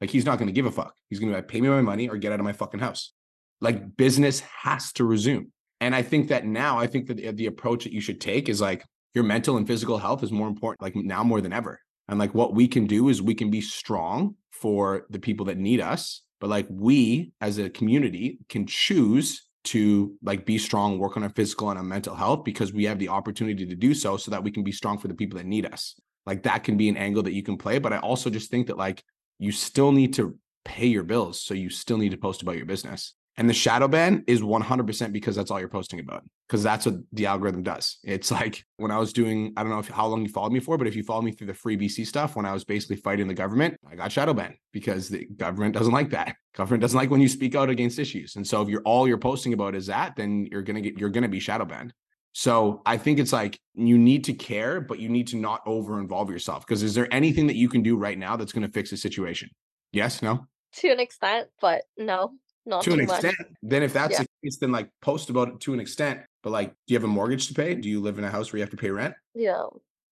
like 0.00 0.08
he's 0.08 0.24
not 0.24 0.38
going 0.38 0.48
to 0.48 0.54
give 0.54 0.64
a 0.64 0.70
fuck. 0.70 0.94
He's 1.10 1.20
going 1.20 1.30
to 1.32 1.36
like, 1.36 1.48
pay 1.48 1.60
me 1.60 1.68
my 1.68 1.82
money 1.82 2.08
or 2.08 2.16
get 2.16 2.32
out 2.32 2.40
of 2.40 2.44
my 2.44 2.54
fucking 2.54 2.80
house. 2.80 3.12
Like 3.60 3.94
business 3.98 4.40
has 4.40 4.90
to 4.94 5.04
resume. 5.04 5.52
And 5.82 5.94
I 5.94 6.00
think 6.00 6.28
that 6.28 6.46
now, 6.46 6.78
I 6.78 6.86
think 6.86 7.08
that 7.08 7.36
the 7.36 7.46
approach 7.46 7.84
that 7.84 7.92
you 7.92 8.00
should 8.00 8.18
take 8.18 8.48
is 8.48 8.62
like 8.62 8.86
your 9.14 9.24
mental 9.24 9.56
and 9.56 9.66
physical 9.66 9.98
health 9.98 10.22
is 10.22 10.32
more 10.32 10.48
important, 10.48 10.82
like 10.82 10.96
now 10.96 11.22
more 11.22 11.40
than 11.40 11.52
ever. 11.52 11.80
And 12.08 12.18
like 12.18 12.34
what 12.34 12.54
we 12.54 12.68
can 12.68 12.86
do 12.86 13.08
is 13.08 13.22
we 13.22 13.34
can 13.34 13.50
be 13.50 13.60
strong 13.60 14.36
for 14.50 15.06
the 15.10 15.18
people 15.18 15.46
that 15.46 15.56
need 15.56 15.80
us. 15.80 16.22
But 16.40 16.50
like 16.50 16.66
we 16.68 17.32
as 17.40 17.58
a 17.58 17.70
community 17.70 18.38
can 18.48 18.66
choose 18.66 19.48
to 19.64 20.14
like 20.22 20.44
be 20.44 20.58
strong, 20.58 20.98
work 20.98 21.16
on 21.16 21.22
our 21.22 21.30
physical 21.30 21.70
and 21.70 21.78
our 21.78 21.84
mental 21.84 22.14
health 22.14 22.44
because 22.44 22.72
we 22.72 22.84
have 22.84 22.98
the 22.98 23.08
opportunity 23.08 23.64
to 23.64 23.74
do 23.74 23.94
so 23.94 24.16
so 24.16 24.30
that 24.30 24.42
we 24.42 24.50
can 24.50 24.62
be 24.62 24.72
strong 24.72 24.98
for 24.98 25.08
the 25.08 25.14
people 25.14 25.38
that 25.38 25.46
need 25.46 25.64
us. 25.64 25.98
Like 26.26 26.42
that 26.42 26.64
can 26.64 26.76
be 26.76 26.88
an 26.88 26.96
angle 26.96 27.22
that 27.22 27.32
you 27.32 27.42
can 27.42 27.56
play. 27.56 27.78
But 27.78 27.92
I 27.92 27.98
also 27.98 28.28
just 28.28 28.50
think 28.50 28.66
that 28.66 28.76
like 28.76 29.02
you 29.38 29.52
still 29.52 29.92
need 29.92 30.14
to 30.14 30.38
pay 30.64 30.86
your 30.86 31.02
bills. 31.02 31.40
So 31.40 31.54
you 31.54 31.70
still 31.70 31.98
need 31.98 32.10
to 32.10 32.18
post 32.18 32.42
about 32.42 32.56
your 32.56 32.66
business. 32.66 33.14
And 33.36 33.50
the 33.50 33.54
shadow 33.54 33.88
ban 33.88 34.22
is 34.28 34.42
100% 34.42 35.12
because 35.12 35.34
that's 35.34 35.50
all 35.50 35.58
you're 35.58 35.68
posting 35.68 35.98
about. 35.98 36.22
Because 36.46 36.62
that's 36.62 36.86
what 36.86 36.96
the 37.12 37.26
algorithm 37.26 37.64
does. 37.64 37.98
It's 38.04 38.30
like 38.30 38.64
when 38.76 38.92
I 38.92 38.98
was 38.98 39.12
doing, 39.12 39.52
I 39.56 39.62
don't 39.62 39.72
know 39.72 39.80
if, 39.80 39.88
how 39.88 40.06
long 40.06 40.22
you 40.22 40.28
followed 40.28 40.52
me 40.52 40.60
for, 40.60 40.78
but 40.78 40.86
if 40.86 40.94
you 40.94 41.02
followed 41.02 41.24
me 41.24 41.32
through 41.32 41.48
the 41.48 41.54
free 41.54 41.76
BC 41.76 42.06
stuff, 42.06 42.36
when 42.36 42.46
I 42.46 42.52
was 42.52 42.64
basically 42.64 42.96
fighting 42.96 43.26
the 43.26 43.34
government, 43.34 43.76
I 43.90 43.96
got 43.96 44.12
shadow 44.12 44.34
banned 44.34 44.54
because 44.72 45.08
the 45.08 45.26
government 45.36 45.74
doesn't 45.74 45.92
like 45.92 46.10
that. 46.10 46.36
Government 46.54 46.82
doesn't 46.82 46.96
like 46.96 47.10
when 47.10 47.20
you 47.20 47.28
speak 47.28 47.56
out 47.56 47.68
against 47.68 47.98
issues. 47.98 48.36
And 48.36 48.46
so 48.46 48.62
if 48.62 48.68
you're 48.68 48.82
all 48.82 49.08
you're 49.08 49.18
posting 49.18 49.54
about 49.54 49.74
is 49.74 49.86
that, 49.86 50.14
then 50.14 50.46
you're 50.52 50.62
gonna 50.62 50.80
get 50.80 50.96
you're 50.96 51.10
gonna 51.10 51.28
be 51.28 51.40
shadow 51.40 51.64
banned. 51.64 51.92
So 52.30 52.80
I 52.86 52.96
think 52.96 53.18
it's 53.18 53.32
like 53.32 53.58
you 53.74 53.98
need 53.98 54.22
to 54.26 54.34
care, 54.34 54.80
but 54.80 55.00
you 55.00 55.08
need 55.08 55.26
to 55.28 55.36
not 55.36 55.62
over 55.66 55.98
involve 55.98 56.30
yourself. 56.30 56.64
Because 56.64 56.84
is 56.84 56.94
there 56.94 57.12
anything 57.12 57.48
that 57.48 57.56
you 57.56 57.68
can 57.68 57.82
do 57.82 57.96
right 57.96 58.16
now 58.16 58.36
that's 58.36 58.52
gonna 58.52 58.68
fix 58.68 58.90
the 58.90 58.96
situation? 58.96 59.50
Yes, 59.90 60.22
no? 60.22 60.46
To 60.74 60.90
an 60.90 61.00
extent, 61.00 61.48
but 61.60 61.82
no 61.98 62.34
not 62.66 62.82
to 62.84 62.92
an 62.92 63.06
much. 63.06 63.24
extent. 63.24 63.36
Then 63.62 63.82
if 63.82 63.92
that's 63.92 64.12
Yeah. 64.12 64.22
the 64.22 64.28
case, 64.44 64.58
then 64.58 64.72
like 64.72 64.88
post 65.02 65.30
about 65.30 65.48
it 65.48 65.60
to 65.60 65.74
an 65.74 65.80
extent. 65.80 66.20
But 66.42 66.50
like, 66.50 66.70
do 66.70 66.94
you 66.94 66.96
have 66.96 67.04
a 67.04 67.08
mortgage 67.08 67.48
to 67.48 67.54
pay? 67.54 67.74
Do 67.74 67.88
you 67.88 68.00
live 68.00 68.18
in 68.18 68.24
a 68.24 68.30
house 68.30 68.52
where 68.52 68.58
you 68.58 68.62
have 68.62 68.70
to 68.70 68.76
pay 68.76 68.90
rent? 68.90 69.14
Yeah, 69.34 69.64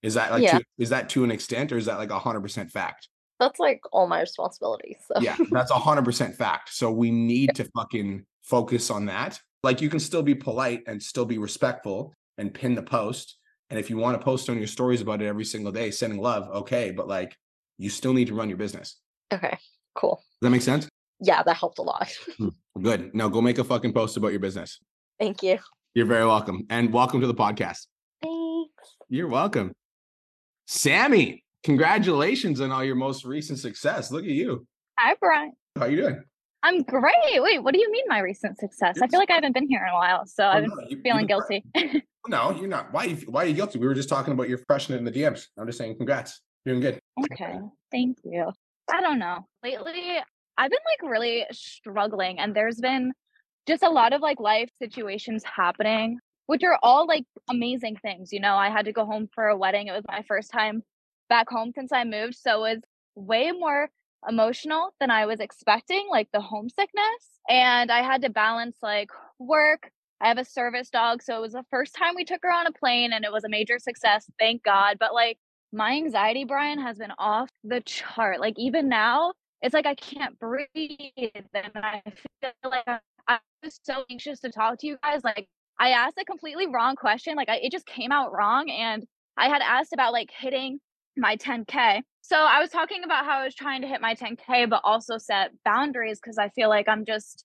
Is 0.02 0.14
that 0.14 0.30
like 0.32 0.42
Yeah. 0.42 0.58
to, 0.58 0.64
is 0.78 0.88
that 0.90 1.08
to 1.10 1.24
an 1.24 1.30
extent 1.30 1.72
or 1.72 1.76
is 1.78 1.86
that 1.86 1.98
like 1.98 2.10
a 2.10 2.18
hundred 2.18 2.40
percent 2.42 2.70
fact? 2.70 3.08
that's 3.40 3.58
like 3.58 3.80
all 3.90 4.06
my 4.06 4.20
responsibilities. 4.20 4.98
So 5.08 5.20
Yeah, 5.20 5.36
that's 5.50 5.72
a 5.72 5.74
hundred 5.74 6.04
percent 6.04 6.36
fact. 6.36 6.72
So 6.72 6.92
we 6.92 7.10
need 7.10 7.56
to 7.56 7.64
fucking 7.76 8.24
focus 8.42 8.88
on 8.88 9.06
that. 9.06 9.40
Like 9.64 9.80
you 9.80 9.88
can 9.90 9.98
still 9.98 10.22
be 10.22 10.34
polite 10.34 10.82
and 10.86 11.02
still 11.02 11.24
be 11.24 11.38
respectful 11.38 12.14
and 12.38 12.54
pin 12.54 12.76
the 12.76 12.82
post. 12.84 13.36
And 13.68 13.80
if 13.80 13.90
you 13.90 13.96
want 13.96 14.16
to 14.20 14.24
post 14.24 14.48
on 14.48 14.58
your 14.58 14.66
stories 14.68 15.00
about 15.00 15.22
it 15.22 15.26
every 15.26 15.44
single 15.44 15.72
day, 15.72 15.90
sending 15.90 16.20
love, 16.20 16.48
okay. 16.50 16.92
But 16.92 17.08
like 17.08 17.36
you 17.78 17.90
still 17.90 18.12
need 18.12 18.28
to 18.28 18.34
run 18.34 18.48
your 18.48 18.58
business. 18.58 18.96
okay, 19.32 19.58
cool. 19.96 20.16
Does 20.40 20.46
that 20.46 20.50
make 20.50 20.62
sense? 20.62 20.86
Yeah, 21.24 21.42
that 21.44 21.56
helped 21.56 21.78
a 21.78 21.82
lot. 21.82 22.12
Hmm, 22.36 22.48
good. 22.82 23.14
Now 23.14 23.28
go 23.28 23.40
make 23.40 23.58
a 23.58 23.64
fucking 23.64 23.92
post 23.92 24.16
about 24.16 24.32
your 24.32 24.40
business. 24.40 24.80
Thank 25.20 25.42
you. 25.42 25.58
You're 25.94 26.06
very 26.06 26.26
welcome. 26.26 26.66
And 26.68 26.92
welcome 26.92 27.20
to 27.20 27.28
the 27.28 27.34
podcast. 27.34 27.86
Thanks. 28.22 28.72
You're 29.08 29.28
welcome. 29.28 29.72
Sammy, 30.66 31.44
congratulations 31.62 32.60
on 32.60 32.72
all 32.72 32.82
your 32.82 32.96
most 32.96 33.24
recent 33.24 33.60
success. 33.60 34.10
Look 34.10 34.24
at 34.24 34.30
you. 34.30 34.66
Hi, 34.98 35.14
Brian. 35.20 35.52
How 35.78 35.84
you 35.86 35.98
doing? 35.98 36.24
I'm 36.64 36.82
great. 36.82 37.14
Wait, 37.36 37.62
what 37.62 37.72
do 37.72 37.80
you 37.80 37.90
mean 37.92 38.04
my 38.08 38.18
recent 38.18 38.58
success? 38.58 38.98
I 39.00 39.06
feel 39.06 39.20
like 39.20 39.30
I 39.30 39.34
haven't 39.34 39.52
been 39.52 39.68
here 39.68 39.82
in 39.84 39.90
a 39.90 39.94
while, 39.94 40.26
so 40.26 40.44
Oh, 40.44 40.48
I've 40.48 40.64
been 40.64 40.70
no, 40.90 41.02
feeling 41.02 41.26
guilty. 41.26 41.64
No, 42.28 42.52
you're 42.52 42.68
not. 42.68 42.92
Why? 42.92 43.04
you- 43.06 43.16
Why 43.26 43.42
are 43.42 43.46
you 43.48 43.54
guilty? 43.54 43.80
We 43.80 43.86
were 43.88 43.94
just 43.94 44.08
talking 44.08 44.32
about 44.32 44.48
your 44.48 44.60
it 44.68 44.90
in 44.90 45.04
the 45.04 45.10
DMs. 45.10 45.46
I'm 45.58 45.66
just 45.66 45.76
saying, 45.78 45.96
congrats. 45.96 46.40
You're 46.64 46.76
doing 46.78 46.92
good. 46.92 47.00
okay, 47.32 47.58
thank 47.90 48.18
you. 48.22 48.52
I 48.92 49.00
don't 49.00 49.18
know. 49.18 49.44
Lately, 49.64 50.18
I've 50.58 50.70
been 50.70 50.78
like 51.02 51.10
really 51.10 51.46
struggling, 51.52 52.38
and 52.38 52.54
there's 52.54 52.80
been 52.80 53.12
just 53.66 53.82
a 53.82 53.90
lot 53.90 54.12
of 54.12 54.20
like 54.20 54.40
life 54.40 54.70
situations 54.80 55.44
happening, 55.44 56.18
which 56.46 56.62
are 56.64 56.78
all 56.82 57.06
like 57.06 57.24
amazing 57.48 57.96
things. 58.02 58.32
You 58.32 58.40
know, 58.40 58.54
I 58.54 58.70
had 58.70 58.86
to 58.86 58.92
go 58.92 59.04
home 59.06 59.28
for 59.34 59.46
a 59.48 59.56
wedding. 59.56 59.86
It 59.88 59.92
was 59.92 60.04
my 60.08 60.22
first 60.28 60.50
time 60.50 60.82
back 61.28 61.48
home 61.48 61.72
since 61.74 61.92
I 61.92 62.04
moved, 62.04 62.34
so 62.34 62.64
it 62.64 62.74
was 62.74 62.82
way 63.14 63.52
more 63.52 63.88
emotional 64.28 64.94
than 65.00 65.10
I 65.10 65.26
was 65.26 65.40
expecting, 65.40 66.06
like 66.10 66.28
the 66.32 66.40
homesickness. 66.40 67.40
And 67.48 67.90
I 67.90 68.02
had 68.02 68.22
to 68.22 68.30
balance 68.30 68.76
like 68.82 69.10
work. 69.38 69.90
I 70.20 70.28
have 70.28 70.38
a 70.38 70.44
service 70.44 70.88
dog, 70.90 71.22
so 71.22 71.36
it 71.36 71.40
was 71.40 71.52
the 71.52 71.64
first 71.70 71.94
time 71.94 72.14
we 72.14 72.24
took 72.24 72.42
her 72.42 72.52
on 72.52 72.66
a 72.66 72.72
plane 72.72 73.12
and 73.12 73.24
it 73.24 73.32
was 73.32 73.44
a 73.44 73.48
major 73.48 73.78
success, 73.78 74.30
thank 74.38 74.62
God. 74.62 74.96
But 75.00 75.14
like 75.14 75.38
my 75.72 75.92
anxiety, 75.92 76.44
Brian, 76.44 76.80
has 76.80 76.98
been 76.98 77.12
off 77.18 77.50
the 77.64 77.80
chart. 77.80 78.38
Like 78.38 78.54
even 78.58 78.88
now, 78.88 79.32
it's 79.62 79.74
like 79.74 79.86
I 79.86 79.94
can't 79.94 80.38
breathe. 80.38 80.68
And 81.54 81.72
I 81.74 82.02
feel 82.40 82.52
like 82.64 82.84
I, 82.86 82.98
I 83.28 83.38
was 83.62 83.78
so 83.82 84.04
anxious 84.10 84.40
to 84.40 84.50
talk 84.50 84.78
to 84.80 84.86
you 84.86 84.96
guys. 85.02 85.22
Like 85.24 85.48
I 85.78 85.90
asked 85.90 86.18
a 86.20 86.24
completely 86.24 86.66
wrong 86.66 86.96
question. 86.96 87.36
Like 87.36 87.48
I, 87.48 87.56
it 87.56 87.72
just 87.72 87.86
came 87.86 88.12
out 88.12 88.32
wrong. 88.32 88.68
And 88.70 89.04
I 89.36 89.48
had 89.48 89.62
asked 89.62 89.92
about 89.92 90.12
like 90.12 90.30
hitting 90.36 90.78
my 91.16 91.36
10K. 91.36 92.00
So 92.22 92.36
I 92.36 92.60
was 92.60 92.70
talking 92.70 93.04
about 93.04 93.24
how 93.24 93.38
I 93.38 93.44
was 93.44 93.54
trying 93.54 93.82
to 93.82 93.88
hit 93.88 94.00
my 94.00 94.14
10K, 94.14 94.68
but 94.68 94.80
also 94.84 95.18
set 95.18 95.50
boundaries 95.64 96.18
because 96.22 96.38
I 96.38 96.48
feel 96.50 96.68
like 96.68 96.88
I'm 96.88 97.04
just 97.04 97.44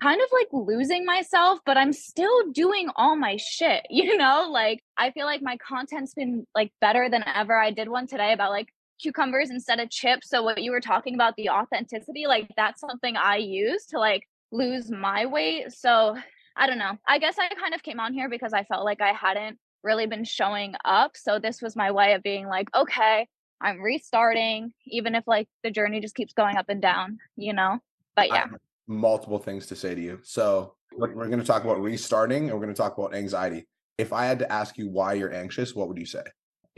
kind 0.00 0.20
of 0.20 0.28
like 0.32 0.48
losing 0.66 1.04
myself, 1.04 1.58
but 1.66 1.76
I'm 1.76 1.92
still 1.92 2.50
doing 2.52 2.88
all 2.96 3.16
my 3.16 3.36
shit, 3.36 3.84
you 3.90 4.16
know? 4.16 4.48
Like 4.50 4.80
I 4.96 5.10
feel 5.10 5.26
like 5.26 5.42
my 5.42 5.56
content's 5.56 6.14
been 6.14 6.46
like 6.54 6.72
better 6.80 7.08
than 7.10 7.24
ever. 7.26 7.58
I 7.58 7.72
did 7.72 7.88
one 7.88 8.06
today 8.06 8.32
about 8.32 8.50
like 8.50 8.68
cucumbers 8.98 9.50
instead 9.50 9.80
of 9.80 9.90
chips. 9.90 10.28
So 10.28 10.42
what 10.42 10.62
you 10.62 10.70
were 10.70 10.80
talking 10.80 11.14
about 11.14 11.34
the 11.36 11.50
authenticity, 11.50 12.26
like 12.26 12.48
that's 12.56 12.80
something 12.80 13.16
I 13.16 13.36
use 13.36 13.86
to 13.86 13.98
like 13.98 14.28
lose 14.50 14.90
my 14.90 15.26
weight. 15.26 15.72
So 15.72 16.16
I 16.56 16.66
don't 16.66 16.78
know. 16.78 16.98
I 17.06 17.18
guess 17.18 17.36
I 17.38 17.48
kind 17.54 17.74
of 17.74 17.82
came 17.82 18.00
on 18.00 18.12
here 18.12 18.28
because 18.28 18.52
I 18.52 18.64
felt 18.64 18.84
like 18.84 19.00
I 19.00 19.12
hadn't 19.12 19.58
really 19.82 20.06
been 20.06 20.24
showing 20.24 20.74
up. 20.84 21.12
So 21.16 21.38
this 21.38 21.62
was 21.62 21.76
my 21.76 21.90
way 21.90 22.14
of 22.14 22.22
being 22.22 22.48
like, 22.48 22.68
okay, 22.74 23.28
I'm 23.60 23.80
restarting, 23.80 24.72
even 24.86 25.14
if 25.14 25.24
like 25.26 25.48
the 25.62 25.70
journey 25.70 26.00
just 26.00 26.14
keeps 26.14 26.32
going 26.32 26.56
up 26.56 26.68
and 26.68 26.82
down, 26.82 27.18
you 27.36 27.52
know? 27.52 27.78
But 28.16 28.28
yeah. 28.28 28.46
multiple 28.86 29.38
things 29.38 29.66
to 29.66 29.76
say 29.76 29.94
to 29.94 30.00
you. 30.00 30.18
So 30.22 30.74
we're, 30.96 31.14
we're 31.14 31.26
going 31.26 31.38
to 31.38 31.44
talk 31.44 31.64
about 31.64 31.80
restarting 31.80 32.44
and 32.44 32.52
we're 32.52 32.64
going 32.64 32.74
to 32.74 32.80
talk 32.80 32.98
about 32.98 33.14
anxiety. 33.14 33.66
If 33.96 34.12
I 34.12 34.26
had 34.26 34.40
to 34.40 34.52
ask 34.52 34.78
you 34.78 34.88
why 34.88 35.14
you're 35.14 35.32
anxious, 35.32 35.74
what 35.74 35.88
would 35.88 35.98
you 35.98 36.06
say? 36.06 36.22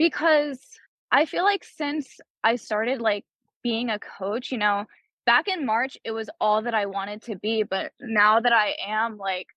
because 0.01 0.59
I 1.11 1.25
feel 1.25 1.43
like 1.43 1.63
since 1.63 2.19
I 2.43 2.55
started 2.55 3.01
like 3.01 3.25
being 3.63 3.89
a 3.89 3.99
coach, 3.99 4.51
you 4.51 4.57
know, 4.57 4.85
back 5.25 5.47
in 5.47 5.65
March 5.65 5.97
it 6.03 6.11
was 6.11 6.29
all 6.39 6.63
that 6.63 6.73
I 6.73 6.85
wanted 6.87 7.21
to 7.23 7.35
be, 7.35 7.63
but 7.63 7.91
now 7.99 8.39
that 8.39 8.53
I 8.53 8.75
am 8.87 9.17
like 9.17 9.47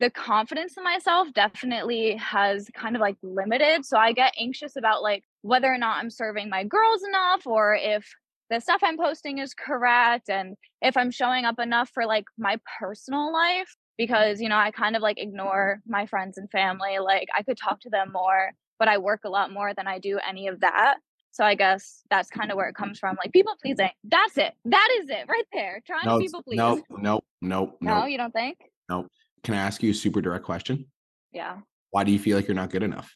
the 0.00 0.10
confidence 0.10 0.76
in 0.76 0.82
myself 0.82 1.28
definitely 1.32 2.16
has 2.16 2.68
kind 2.74 2.96
of 2.96 3.00
like 3.00 3.16
limited. 3.22 3.84
So 3.84 3.96
I 3.96 4.12
get 4.12 4.34
anxious 4.38 4.74
about 4.76 5.02
like 5.02 5.22
whether 5.42 5.72
or 5.72 5.78
not 5.78 5.98
I'm 5.98 6.10
serving 6.10 6.48
my 6.48 6.64
girls 6.64 7.02
enough 7.04 7.46
or 7.46 7.76
if 7.80 8.04
the 8.50 8.60
stuff 8.60 8.80
I'm 8.82 8.98
posting 8.98 9.38
is 9.38 9.54
correct 9.54 10.28
and 10.28 10.56
if 10.82 10.96
I'm 10.96 11.10
showing 11.10 11.44
up 11.44 11.58
enough 11.58 11.90
for 11.94 12.04
like 12.04 12.24
my 12.36 12.58
personal 12.80 13.32
life 13.32 13.76
because 13.96 14.40
you 14.40 14.48
know 14.48 14.56
I 14.56 14.70
kind 14.72 14.96
of 14.96 15.02
like 15.02 15.18
ignore 15.18 15.80
my 15.86 16.06
friends 16.06 16.36
and 16.36 16.50
family 16.50 16.98
like 16.98 17.28
I 17.36 17.42
could 17.44 17.56
talk 17.56 17.80
to 17.80 17.90
them 17.90 18.10
more 18.12 18.50
but 18.82 18.88
I 18.88 18.98
work 18.98 19.20
a 19.24 19.28
lot 19.28 19.52
more 19.52 19.72
than 19.74 19.86
I 19.86 20.00
do 20.00 20.18
any 20.28 20.48
of 20.48 20.58
that 20.60 20.96
so 21.30 21.44
I 21.44 21.54
guess 21.54 22.02
that's 22.10 22.28
kind 22.28 22.50
of 22.50 22.56
where 22.56 22.68
it 22.68 22.74
comes 22.74 22.98
from 22.98 23.16
like 23.22 23.32
people 23.32 23.54
pleasing 23.62 23.90
that's 24.04 24.36
it 24.36 24.52
that 24.64 24.88
is 25.00 25.08
it 25.08 25.24
right 25.28 25.48
there 25.52 25.80
trying 25.86 26.04
No, 26.04 26.18
to 26.18 26.24
people 26.24 26.42
please 26.42 26.58
no, 26.58 26.82
no, 26.90 27.20
no, 27.40 27.76
no 27.80 28.00
no, 28.00 28.06
you 28.06 28.18
don't 28.18 28.32
think 28.32 28.58
no. 28.88 29.06
Can 29.44 29.54
I 29.54 29.58
ask 29.58 29.82
you 29.84 29.90
a 29.92 29.94
super 29.94 30.20
direct 30.20 30.44
question? 30.44 30.86
yeah 31.32 31.58
Why 31.90 32.02
do 32.02 32.10
you 32.10 32.18
feel 32.18 32.36
like 32.36 32.48
you're 32.48 32.54
not 32.56 32.70
good 32.70 32.82
enough? 32.82 33.14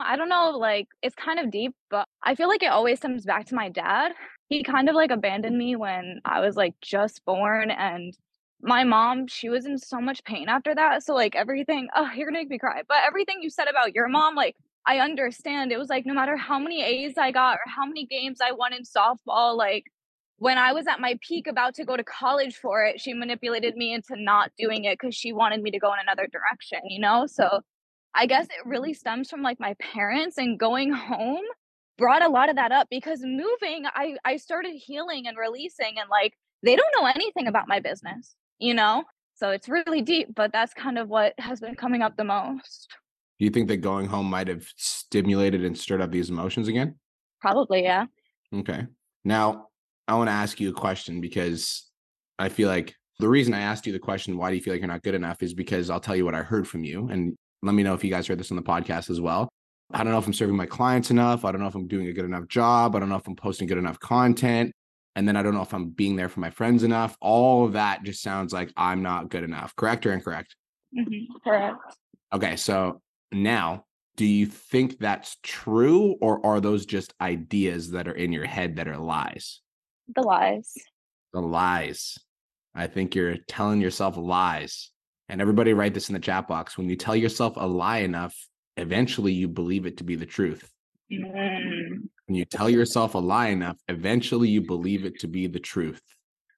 I 0.00 0.16
don't 0.16 0.28
know, 0.30 0.50
like 0.50 0.88
it's 1.02 1.14
kind 1.14 1.38
of 1.38 1.50
deep, 1.50 1.74
but 1.90 2.06
I 2.22 2.34
feel 2.34 2.48
like 2.48 2.62
it 2.62 2.72
always 2.78 3.00
comes 3.00 3.24
back 3.24 3.44
to 3.46 3.54
my 3.54 3.68
dad. 3.68 4.12
He 4.48 4.64
kind 4.64 4.88
of 4.88 4.94
like 4.94 5.10
abandoned 5.10 5.56
me 5.58 5.76
when 5.76 6.20
I 6.24 6.40
was 6.40 6.56
like 6.56 6.74
just 6.80 7.24
born 7.24 7.70
and 7.70 8.16
my 8.62 8.84
mom, 8.84 9.26
she 9.26 9.48
was 9.48 9.66
in 9.66 9.76
so 9.78 10.00
much 10.00 10.22
pain 10.24 10.48
after 10.48 10.74
that. 10.74 11.02
So 11.04 11.14
like 11.14 11.34
everything, 11.36 11.88
oh, 11.94 12.08
you're 12.16 12.26
gonna 12.26 12.38
make 12.40 12.48
me 12.50 12.58
cry. 12.58 12.82
But 12.88 12.98
everything 13.06 13.38
you 13.42 13.50
said 13.50 13.68
about 13.68 13.94
your 13.94 14.08
mom, 14.08 14.34
like 14.34 14.56
I 14.86 14.98
understand. 14.98 15.72
It 15.72 15.78
was 15.78 15.88
like 15.88 16.06
no 16.06 16.14
matter 16.14 16.36
how 16.36 16.58
many 16.58 16.82
A's 16.82 17.16
I 17.16 17.30
got 17.30 17.54
or 17.56 17.70
how 17.70 17.86
many 17.86 18.06
games 18.06 18.38
I 18.42 18.52
won 18.52 18.72
in 18.72 18.82
softball, 18.82 19.56
like 19.56 19.84
when 20.38 20.58
I 20.58 20.72
was 20.72 20.86
at 20.88 21.00
my 21.00 21.18
peak 21.26 21.46
about 21.46 21.74
to 21.76 21.84
go 21.84 21.96
to 21.96 22.02
college 22.02 22.56
for 22.56 22.84
it, 22.84 23.00
she 23.00 23.14
manipulated 23.14 23.76
me 23.76 23.94
into 23.94 24.16
not 24.16 24.50
doing 24.58 24.84
it 24.84 24.98
because 25.00 25.14
she 25.14 25.32
wanted 25.32 25.62
me 25.62 25.70
to 25.70 25.78
go 25.78 25.92
in 25.92 26.00
another 26.00 26.26
direction, 26.26 26.80
you 26.88 27.00
know? 27.00 27.26
So 27.26 27.60
I 28.14 28.26
guess 28.26 28.46
it 28.46 28.66
really 28.66 28.92
stems 28.92 29.30
from 29.30 29.42
like 29.42 29.60
my 29.60 29.74
parents 29.80 30.38
and 30.38 30.58
going 30.58 30.92
home 30.92 31.44
brought 31.96 32.22
a 32.22 32.28
lot 32.28 32.48
of 32.48 32.56
that 32.56 32.72
up 32.72 32.88
because 32.90 33.20
moving 33.22 33.84
I 33.94 34.16
I 34.24 34.36
started 34.36 34.72
healing 34.74 35.28
and 35.28 35.36
releasing 35.36 35.98
and 36.00 36.10
like 36.10 36.34
they 36.64 36.74
don't 36.74 36.94
know 36.98 37.06
anything 37.06 37.46
about 37.46 37.68
my 37.68 37.78
business, 37.78 38.34
you 38.58 38.74
know? 38.74 39.04
So 39.34 39.50
it's 39.50 39.68
really 39.68 40.02
deep, 40.02 40.34
but 40.34 40.52
that's 40.52 40.74
kind 40.74 40.98
of 40.98 41.08
what 41.08 41.34
has 41.38 41.60
been 41.60 41.74
coming 41.76 42.02
up 42.02 42.16
the 42.16 42.24
most. 42.24 42.88
Do 43.42 43.46
you 43.46 43.50
think 43.50 43.66
that 43.70 43.78
going 43.78 44.06
home 44.06 44.26
might 44.26 44.46
have 44.46 44.64
stimulated 44.76 45.64
and 45.64 45.76
stirred 45.76 46.00
up 46.00 46.12
these 46.12 46.30
emotions 46.30 46.68
again? 46.68 46.94
Probably, 47.40 47.82
yeah. 47.82 48.06
Okay. 48.54 48.86
Now, 49.24 49.66
I 50.06 50.14
want 50.14 50.28
to 50.28 50.32
ask 50.32 50.60
you 50.60 50.70
a 50.70 50.72
question 50.72 51.20
because 51.20 51.90
I 52.38 52.50
feel 52.50 52.68
like 52.68 52.94
the 53.18 53.28
reason 53.28 53.52
I 53.52 53.62
asked 53.62 53.84
you 53.84 53.92
the 53.92 53.98
question, 53.98 54.36
why 54.38 54.50
do 54.50 54.54
you 54.54 54.62
feel 54.62 54.72
like 54.74 54.80
you're 54.80 54.86
not 54.86 55.02
good 55.02 55.16
enough, 55.16 55.42
is 55.42 55.54
because 55.54 55.90
I'll 55.90 55.98
tell 55.98 56.14
you 56.14 56.24
what 56.24 56.36
I 56.36 56.42
heard 56.42 56.68
from 56.68 56.84
you. 56.84 57.08
And 57.08 57.34
let 57.64 57.74
me 57.74 57.82
know 57.82 57.94
if 57.94 58.04
you 58.04 58.10
guys 58.10 58.28
heard 58.28 58.38
this 58.38 58.52
on 58.52 58.56
the 58.56 58.62
podcast 58.62 59.10
as 59.10 59.20
well. 59.20 59.48
I 59.90 60.04
don't 60.04 60.12
know 60.12 60.18
if 60.20 60.26
I'm 60.28 60.32
serving 60.32 60.54
my 60.54 60.66
clients 60.66 61.10
enough. 61.10 61.44
I 61.44 61.50
don't 61.50 61.60
know 61.60 61.66
if 61.66 61.74
I'm 61.74 61.88
doing 61.88 62.06
a 62.06 62.12
good 62.12 62.24
enough 62.24 62.46
job. 62.46 62.94
I 62.94 63.00
don't 63.00 63.08
know 63.08 63.16
if 63.16 63.26
I'm 63.26 63.34
posting 63.34 63.66
good 63.66 63.76
enough 63.76 63.98
content. 63.98 64.70
And 65.16 65.26
then 65.26 65.34
I 65.34 65.42
don't 65.42 65.54
know 65.54 65.62
if 65.62 65.74
I'm 65.74 65.88
being 65.88 66.14
there 66.14 66.28
for 66.28 66.38
my 66.38 66.50
friends 66.50 66.84
enough. 66.84 67.16
All 67.20 67.66
of 67.66 67.72
that 67.72 68.04
just 68.04 68.22
sounds 68.22 68.52
like 68.52 68.72
I'm 68.76 69.02
not 69.02 69.30
good 69.30 69.42
enough. 69.42 69.74
Correct 69.74 70.06
or 70.06 70.12
incorrect? 70.12 70.54
Mhm, 70.96 71.26
Correct. 71.42 71.76
Okay. 72.32 72.54
So 72.54 73.00
now, 73.32 73.84
do 74.16 74.26
you 74.26 74.46
think 74.46 74.98
that's 74.98 75.36
true 75.42 76.16
or 76.20 76.44
are 76.44 76.60
those 76.60 76.84
just 76.84 77.14
ideas 77.20 77.90
that 77.92 78.08
are 78.08 78.14
in 78.14 78.32
your 78.32 78.44
head 78.44 78.76
that 78.76 78.88
are 78.88 78.98
lies? 78.98 79.60
The 80.14 80.22
lies. 80.22 80.74
The 81.32 81.40
lies. 81.40 82.18
I 82.74 82.86
think 82.86 83.14
you're 83.14 83.36
telling 83.48 83.80
yourself 83.80 84.16
lies. 84.16 84.90
And 85.28 85.40
everybody 85.40 85.72
write 85.72 85.94
this 85.94 86.08
in 86.08 86.14
the 86.14 86.20
chat 86.20 86.46
box. 86.46 86.76
When 86.76 86.88
you 86.88 86.96
tell 86.96 87.16
yourself 87.16 87.54
a 87.56 87.66
lie 87.66 87.98
enough, 87.98 88.36
eventually 88.76 89.32
you 89.32 89.48
believe 89.48 89.86
it 89.86 89.96
to 89.98 90.04
be 90.04 90.16
the 90.16 90.26
truth. 90.26 90.70
Mm, 91.10 92.08
When 92.26 92.34
you 92.36 92.44
tell 92.44 92.68
yourself 92.68 93.14
a 93.14 93.18
lie 93.18 93.48
enough, 93.48 93.78
eventually 93.88 94.48
you 94.48 94.60
believe 94.62 95.04
it 95.04 95.20
to 95.20 95.28
be 95.28 95.46
the 95.46 95.60
truth. 95.60 96.02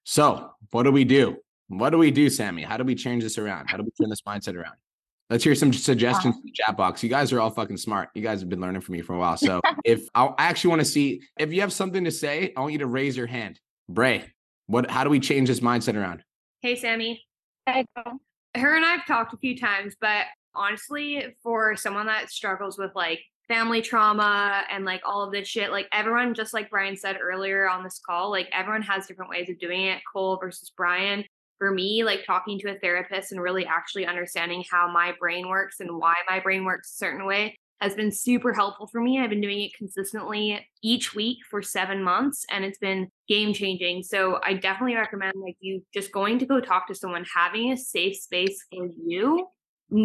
So, 0.05 0.51
what 0.71 0.83
do 0.85 0.93
we 0.93 1.05
do? 1.05 1.37
What 1.69 1.91
do 1.91 1.99
we 1.99 2.11
do, 2.11 2.29
Sammy? 2.29 2.63
How 2.63 2.77
do 2.77 2.85
we 2.85 2.95
change 2.95 3.23
this 3.23 3.39
around? 3.39 3.69
How 3.69 3.77
do 3.77 3.85
we 3.85 3.91
turn 3.91 4.11
this 4.11 4.23
mindset 4.23 4.55
around? 4.55 4.75
Let's 5.35 5.43
hear 5.43 5.57
some 5.57 5.73
suggestions 5.73 6.37
uh-huh. 6.37 6.43
in 6.45 6.47
the 6.47 6.53
chat 6.53 6.77
box. 6.77 7.03
You 7.03 7.09
guys 7.09 7.33
are 7.33 7.41
all 7.41 7.51
fucking 7.51 7.79
smart. 7.79 8.09
You 8.15 8.23
guys 8.23 8.39
have 8.39 8.49
been 8.49 8.61
learning 8.61 8.83
from 8.83 8.93
me 8.93 9.03
for 9.03 9.15
a 9.15 9.19
while. 9.19 9.37
So, 9.45 9.61
if 9.85 10.07
I 10.15 10.33
actually 10.39 10.71
want 10.71 10.83
to 10.83 10.85
see 10.85 11.23
if 11.41 11.53
you 11.53 11.61
have 11.63 11.73
something 11.73 12.05
to 12.05 12.13
say, 12.13 12.53
I 12.57 12.61
want 12.61 12.73
you 12.73 12.79
to 12.79 12.87
raise 12.87 13.17
your 13.17 13.27
hand. 13.27 13.59
Bray, 13.89 14.33
what? 14.69 14.89
How 14.89 15.03
do 15.03 15.11
we 15.11 15.19
change 15.19 15.49
this 15.49 15.59
mindset 15.59 15.97
around? 15.97 16.23
Hey, 16.63 16.77
Sammy. 16.77 17.21
I 17.67 17.85
go. 17.97 18.21
Her 18.55 18.77
and 18.77 18.85
I've 18.85 19.05
talked 19.07 19.35
a 19.35 19.37
few 19.39 19.59
times, 19.59 19.97
but 20.01 20.27
honestly, 20.55 21.35
for 21.43 21.75
someone 21.75 22.07
that 22.07 22.31
struggles 22.31 22.79
with 22.79 22.93
like 22.95 23.19
family 23.49 23.83
trauma 23.83 24.63
and 24.71 24.85
like 24.85 25.03
all 25.05 25.25
of 25.25 25.33
this 25.33 25.49
shit, 25.49 25.73
like 25.73 25.89
everyone, 25.93 26.35
just 26.35 26.55
like 26.55 26.71
Brian 26.71 26.97
said 26.97 27.19
earlier 27.21 27.69
on 27.69 27.83
this 27.83 28.01
call, 28.07 28.31
like 28.31 28.49
everyone 28.53 28.83
has 28.83 29.09
different 29.09 29.33
ways 29.33 29.51
of 29.51 29.59
doing 29.59 29.87
it. 29.87 30.01
Cole 30.13 30.39
versus 30.41 30.71
Brian. 30.77 31.25
For 31.65 31.71
me, 31.71 32.05
like 32.05 32.27
talking 32.27 32.59
to 32.59 32.77
a 32.77 32.79
therapist 32.79 33.33
and 33.33 33.41
really 33.41 33.65
actually 33.65 34.05
understanding 34.05 34.63
how 34.71 34.93
my 34.93 35.15
brain 35.19 35.49
works 35.49 35.81
and 35.81 35.97
why 35.97 36.13
my 36.29 36.39
brain 36.39 36.67
works 36.67 36.93
a 36.93 36.97
certain 36.97 37.25
way 37.25 37.59
has 37.81 37.95
been 37.95 38.13
super 38.13 38.53
helpful 38.53 38.87
for 38.87 39.01
me. 39.01 39.19
I've 39.19 39.31
been 39.31 39.41
doing 39.41 39.63
it 39.63 39.71
consistently 39.75 40.61
each 40.83 41.15
week 41.15 41.39
for 41.51 41.63
seven 41.63 42.05
months 42.05 42.45
and 42.51 42.67
it's 42.67 42.77
been 42.77 43.09
game 43.31 43.55
changing. 43.55 44.03
So 44.03 44.41
I 44.45 44.53
definitely 44.53 44.97
recommend 44.97 45.33
like 45.43 45.57
you 45.61 45.83
just 45.95 46.13
going 46.13 46.39
to 46.41 46.45
go 46.45 46.61
talk 46.61 46.87
to 46.89 46.95
someone, 46.95 47.25
having 47.35 47.73
a 47.73 47.79
safe 47.79 48.17
space 48.17 48.63
for 48.71 48.87
you 49.03 49.47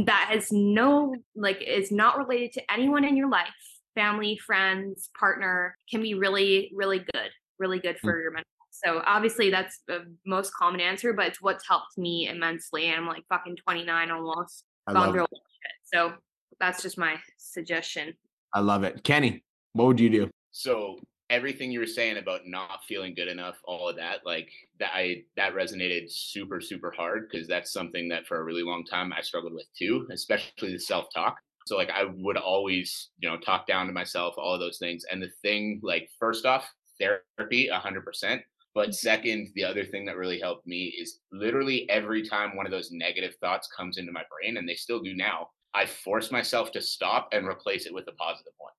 that 0.06 0.30
has 0.32 0.54
no 0.54 1.14
like 1.36 1.62
is 1.62 1.92
not 1.92 2.18
related 2.18 2.54
to 2.54 2.72
anyone 2.72 3.04
in 3.04 3.18
your 3.18 3.30
life, 3.30 3.50
family, 3.96 4.38
friends, 4.38 5.10
partner 5.20 5.76
can 5.92 6.02
be 6.02 6.14
really, 6.14 6.72
really 6.74 7.00
good, 7.00 7.32
really 7.58 7.80
good 7.80 7.98
mm. 7.98 8.00
for 8.00 8.22
your 8.22 8.32
mental. 8.32 8.59
Health. 8.84 8.98
So 8.98 9.04
obviously 9.06 9.50
that's 9.50 9.82
the 9.88 10.06
most 10.26 10.54
common 10.54 10.82
answer, 10.82 11.14
but 11.14 11.28
it's 11.28 11.42
what's 11.42 11.68
helped 11.68 11.98
me 11.98 12.28
immensely. 12.30 12.88
And 12.88 12.98
I'm 12.98 13.08
like 13.08 13.24
fucking 13.30 13.58
29 13.58 14.12
almost 14.12 14.64
I 14.88 14.94
gone 14.94 15.02
love 15.02 15.14
through 15.14 15.24
it. 15.24 15.30
shit. 15.32 15.94
So 15.94 16.14
that's 16.60 16.82
just 16.82 16.98
my 16.98 17.16
suggestion. 17.38 18.14
I 18.54 18.60
love 18.60 18.84
it. 18.84 19.04
Kenny, 19.04 19.44
what 19.74 19.88
would 19.88 20.00
you 20.00 20.10
do? 20.10 20.30
So 20.52 20.98
everything 21.30 21.72
you 21.72 21.80
were 21.80 21.86
saying 21.86 22.18
about 22.18 22.42
not 22.46 22.84
feeling 22.88 23.14
good 23.14 23.28
enough, 23.28 23.58
all 23.64 23.88
of 23.88 23.96
that, 23.98 24.26
like 24.26 24.50
that, 24.80 24.92
I 24.94 25.24
that 25.36 25.54
resonated 25.54 26.12
super 26.12 26.60
super 26.60 26.92
hard 26.92 27.28
because 27.30 27.48
that's 27.48 27.72
something 27.72 28.10
that 28.10 28.28
for 28.28 28.40
a 28.40 28.44
really 28.44 28.64
long 28.64 28.84
time 28.84 29.14
I 29.14 29.22
struggled 29.22 29.54
with 29.54 29.68
too, 29.78 30.08
especially 30.12 30.74
the 30.74 30.80
self 30.80 31.06
talk. 31.14 31.38
So 31.68 31.78
like 31.78 31.92
I 31.92 32.06
would 32.06 32.38
always, 32.38 33.10
you 33.20 33.30
know, 33.30 33.38
talk 33.38 33.68
down 33.68 33.86
to 33.88 33.94
myself, 33.94 34.34
all 34.38 34.56
of 34.56 34.60
those 34.60 34.80
things. 34.80 35.06
And 35.12 35.22
the 35.22 35.30
thing, 35.44 35.80
like 35.84 36.10
first 36.20 36.46
off, 36.46 36.68
therapy, 37.00 37.68
a 37.68 37.78
hundred 37.78 38.06
percent. 38.06 38.42
But 38.76 38.94
second, 38.94 39.50
the 39.56 39.64
other 39.64 39.84
thing 39.84 40.06
that 40.06 40.18
really 40.18 40.40
helped 40.40 40.68
me 40.68 40.86
is 41.00 41.20
literally 41.32 41.90
every 41.90 42.28
time 42.28 42.56
one 42.56 42.66
of 42.66 42.72
those 42.72 42.92
negative 42.92 43.36
thoughts 43.42 43.68
comes 43.76 43.98
into 43.98 44.12
my 44.12 44.24
brain, 44.30 44.58
and 44.58 44.68
they 44.68 44.76
still 44.76 45.00
do 45.02 45.16
now, 45.16 45.50
I 45.74 45.86
force 45.86 46.32
myself 46.32 46.72
to 46.74 46.82
stop 46.82 47.30
and 47.32 47.48
replace 47.48 47.86
it 47.86 47.94
with 47.94 48.08
a 48.08 48.14
positive 48.14 48.54
one. 48.58 48.74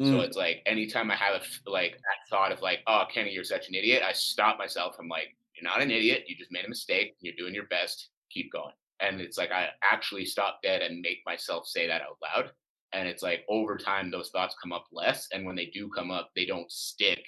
So 0.00 0.18
Mm. 0.18 0.24
it's 0.24 0.36
like 0.36 0.60
anytime 0.66 1.10
I 1.10 1.16
have 1.16 1.40
a 1.40 1.70
like 1.70 1.92
that 1.92 2.28
thought 2.28 2.50
of 2.50 2.60
like, 2.62 2.80
oh 2.88 3.04
Kenny, 3.12 3.30
you're 3.30 3.44
such 3.44 3.68
an 3.68 3.76
idiot, 3.76 4.02
I 4.02 4.12
stop 4.12 4.58
myself. 4.58 4.96
I'm 4.98 5.08
like, 5.08 5.36
you're 5.54 5.70
not 5.70 5.80
an 5.82 5.90
idiot. 5.92 6.24
You 6.26 6.34
just 6.34 6.50
made 6.50 6.64
a 6.64 6.68
mistake. 6.68 7.14
You're 7.20 7.36
doing 7.36 7.54
your 7.54 7.66
best. 7.66 8.08
Keep 8.30 8.50
going. 8.52 8.74
And 8.98 9.20
it's 9.20 9.38
like 9.38 9.52
I 9.52 9.68
actually 9.82 10.24
stop 10.24 10.60
dead 10.62 10.82
and 10.82 11.00
make 11.00 11.18
myself 11.24 11.68
say 11.68 11.86
that 11.86 12.02
out 12.02 12.18
loud. 12.20 12.50
And 12.92 13.06
it's 13.06 13.22
like 13.22 13.44
over 13.48 13.76
time 13.76 14.10
those 14.10 14.30
thoughts 14.30 14.56
come 14.60 14.72
up 14.72 14.86
less. 14.90 15.28
And 15.32 15.46
when 15.46 15.54
they 15.54 15.66
do 15.66 15.88
come 15.90 16.10
up, 16.10 16.30
they 16.34 16.44
don't 16.44 16.70
stick 16.72 17.24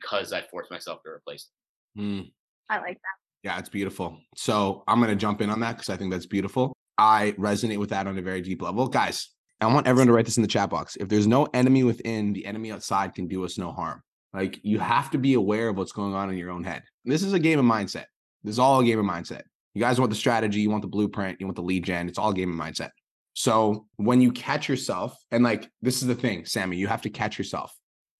because 0.00 0.32
I 0.32 0.42
force 0.42 0.68
myself 0.70 1.02
to 1.04 1.10
replace 1.10 1.48
them. 1.96 2.04
Mm. 2.04 2.32
I 2.68 2.78
like 2.78 2.94
that. 2.94 3.44
Yeah, 3.44 3.58
it's 3.58 3.68
beautiful. 3.68 4.18
So 4.36 4.84
I'm 4.86 4.98
going 4.98 5.10
to 5.10 5.16
jump 5.16 5.40
in 5.40 5.50
on 5.50 5.60
that 5.60 5.72
because 5.76 5.90
I 5.90 5.96
think 5.96 6.12
that's 6.12 6.26
beautiful. 6.26 6.72
I 6.98 7.34
resonate 7.38 7.78
with 7.78 7.90
that 7.90 8.06
on 8.06 8.16
a 8.16 8.22
very 8.22 8.40
deep 8.40 8.62
level. 8.62 8.86
Guys, 8.86 9.30
I 9.60 9.66
want 9.66 9.86
everyone 9.86 10.06
to 10.08 10.12
write 10.12 10.24
this 10.24 10.36
in 10.36 10.42
the 10.42 10.48
chat 10.48 10.70
box. 10.70 10.96
If 10.96 11.08
there's 11.08 11.26
no 11.26 11.46
enemy 11.54 11.82
within, 11.82 12.32
the 12.32 12.46
enemy 12.46 12.72
outside 12.72 13.14
can 13.14 13.26
do 13.26 13.44
us 13.44 13.58
no 13.58 13.72
harm. 13.72 14.02
Like 14.32 14.60
you 14.62 14.78
have 14.78 15.10
to 15.10 15.18
be 15.18 15.34
aware 15.34 15.68
of 15.68 15.76
what's 15.76 15.92
going 15.92 16.14
on 16.14 16.30
in 16.30 16.38
your 16.38 16.50
own 16.50 16.64
head. 16.64 16.82
This 17.04 17.22
is 17.22 17.32
a 17.32 17.38
game 17.38 17.58
of 17.58 17.64
mindset. 17.64 18.06
This 18.44 18.54
is 18.54 18.58
all 18.58 18.80
a 18.80 18.84
game 18.84 18.98
of 18.98 19.04
mindset. 19.04 19.42
You 19.74 19.80
guys 19.80 19.98
want 19.98 20.10
the 20.10 20.16
strategy, 20.16 20.60
you 20.60 20.70
want 20.70 20.82
the 20.82 20.88
blueprint, 20.88 21.40
you 21.40 21.46
want 21.46 21.56
the 21.56 21.62
lead 21.62 21.84
gen. 21.84 22.08
It's 22.08 22.18
all 22.18 22.30
a 22.30 22.34
game 22.34 22.50
of 22.50 22.66
mindset. 22.66 22.90
So 23.34 23.86
when 23.96 24.20
you 24.20 24.32
catch 24.32 24.68
yourself, 24.68 25.16
and 25.30 25.42
like 25.42 25.70
this 25.80 26.02
is 26.02 26.08
the 26.08 26.14
thing, 26.14 26.44
Sammy, 26.44 26.76
you 26.76 26.86
have 26.88 27.02
to 27.02 27.10
catch 27.10 27.38
yourself. 27.38 27.72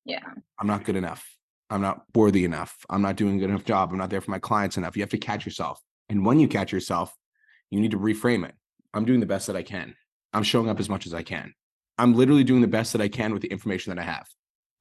Yeah. 0.04 0.20
I'm 0.58 0.66
not 0.66 0.84
good 0.84 0.96
enough. 0.96 1.24
I'm 1.72 1.80
not 1.80 2.02
worthy 2.14 2.44
enough. 2.44 2.76
I'm 2.90 3.00
not 3.00 3.16
doing 3.16 3.36
a 3.36 3.38
good 3.38 3.48
enough 3.48 3.64
job. 3.64 3.90
I'm 3.90 3.98
not 3.98 4.10
there 4.10 4.20
for 4.20 4.30
my 4.30 4.38
clients 4.38 4.76
enough. 4.76 4.94
You 4.94 5.02
have 5.02 5.10
to 5.10 5.18
catch 5.18 5.46
yourself. 5.46 5.80
And 6.10 6.26
when 6.26 6.38
you 6.38 6.46
catch 6.46 6.70
yourself, 6.70 7.16
you 7.70 7.80
need 7.80 7.92
to 7.92 7.98
reframe 7.98 8.46
it. 8.46 8.54
I'm 8.92 9.06
doing 9.06 9.20
the 9.20 9.26
best 9.26 9.46
that 9.46 9.56
I 9.56 9.62
can. 9.62 9.94
I'm 10.34 10.42
showing 10.42 10.68
up 10.68 10.78
as 10.78 10.90
much 10.90 11.06
as 11.06 11.14
I 11.14 11.22
can. 11.22 11.54
I'm 11.96 12.12
literally 12.12 12.44
doing 12.44 12.60
the 12.60 12.66
best 12.66 12.92
that 12.92 13.00
I 13.00 13.08
can 13.08 13.32
with 13.32 13.40
the 13.40 13.48
information 13.48 13.94
that 13.94 13.98
I 13.98 14.04
have. 14.04 14.28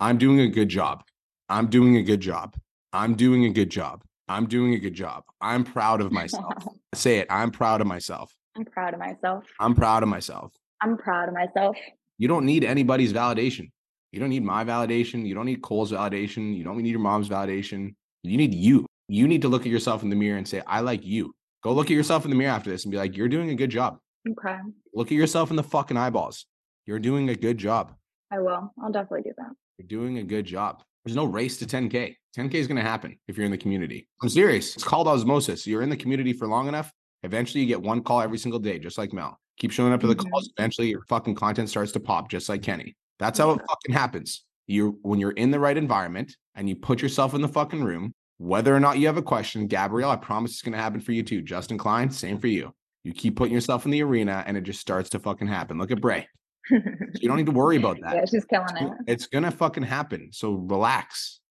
I'm 0.02 0.18
doing 0.18 0.42
a 0.42 0.50
good 0.50 0.68
job. 0.68 1.04
I'm 1.48 1.68
doing 1.68 1.96
a 1.96 2.04
good 2.04 2.20
job. 2.20 2.58
I'm 2.92 3.16
doing 3.16 3.46
a 3.46 3.50
good 3.50 3.70
job. 3.70 4.04
I'm 4.28 4.48
doing 4.48 4.74
a 4.74 4.80
good 4.80 4.94
job. 4.94 5.24
I'm 5.40 5.64
proud 5.64 6.02
of 6.02 6.12
myself. 6.12 6.54
Say 6.94 7.20
it. 7.20 7.28
I'm 7.30 7.52
proud 7.52 7.80
of 7.80 7.88
myself. 7.88 8.36
I'm 8.58 8.66
proud 8.66 8.94
of 8.94 9.00
myself. 9.00 9.46
I'm 9.62 9.76
proud 9.76 10.04
of 10.04 10.10
myself. 10.10 10.52
I'm 10.82 10.98
proud 10.98 11.30
of 11.30 11.36
myself. 11.36 11.78
You 12.18 12.28
don't 12.28 12.46
need 12.46 12.66
anybody's 12.66 13.14
validation. 13.14 13.72
You 14.12 14.20
don't 14.20 14.30
need 14.30 14.44
my 14.44 14.64
validation. 14.64 15.26
You 15.26 15.34
don't 15.34 15.46
need 15.46 15.62
Cole's 15.62 15.92
validation. 15.92 16.56
You 16.56 16.64
don't 16.64 16.78
need 16.78 16.90
your 16.90 17.00
mom's 17.00 17.30
validation. 17.30 17.96
You 18.24 18.38
need 18.38 18.54
you. 18.54 18.86
You 19.08 19.28
need 19.28 19.42
to 19.42 19.48
look 19.48 19.62
at 19.62 19.72
yourself 19.72 20.04
in 20.04 20.10
the 20.10 20.16
mirror 20.16 20.38
and 20.38 20.48
say, 20.48 20.62
I 20.68 20.82
like 20.82 21.06
you. 21.06 21.34
Go 21.64 21.74
look 21.74 21.88
at 21.88 21.94
yourself 21.94 22.26
in 22.26 22.30
the 22.32 22.36
mirror 22.36 22.52
after 22.52 22.70
this 22.70 22.84
and 22.86 22.92
be 22.92 22.98
like, 22.98 23.16
you're 23.16 23.30
doing 23.30 23.50
a 23.50 23.56
good 23.56 23.70
job. 23.70 23.98
Okay. 24.30 24.58
Look 24.94 25.08
at 25.08 25.16
yourself 25.16 25.50
in 25.50 25.56
the 25.56 25.64
fucking 25.64 25.98
eyeballs. 25.98 26.46
You're 26.86 27.00
doing 27.00 27.30
a 27.30 27.36
good 27.36 27.58
job. 27.58 27.94
I 28.32 28.40
will. 28.40 28.74
I'll 28.82 28.92
definitely 28.92 29.24
do 29.24 29.32
that. 29.38 29.52
You're 29.78 29.88
doing 29.88 30.18
a 30.18 30.24
good 30.24 30.46
job. 30.46 30.84
There's 31.06 31.16
no 31.16 31.26
race 31.26 31.58
to 31.58 31.66
10K. 31.66 32.16
10K 32.38 32.54
is 32.56 32.68
going 32.68 32.78
to 32.78 32.84
happen 32.84 33.18
if 33.28 33.38
you're 33.38 33.46
in 33.46 33.52
the 33.52 33.58
community. 33.58 34.08
I'm 34.22 34.30
serious. 34.30 34.76
It's 34.76 34.84
called 34.84 35.08
osmosis. 35.08 35.66
You're 35.66 35.82
in 35.82 35.90
the 35.90 35.98
community 35.98 36.34
for 36.34 36.48
long 36.48 36.68
enough. 36.68 36.92
Eventually, 37.24 37.62
you 37.62 37.68
get 37.68 37.82
one 37.82 38.02
call 38.02 38.22
every 38.22 38.38
single 38.38 38.60
day, 38.60 38.80
just 38.80 38.98
like 38.98 39.14
Mel. 39.14 39.38
Keep 39.58 39.72
showing 39.72 39.94
up 39.94 40.02
to 40.02 40.08
the 40.08 40.16
Mhm. 40.16 40.30
calls. 40.32 40.52
Eventually, 40.58 40.90
your 40.90 41.04
fucking 41.10 41.36
content 41.36 41.70
starts 41.70 41.92
to 41.94 42.00
pop, 42.00 42.30
just 42.30 42.50
like 42.50 42.62
Kenny. 42.62 42.96
That's 43.22 43.38
how 43.38 43.52
it 43.52 43.62
fucking 43.70 43.94
happens. 43.94 44.44
You, 44.66 44.98
when 45.04 45.20
you're 45.20 45.32
in 45.32 45.52
the 45.52 45.60
right 45.60 45.78
environment 45.78 46.36
and 46.56 46.68
you 46.68 46.76
put 46.76 47.04
yourself 47.04 47.36
in 47.36 47.42
the 47.42 47.48
fucking 47.48 47.84
room, 47.84 48.16
whether 48.40 48.76
or 48.76 48.80
not 48.80 48.98
you 48.98 49.06
have 49.06 49.18
a 49.18 49.22
question, 49.22 49.68
Gabrielle, 49.68 50.10
I 50.10 50.16
promise 50.16 50.54
it's 50.54 50.64
going 50.64 50.74
to 50.74 50.80
happen 50.80 51.00
for 51.00 51.12
you 51.12 51.22
too. 51.22 51.44
Justin 51.44 51.78
Klein, 51.78 52.10
same 52.10 52.40
for 52.40 52.48
you. 52.48 52.74
You 53.04 53.14
keep 53.14 53.36
putting 53.36 53.54
yourself 53.54 53.86
in 53.86 53.92
the 53.92 54.02
arena, 54.02 54.44
and 54.48 54.58
it 54.58 54.62
just 54.62 54.80
starts 54.80 55.08
to 55.12 55.20
fucking 55.20 55.48
happen. 55.48 55.78
Look 55.78 55.92
at 55.92 56.02
Bray. 56.02 56.28
You 56.72 57.28
don't 57.28 57.38
need 57.38 57.46
to 57.46 57.52
worry 57.52 57.78
about 57.78 58.00
that. 58.02 58.16
yeah, 58.16 58.26
she's 58.26 58.46
killing 58.46 58.76
it. 58.76 58.92
It's 59.08 59.28
gonna 59.28 59.52
fucking 59.52 59.84
happen. 59.84 60.30
So 60.32 60.54
relax. 60.54 61.42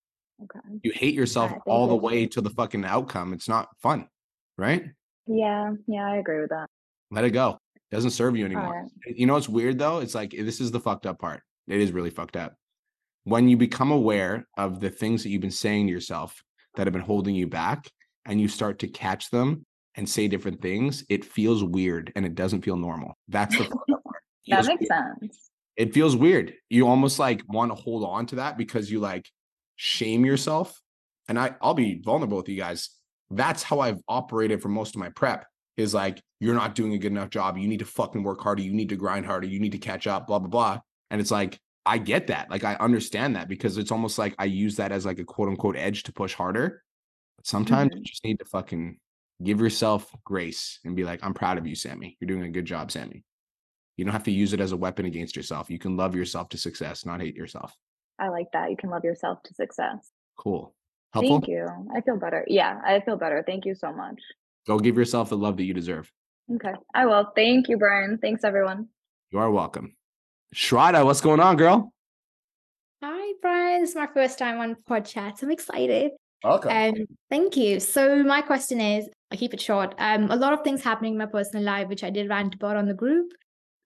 Okay. 0.43 0.81
You 0.83 0.93
hate 0.93 1.15
yourself 1.15 1.51
Alright, 1.51 1.63
all 1.67 1.87
the 1.89 1.97
way 1.97 2.27
to 2.27 2.41
the 2.41 2.51
fucking 2.51 2.85
outcome. 2.85 3.33
It's 3.33 3.49
not 3.49 3.69
fun, 3.83 4.09
right? 4.57 4.87
Yeah, 5.27 5.73
yeah, 5.87 6.09
I 6.09 6.17
agree 6.17 6.41
with 6.41 6.51
that. 6.51 6.67
Let 7.11 7.25
it 7.25 7.31
go. 7.31 7.59
It 7.77 7.95
doesn't 7.95 8.11
serve 8.11 8.37
you 8.37 8.45
anymore. 8.45 8.67
Alright. 8.67 8.91
You 9.17 9.27
know 9.27 9.35
what's 9.35 9.49
weird 9.49 9.79
though? 9.79 9.99
It's 9.99 10.15
like 10.15 10.31
this 10.31 10.61
is 10.61 10.71
the 10.71 10.81
fucked 10.81 11.07
up 11.07 11.19
part. 11.19 11.43
It 11.71 11.81
is 11.81 11.93
really 11.93 12.11
fucked 12.11 12.37
up. 12.37 12.57
When 13.25 13.49
you 13.49 13.57
become 13.57 13.91
aware 13.91 14.49
of 14.57 14.81
the 14.81 14.91
things 14.91 15.23
that 15.23 15.29
you've 15.31 15.41
been 15.41 15.51
saying 15.51 15.87
to 15.87 15.93
yourself 15.93 16.43
that 16.77 16.87
have 16.87 16.93
been 16.93 17.03
holding 17.03 17.35
you 17.35 17.47
back 17.47 17.91
and 18.27 18.41
you 18.41 18.49
start 18.49 18.79
to 18.81 18.89
catch 18.89 19.31
them 19.31 19.65
and 19.95 20.09
say 20.09 20.29
different 20.29 20.63
things, 20.63 21.05
it 21.09 21.25
feels 21.25 21.63
weird 21.63 22.13
and 22.17 22.25
it 22.25 22.35
doesn't 22.35 22.65
feel 22.65 22.77
normal. 22.77 23.17
That's 23.29 23.57
the 23.57 23.65
That 24.49 24.67
makes 24.67 24.81
weird. 24.81 24.87
sense. 25.21 25.51
It 25.77 25.95
feels 25.95 26.17
weird. 26.17 26.55
You 26.69 26.89
almost 26.89 27.19
like 27.19 27.43
want 27.49 27.71
to 27.71 27.75
hold 27.81 28.05
on 28.05 28.27
to 28.27 28.37
that 28.37 28.59
because 28.59 28.91
you 28.91 29.01
like 29.01 29.29
shame 29.77 30.25
yourself. 30.25 30.81
And 31.29 31.39
I, 31.39 31.55
I'll 31.63 31.75
be 31.75 32.01
vulnerable 32.03 32.39
with 32.39 32.49
you 32.49 32.57
guys. 32.57 32.91
That's 33.31 33.63
how 33.63 33.81
I've 33.81 34.01
operated 34.09 34.61
for 34.61 34.69
most 34.69 34.97
of 34.97 35.01
my 35.01 35.11
prep 35.11 35.47
is 35.77 35.95
like, 35.95 36.21
you're 36.41 36.55
not 36.55 36.75
doing 36.75 36.95
a 36.95 36.99
good 36.99 37.13
enough 37.13 37.31
job. 37.31 37.57
You 37.57 37.69
need 37.69 37.79
to 37.79 37.85
fucking 37.85 38.23
work 38.23 38.41
harder. 38.41 38.63
You 38.63 38.73
need 38.73 38.89
to 38.89 38.97
grind 38.97 39.27
harder. 39.27 39.47
You 39.47 39.61
need 39.61 39.73
to 39.73 39.79
catch 39.79 40.07
up, 40.07 40.27
blah, 40.27 40.39
blah, 40.41 40.49
blah. 40.49 40.81
And 41.11 41.21
it's 41.21 41.31
like, 41.31 41.59
I 41.87 41.99
get 41.99 42.29
that. 42.29 42.51
Like, 42.51 42.65
I 42.65 42.75
understand 42.75 43.37
that 43.37 43.49
because 43.49 43.79
it's 43.79 43.91
almost 43.91 44.19
like 44.19 44.35
I 44.39 44.45
use 44.45 44.77
that 44.77 44.93
as 44.93 45.07
like 45.07 45.19
a 45.19 45.25
quote 45.25 45.49
unquote 45.49 45.77
edge 45.77 46.05
to 46.05 46.13
push 46.13 46.35
harder. 46.35 46.83
But 47.37 47.47
sometimes 47.47 47.91
you 47.93 48.01
mm-hmm. 48.01 48.05
just 48.05 48.25
need 48.25 48.39
to 48.39 48.45
fucking 48.45 48.99
give 49.43 49.61
yourself 49.61 50.15
grace 50.25 50.79
and 50.85 50.95
be 50.95 51.05
like, 51.05 51.21
I'm 51.23 51.35
proud 51.35 51.59
of 51.59 51.67
you, 51.67 51.75
Sammy. 51.75 52.17
You're 52.21 52.29
doing 52.29 52.45
a 52.45 52.51
good 52.51 52.67
job, 52.67 52.91
Sammy. 52.91 53.25
You 53.97 54.05
don't 54.05 54.13
have 54.13 54.25
to 54.25 54.31
use 54.31 54.53
it 54.53 54.61
as 54.61 54.73
a 54.73 54.77
weapon 54.77 55.07
against 55.07 55.37
yourself. 55.37 55.71
You 55.71 55.79
can 55.79 55.97
love 55.97 56.15
yourself 56.15 56.49
to 56.51 56.59
success, 56.59 57.05
not 57.05 57.21
hate 57.21 57.37
yourself. 57.37 57.75
I 58.19 58.29
like 58.29 58.53
that. 58.53 58.71
You 58.71 58.77
can 58.77 58.91
love 58.91 59.05
yourself 59.05 59.43
to 59.45 59.55
success. 59.55 60.11
Cool. 60.39 60.75
Helpful? 61.13 61.41
Thank 61.41 61.49
you. 61.49 61.67
I 61.95 62.01
feel 62.03 62.17
better. 62.17 62.45
Yeah, 62.47 62.81
I 62.85 63.01
feel 63.01 63.17
better. 63.17 63.43
Thank 63.45 63.65
you 63.65 63.75
so 63.75 63.93
much. 63.93 64.21
Go 64.67 64.79
give 64.79 64.97
yourself 64.97 65.31
the 65.31 65.37
love 65.37 65.57
that 65.57 65.65
you 65.65 65.75
deserve. 65.75 66.11
Okay. 66.55 66.75
I 66.95 67.07
will. 67.07 67.33
Thank 67.35 67.69
you, 67.69 67.77
Brian. 67.77 68.19
Thanks, 68.19 68.45
everyone. 68.45 68.89
You 69.31 69.39
are 69.39 69.51
welcome. 69.51 69.97
Shraddha, 70.55 71.05
what's 71.05 71.21
going 71.21 71.41
on, 71.41 71.57
girl? 71.57 71.93
Hi, 73.03 73.33
Brian. 73.41 73.83
This 73.83 73.91
is 73.91 73.97
my 73.97 74.09
first 74.09 74.39
time 74.39 74.59
on 74.59 74.77
Pod 74.87 75.05
Chat. 75.05 75.43
I'm 75.43 75.51
excited. 75.51 76.13
Welcome. 76.43 76.71
Um, 76.71 77.07
thank 77.31 77.57
you. 77.57 77.79
So 77.79 78.23
my 78.25 78.43
question 78.43 78.81
is, 78.81 79.09
I'll 79.31 79.39
keep 79.39 79.55
it 79.55 79.61
short. 79.61 79.95
Um, 79.99 80.31
a 80.31 80.37
lot 80.37 80.53
of 80.53 80.63
things 80.63 80.83
happening 80.83 81.13
in 81.13 81.19
my 81.19 81.27
personal 81.27 81.65
life, 81.65 81.89
which 81.89 82.03
I 82.03 82.11
did 82.11 82.29
rant 82.29 82.57
about 82.57 82.77
on 82.77 82.87
the 82.87 82.95
group. 82.95 83.33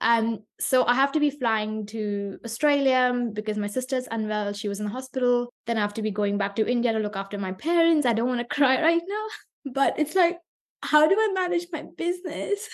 Um, 0.01 0.41
so 0.59 0.85
I 0.87 0.95
have 0.95 1.13
to 1.13 1.21
be 1.21 1.31
flying 1.31 1.87
to 1.87 2.39
Australia 2.45 3.29
because 3.33 3.59
my 3.59 3.67
sister's 3.67 4.09
unwell. 4.11 4.53
She 4.53 4.69
was 4.69 4.81
in 4.81 4.87
the 4.87 4.93
hospital. 4.93 5.51
Then 5.67 5.77
I 5.77 5.81
have 5.81 5.95
to 5.95 6.03
be 6.03 6.11
going 6.11 6.39
back 6.39 6.57
to 6.57 6.67
India 6.67 6.93
to 6.93 6.99
look 6.99 7.17
after 7.17 7.39
my 7.39 7.53
parents. 7.53 8.07
I 8.07 8.15
don't 8.15 8.29
want 8.29 8.41
to 8.41 8.47
cry 8.55 8.81
right 8.81 9.03
now, 9.07 9.73
but 9.73 9.99
it's 9.99 10.15
like, 10.15 10.39
how 10.83 11.07
do 11.07 11.15
I 11.15 11.33
manage 11.35 11.67
my 11.73 11.85
business? 11.97 12.69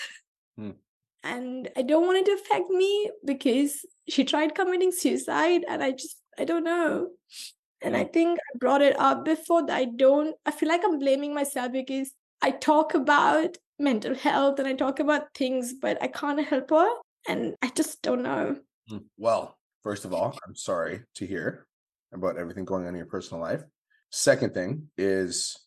Hmm. 0.57 0.71
And 1.23 1.69
I 1.77 1.83
don't 1.83 2.05
want 2.05 2.17
it 2.17 2.25
to 2.25 2.33
affect 2.33 2.69
me 2.69 3.11
because 3.23 3.85
she 4.07 4.23
tried 4.23 4.55
committing 4.55 4.91
suicide, 4.91 5.63
and 5.67 5.83
I 5.83 5.91
just 5.91 6.17
I 6.37 6.45
don't 6.45 6.63
know. 6.63 7.09
And 7.81 7.97
I 7.97 8.03
think 8.03 8.39
I 8.39 8.57
brought 8.57 8.81
it 8.81 8.99
up 8.99 9.25
before 9.25 9.65
that 9.65 9.75
I 9.75 9.85
don't, 9.85 10.35
I 10.45 10.51
feel 10.51 10.69
like 10.69 10.81
I'm 10.83 10.99
blaming 10.99 11.33
myself 11.33 11.71
because 11.71 12.11
I 12.41 12.51
talk 12.51 12.93
about 12.93 13.57
mental 13.79 14.13
health 14.13 14.59
and 14.59 14.67
I 14.67 14.73
talk 14.73 14.99
about 14.99 15.33
things, 15.33 15.73
but 15.73 16.01
I 16.01 16.07
can't 16.07 16.45
help 16.45 16.69
her. 16.69 16.89
And 17.27 17.55
I 17.61 17.69
just 17.69 18.01
don't 18.03 18.21
know. 18.21 18.57
Mm, 18.91 19.05
Well, 19.17 19.57
first 19.83 20.05
of 20.05 20.13
all, 20.13 20.37
I'm 20.45 20.55
sorry 20.55 21.01
to 21.15 21.25
hear 21.25 21.65
about 22.13 22.37
everything 22.37 22.65
going 22.65 22.83
on 22.83 22.89
in 22.89 22.97
your 22.97 23.05
personal 23.07 23.41
life. 23.41 23.63
Second 24.11 24.53
thing 24.53 24.89
is 24.97 25.57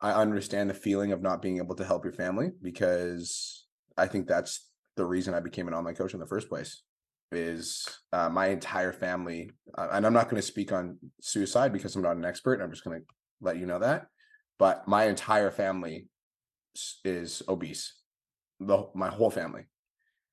I 0.00 0.12
understand 0.12 0.70
the 0.70 0.74
feeling 0.74 1.12
of 1.12 1.20
not 1.20 1.42
being 1.42 1.58
able 1.58 1.74
to 1.74 1.84
help 1.84 2.04
your 2.04 2.12
family 2.14 2.50
because 2.62 3.66
I 3.96 4.06
think 4.06 4.26
that's 4.26 4.67
the 4.98 5.06
reason 5.06 5.32
I 5.32 5.40
became 5.40 5.68
an 5.68 5.74
online 5.74 5.94
coach 5.94 6.12
in 6.12 6.20
the 6.20 6.26
first 6.26 6.50
place. 6.50 6.82
Is 7.30 7.86
uh, 8.10 8.30
my 8.30 8.46
entire 8.46 8.92
family, 8.92 9.50
uh, 9.76 9.88
and 9.92 10.06
I'm 10.06 10.14
not 10.14 10.30
going 10.30 10.40
to 10.40 10.46
speak 10.46 10.72
on 10.72 10.96
suicide 11.20 11.74
because 11.74 11.94
I'm 11.94 12.00
not 12.00 12.16
an 12.16 12.24
expert. 12.24 12.62
I'm 12.62 12.70
just 12.70 12.84
going 12.84 13.00
to 13.00 13.06
let 13.42 13.58
you 13.58 13.66
know 13.66 13.78
that. 13.80 14.06
But 14.58 14.88
my 14.88 15.04
entire 15.04 15.50
family 15.50 16.08
is 17.04 17.42
obese, 17.46 17.94
the 18.60 18.86
my 18.94 19.08
whole 19.08 19.30
family, 19.30 19.66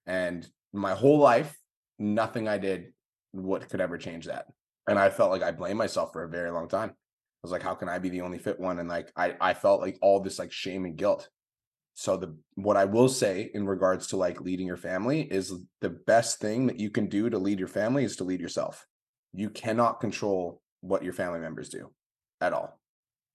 and 0.07 0.47
my 0.71 0.93
whole 0.93 1.17
life 1.17 1.57
nothing 1.99 2.47
I 2.47 2.57
did 2.57 2.93
what 3.31 3.69
could 3.69 3.81
ever 3.81 3.97
change 3.97 4.25
that. 4.25 4.45
And 4.87 4.99
I 4.99 5.09
felt 5.09 5.31
like 5.31 5.43
I 5.43 5.51
blamed 5.51 5.77
myself 5.77 6.13
for 6.13 6.23
a 6.23 6.29
very 6.29 6.51
long 6.51 6.67
time. 6.67 6.89
I 6.89 6.93
was 7.41 7.51
like, 7.51 7.63
how 7.63 7.75
can 7.75 7.89
I 7.89 7.99
be 7.99 8.09
the 8.09 8.21
only 8.21 8.37
fit 8.37 8.59
one? 8.59 8.79
And 8.79 8.89
like 8.89 9.11
I 9.15 9.35
I 9.41 9.53
felt 9.53 9.81
like 9.81 9.97
all 10.01 10.19
this 10.19 10.39
like 10.39 10.51
shame 10.51 10.85
and 10.85 10.95
guilt. 10.95 11.29
So 11.95 12.17
the 12.17 12.35
what 12.55 12.75
I 12.75 12.85
will 12.85 13.07
say 13.07 13.49
in 13.53 13.65
regards 13.65 14.07
to 14.07 14.17
like 14.17 14.41
leading 14.41 14.67
your 14.67 14.77
family 14.77 15.21
is 15.21 15.53
the 15.79 15.89
best 15.89 16.39
thing 16.39 16.67
that 16.67 16.79
you 16.79 16.89
can 16.89 17.07
do 17.07 17.29
to 17.29 17.39
lead 17.39 17.57
your 17.57 17.69
family 17.69 18.03
is 18.03 18.17
to 18.17 18.25
lead 18.25 18.41
yourself. 18.41 18.85
You 19.33 19.49
cannot 19.49 20.01
control 20.01 20.61
what 20.81 21.03
your 21.03 21.13
family 21.13 21.39
members 21.39 21.69
do 21.69 21.89
at 22.41 22.51
all. 22.53 22.79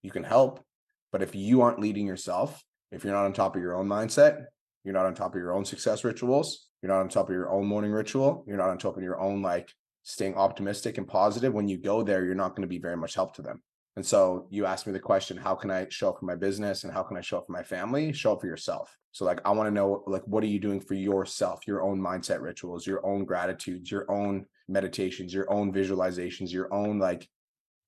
You 0.02 0.10
can 0.10 0.24
help, 0.24 0.62
but 1.10 1.22
if 1.22 1.34
you 1.34 1.62
aren't 1.62 1.80
leading 1.80 2.06
yourself, 2.06 2.62
if 2.92 3.02
you're 3.02 3.14
not 3.14 3.24
on 3.24 3.32
top 3.32 3.56
of 3.56 3.62
your 3.62 3.76
own 3.76 3.88
mindset, 3.88 4.44
you're 4.84 4.94
not 4.94 5.06
on 5.06 5.14
top 5.14 5.34
of 5.34 5.40
your 5.40 5.54
own 5.54 5.64
success 5.64 6.04
rituals, 6.04 6.68
you're 6.82 6.92
not 6.92 7.00
on 7.00 7.08
top 7.08 7.28
of 7.28 7.34
your 7.34 7.50
own 7.50 7.66
morning 7.66 7.92
ritual, 7.92 8.44
you're 8.46 8.56
not 8.58 8.70
on 8.70 8.78
top 8.78 8.96
of 8.96 9.02
your 9.02 9.20
own 9.20 9.42
like 9.42 9.70
staying 10.02 10.34
optimistic 10.34 10.98
and 10.98 11.08
positive, 11.08 11.52
when 11.52 11.68
you 11.68 11.78
go 11.78 12.02
there, 12.02 12.24
you're 12.24 12.34
not 12.34 12.50
going 12.50 12.62
to 12.62 12.68
be 12.68 12.78
very 12.78 12.96
much 12.96 13.14
help 13.14 13.34
to 13.36 13.42
them. 13.42 13.62
And 13.96 14.06
so 14.06 14.46
you 14.50 14.66
asked 14.66 14.86
me 14.86 14.92
the 14.92 15.00
question, 15.00 15.36
how 15.36 15.54
can 15.54 15.70
I 15.70 15.86
show 15.90 16.10
up 16.10 16.20
for 16.20 16.26
my 16.26 16.36
business 16.36 16.84
and 16.84 16.92
how 16.92 17.02
can 17.02 17.16
I 17.16 17.20
show 17.20 17.38
up 17.38 17.46
for 17.46 17.52
my 17.52 17.62
family? 17.62 18.12
Show 18.12 18.32
up 18.32 18.40
for 18.40 18.46
yourself. 18.46 18.96
So 19.12 19.24
like 19.24 19.40
I 19.44 19.50
want 19.50 19.66
to 19.66 19.74
know 19.74 20.04
like 20.06 20.22
what 20.26 20.44
are 20.44 20.48
you 20.48 20.60
doing 20.60 20.80
for 20.80 20.94
yourself, 20.94 21.66
your 21.66 21.82
own 21.82 22.00
mindset 22.00 22.40
rituals, 22.40 22.86
your 22.86 23.04
own 23.04 23.24
gratitudes, 23.24 23.90
your 23.90 24.10
own 24.10 24.46
meditations, 24.68 25.34
your 25.34 25.52
own 25.52 25.72
visualizations, 25.72 26.52
your 26.52 26.72
own 26.72 26.98
like 26.98 27.28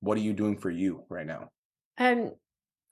what 0.01 0.19
are 0.19 0.23
you 0.23 0.33
doing 0.33 0.59
for 0.59 0.71
you 0.71 1.05
right 1.09 1.27
now? 1.27 1.49
Um, 1.99 2.33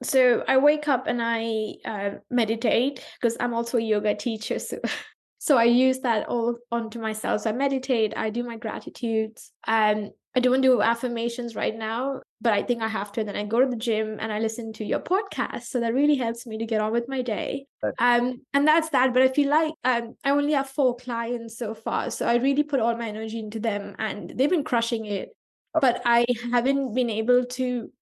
so 0.03 0.45
I 0.47 0.57
wake 0.59 0.89
up 0.89 1.09
and 1.09 1.21
I 1.21 1.75
uh, 1.85 2.11
meditate 2.31 3.05
because 3.21 3.37
I'm 3.41 3.53
also 3.53 3.79
a 3.79 3.83
yoga 3.83 4.15
teacher. 4.15 4.59
So, 4.59 4.79
so 5.39 5.59
I 5.59 5.65
use 5.65 5.99
that 6.01 6.29
all 6.29 6.57
onto 6.71 7.01
myself. 7.01 7.43
So 7.43 7.51
I 7.51 7.53
meditate, 7.53 8.15
I 8.17 8.31
do 8.31 8.45
my 8.45 8.57
gratitudes. 8.57 9.51
Um, 9.67 10.11
I 10.35 10.41
don't 10.41 10.61
do 10.61 10.81
affirmations 10.81 11.57
right 11.57 11.77
now, 11.77 12.21
but 12.41 12.53
I 12.53 12.63
think 12.63 12.83
I 12.83 12.89
have 12.89 13.11
to. 13.13 13.21
And 13.21 13.29
then 13.29 13.37
I 13.37 13.45
go 13.45 13.59
to 13.59 13.67
the 13.67 13.75
gym 13.75 14.19
and 14.21 14.33
I 14.33 14.39
listen 14.39 14.73
to 14.75 14.85
your 14.85 15.01
podcast. 15.01 15.65
So 15.65 15.81
that 15.81 15.93
really 15.93 16.15
helps 16.15 16.47
me 16.47 16.57
to 16.59 16.67
get 16.67 16.81
on 16.81 16.93
with 16.93 17.09
my 17.09 17.21
day. 17.21 17.67
Um, 17.99 18.43
and 18.55 18.67
that's 18.67 18.91
that. 18.91 19.13
But 19.13 19.23
I 19.23 19.29
feel 19.29 19.51
like 19.51 19.75
um, 19.83 20.15
I 20.23 20.31
only 20.31 20.53
have 20.53 20.71
four 20.71 20.95
clients 20.95 21.59
so 21.59 21.75
far. 21.75 22.11
So 22.11 22.27
I 22.27 22.37
really 22.37 22.63
put 22.63 22.79
all 22.79 22.97
my 22.97 23.09
energy 23.09 23.41
into 23.41 23.59
them 23.59 23.97
and 23.99 24.31
they've 24.31 24.49
been 24.49 24.63
crushing 24.63 25.05
it. 25.07 25.31
But 25.81 26.03
I 26.05 26.27
haven't 26.53 26.95
been 26.95 27.11
able 27.11 27.45
to 27.45 27.93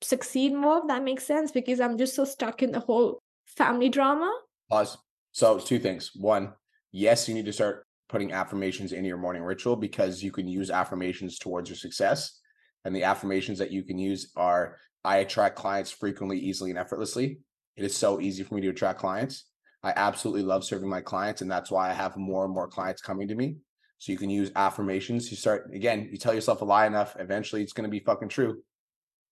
succeed 0.00 0.54
more, 0.54 0.78
if 0.78 0.88
that 0.88 1.04
makes 1.04 1.24
sense, 1.24 1.52
because 1.52 1.80
I'm 1.80 1.98
just 1.98 2.14
so 2.14 2.24
stuck 2.24 2.62
in 2.62 2.72
the 2.72 2.80
whole 2.80 3.20
family 3.46 3.88
drama. 3.88 4.32
Pause. 4.70 4.98
So 5.32 5.58
two 5.58 5.78
things. 5.78 6.10
One, 6.16 6.52
yes, 6.90 7.28
you 7.28 7.34
need 7.34 7.46
to 7.46 7.52
start 7.52 7.85
putting 8.08 8.32
affirmations 8.32 8.92
in 8.92 9.04
your 9.04 9.16
morning 9.16 9.42
ritual 9.42 9.76
because 9.76 10.22
you 10.22 10.30
can 10.30 10.46
use 10.46 10.70
affirmations 10.70 11.38
towards 11.38 11.68
your 11.68 11.76
success. 11.76 12.40
And 12.84 12.94
the 12.94 13.02
affirmations 13.02 13.58
that 13.58 13.72
you 13.72 13.82
can 13.82 13.98
use 13.98 14.30
are 14.36 14.76
I 15.04 15.18
attract 15.18 15.56
clients 15.56 15.90
frequently, 15.90 16.38
easily, 16.38 16.70
and 16.70 16.78
effortlessly. 16.78 17.38
It 17.76 17.84
is 17.84 17.96
so 17.96 18.20
easy 18.20 18.42
for 18.42 18.54
me 18.54 18.60
to 18.62 18.68
attract 18.68 19.00
clients. 19.00 19.44
I 19.82 19.92
absolutely 19.94 20.42
love 20.42 20.64
serving 20.64 20.88
my 20.88 21.00
clients, 21.00 21.42
and 21.42 21.50
that's 21.50 21.70
why 21.70 21.90
I 21.90 21.92
have 21.92 22.16
more 22.16 22.44
and 22.44 22.54
more 22.54 22.68
clients 22.68 23.02
coming 23.02 23.28
to 23.28 23.34
me. 23.34 23.56
So 23.98 24.12
you 24.12 24.18
can 24.18 24.30
use 24.30 24.50
affirmations. 24.56 25.30
You 25.30 25.36
start 25.36 25.70
again, 25.72 26.08
you 26.10 26.18
tell 26.18 26.34
yourself 26.34 26.60
a 26.62 26.64
lie 26.64 26.86
enough, 26.86 27.16
eventually 27.18 27.62
it's 27.62 27.72
going 27.72 27.88
to 27.88 27.90
be 27.90 28.00
fucking 28.00 28.28
true. 28.28 28.62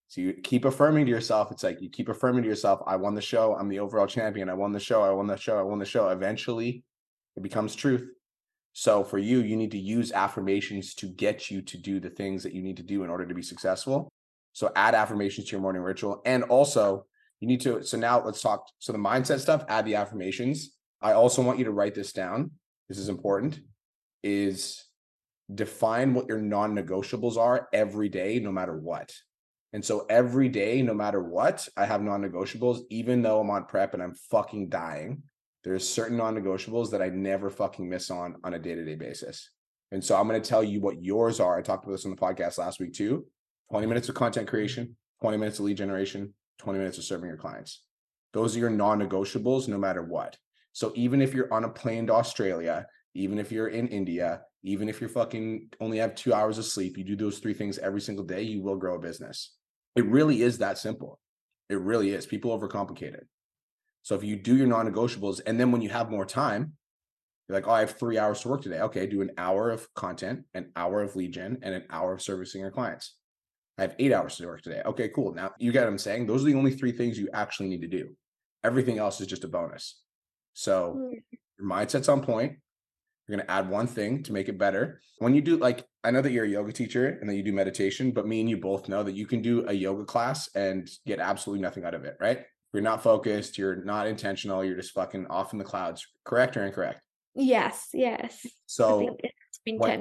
So 0.09 0.21
you 0.21 0.35
keep 0.35 0.65
affirming 0.65 1.07
to 1.07 1.11
yourself. 1.11 1.51
It's 1.51 1.65
like 1.65 1.81
you 1.81 1.91
keep 1.91 2.09
affirming 2.09 2.43
to 2.43 2.49
yourself, 2.49 2.81
I 2.87 2.97
won 2.97 3.15
the 3.15 3.21
show. 3.21 3.55
I'm 3.55 3.69
the 3.69 3.81
overall 3.81 4.07
champion. 4.07 4.49
I 4.49 4.55
won 4.55 4.73
the 4.73 4.81
show. 4.81 5.03
I 5.03 5.11
won 5.11 5.27
the 5.27 5.37
show. 5.37 5.59
I 5.59 5.63
won 5.63 5.79
the 5.79 5.85
show. 5.85 6.09
Eventually 6.09 6.85
it 7.37 7.43
becomes 7.43 7.75
truth. 7.75 8.07
So 8.75 9.05
for 9.05 9.19
you, 9.19 9.39
you 9.39 9.57
need 9.57 9.71
to 9.71 9.79
use 9.79 10.11
affirmations 10.11 10.95
to 10.97 11.07
get 11.07 11.49
you 11.49 11.63
to 11.63 11.79
do 11.79 12.01
the 12.01 12.11
things 12.11 12.43
that 12.43 12.53
you 12.53 12.61
need 12.61 12.77
to 12.77 12.83
do 12.83 13.05
in 13.05 13.09
order 13.09 13.25
to 13.25 13.35
be 13.35 13.41
successful. 13.41 14.09
So 14.53 14.71
add 14.75 14.97
affirmations 14.97 15.47
to 15.47 15.53
your 15.53 15.61
morning 15.61 15.83
ritual. 15.83 16.21
And 16.27 16.43
also, 16.43 17.07
you 17.39 17.47
need 17.47 17.61
to. 17.63 17.85
So 17.85 17.97
now 17.97 18.23
let's 18.25 18.43
talk. 18.43 18.67
So 18.81 18.93
the 18.93 18.99
mindset 18.99 19.39
stuff, 19.39 19.65
add 19.69 19.85
the 19.87 19.95
affirmations. 19.95 20.73
I 21.01 21.13
also 21.13 21.41
want 21.41 21.59
you 21.59 21.65
to 21.67 21.71
write 21.71 21.95
this 21.95 22.13
down. 22.13 22.51
This 22.89 22.99
is 22.99 23.09
important. 23.09 23.61
Is 24.25 24.85
define 25.55 26.13
what 26.13 26.27
your 26.27 26.41
non 26.41 26.75
negotiables 26.75 27.37
are 27.37 27.69
every 27.73 28.09
day, 28.09 28.41
no 28.41 28.51
matter 28.51 28.77
what. 28.77 29.13
And 29.73 29.85
so 29.85 30.07
every 30.11 30.49
day, 30.49 30.83
no 30.83 30.95
matter 30.95 31.23
what, 31.23 31.69
I 31.77 31.87
have 31.87 32.03
non 32.03 32.23
negotiables, 32.23 32.83
even 32.91 33.23
though 33.23 33.41
I'm 33.41 33.51
on 33.51 33.67
prep 33.67 33.95
and 33.95 34.03
I'm 34.03 34.15
fucking 34.15 34.69
dying. 34.69 35.23
There's 35.65 35.89
certain 35.89 36.19
non 36.19 36.37
negotiables 36.37 36.91
that 36.91 37.03
I 37.03 37.09
never 37.09 37.51
fucking 37.51 37.89
miss 37.89 38.11
on 38.11 38.37
on 38.45 38.55
a 38.55 38.59
day 38.59 38.75
to 38.75 38.85
day 38.85 38.95
basis. 38.95 39.51
And 39.93 40.05
so 40.05 40.17
I'm 40.17 40.29
going 40.29 40.41
to 40.41 40.49
tell 40.49 40.63
you 40.63 40.81
what 40.81 41.03
yours 41.03 41.41
are. 41.41 41.57
I 41.57 41.63
talked 41.63 41.85
about 41.85 41.93
this 41.93 42.05
on 42.05 42.11
the 42.11 42.17
podcast 42.17 42.59
last 42.59 42.81
week 42.81 42.93
too 42.93 43.27
20 43.71 43.87
minutes 43.87 44.09
of 44.09 44.15
content 44.15 44.47
creation, 44.47 44.97
20 45.23 45.39
minutes 45.39 45.59
of 45.59 45.65
lead 45.65 45.77
generation, 45.77 46.35
20 46.59 46.79
minutes 46.79 46.99
of 46.99 47.05
serving 47.05 47.29
your 47.29 47.39
clients. 47.39 47.83
Those 48.33 48.55
are 48.55 48.61
your 48.61 48.71
non 48.71 49.01
negotiables 49.01 49.67
no 49.67 49.79
matter 49.79 50.03
what. 50.03 50.37
So 50.73 50.93
even 50.97 51.23
if 51.23 51.33
you're 51.33 51.53
on 51.53 51.65
a 51.65 51.69
plane 51.69 52.09
to 52.09 52.15
Australia, 52.15 52.87
even 53.15 53.39
if 53.39 53.51
you're 53.51 53.69
in 53.69 53.89
India, 53.89 54.43
even 54.65 54.89
if 54.89 55.01
you're 55.01 55.09
fucking 55.09 55.69
only 55.81 55.99
have 55.99 56.15
two 56.15 56.35
hours 56.35 56.59
of 56.59 56.65
sleep, 56.65 56.99
you 56.99 57.05
do 57.05 57.17
those 57.17 57.39
three 57.39 57.55
things 57.55 57.79
every 57.79 58.01
single 58.01 58.25
day, 58.25 58.43
you 58.43 58.61
will 58.61 58.77
grow 58.77 58.97
a 58.97 58.99
business. 59.01 59.55
It 59.95 60.05
really 60.07 60.43
is 60.43 60.59
that 60.59 60.79
simple. 60.79 61.21
It 61.71 61.79
really 61.79 62.11
is. 62.11 62.27
People 62.27 62.59
overcomplicate 62.59 63.15
it. 63.15 63.27
So 64.05 64.15
if 64.15 64.23
you 64.23 64.37
do 64.37 64.55
your 64.55 64.67
non 64.67 64.87
negotiables, 64.87 65.41
and 65.47 65.59
then 65.59 65.73
when 65.73 65.81
you 65.81 65.89
have 65.89 66.11
more 66.11 66.27
time, 66.27 66.75
you're 67.49 67.57
like, 67.57 67.67
oh, 67.67 67.73
I 67.73 67.81
have 67.81 67.99
three 67.99 68.19
hours 68.19 68.41
to 68.43 68.49
work 68.49 68.63
today. 68.63 68.81
Okay, 68.81 69.07
do 69.07 69.23
an 69.23 69.33
hour 69.39 69.71
of 69.71 69.93
content, 69.95 70.45
an 70.53 70.71
hour 70.77 71.03
of 71.03 71.17
lead 71.17 71.33
gen, 71.33 71.59
and 71.63 71.75
an 71.75 71.85
hour 71.91 72.13
of 72.13 72.21
servicing 72.23 72.61
your 72.61 72.71
clients. 72.71 73.17
I 73.79 73.83
have 73.83 73.97
eight 73.99 74.13
hours 74.13 74.37
to 74.37 74.47
work 74.47 74.61
today. 74.61 74.83
Okay, 74.85 75.09
cool. 75.09 75.35
Now 75.35 75.53
you 75.59 75.73
get 75.73 75.81
what 75.81 75.89
I'm 75.89 75.99
saying. 75.99 76.27
Those 76.27 76.43
are 76.43 76.47
the 76.47 76.55
only 76.55 76.73
three 76.73 76.93
things 76.93 77.19
you 77.19 77.31
actually 77.33 77.71
need 77.71 77.81
to 77.81 77.89
do. 77.89 78.15
Everything 78.63 78.99
else 78.99 79.21
is 79.23 79.27
just 79.27 79.45
a 79.45 79.49
bonus. 79.49 80.03
So 80.53 80.95
Mm. 80.97 81.23
your 81.59 81.69
mindset's 81.69 82.09
on 82.11 82.23
point. 82.23 82.59
You're 83.27 83.39
gonna 83.39 83.51
add 83.51 83.71
one 83.71 83.87
thing 83.87 84.23
to 84.25 84.35
make 84.35 84.51
it 84.51 84.59
better. 84.59 85.01
When 85.19 85.35
you 85.35 85.41
do 85.41 85.57
like, 85.57 85.87
I 86.05 86.11
know 86.11 86.21
that 86.21 86.31
you're 86.31 86.45
a 86.45 86.49
yoga 86.49 86.73
teacher 86.73 87.07
and 87.09 87.29
that 87.29 87.37
you 87.37 87.43
do 87.43 87.55
meditation, 87.55 88.13
but 88.13 88.27
me 88.27 88.41
and 88.41 88.51
you 88.51 88.59
both 88.59 88.87
know 88.87 89.03
that 89.03 89.15
you 89.15 89.27
can 89.27 89.41
do 89.41 89.67
a 89.67 89.73
yoga 89.73 90.05
class 90.05 90.55
and 90.55 90.91
get 91.07 91.21
absolutely 91.21 91.63
nothing 91.63 91.85
out 91.85 91.95
of 91.95 92.05
it, 92.05 92.19
right? 92.21 92.45
You're 92.75 92.83
not 92.83 93.05
focused, 93.05 93.57
you're 93.57 93.77
not 93.85 94.09
intentional, 94.09 94.65
you're 94.65 94.75
just 94.77 94.93
fucking 94.93 95.29
off 95.29 95.53
in 95.53 95.59
the 95.61 95.65
clouds. 95.65 96.05
Correct 96.25 96.57
or 96.57 96.67
incorrect? 96.67 97.01
Yes, 97.37 97.89
yes. 97.95 98.45
So 98.67 99.17
it's 99.23 99.61
when- 99.79 100.01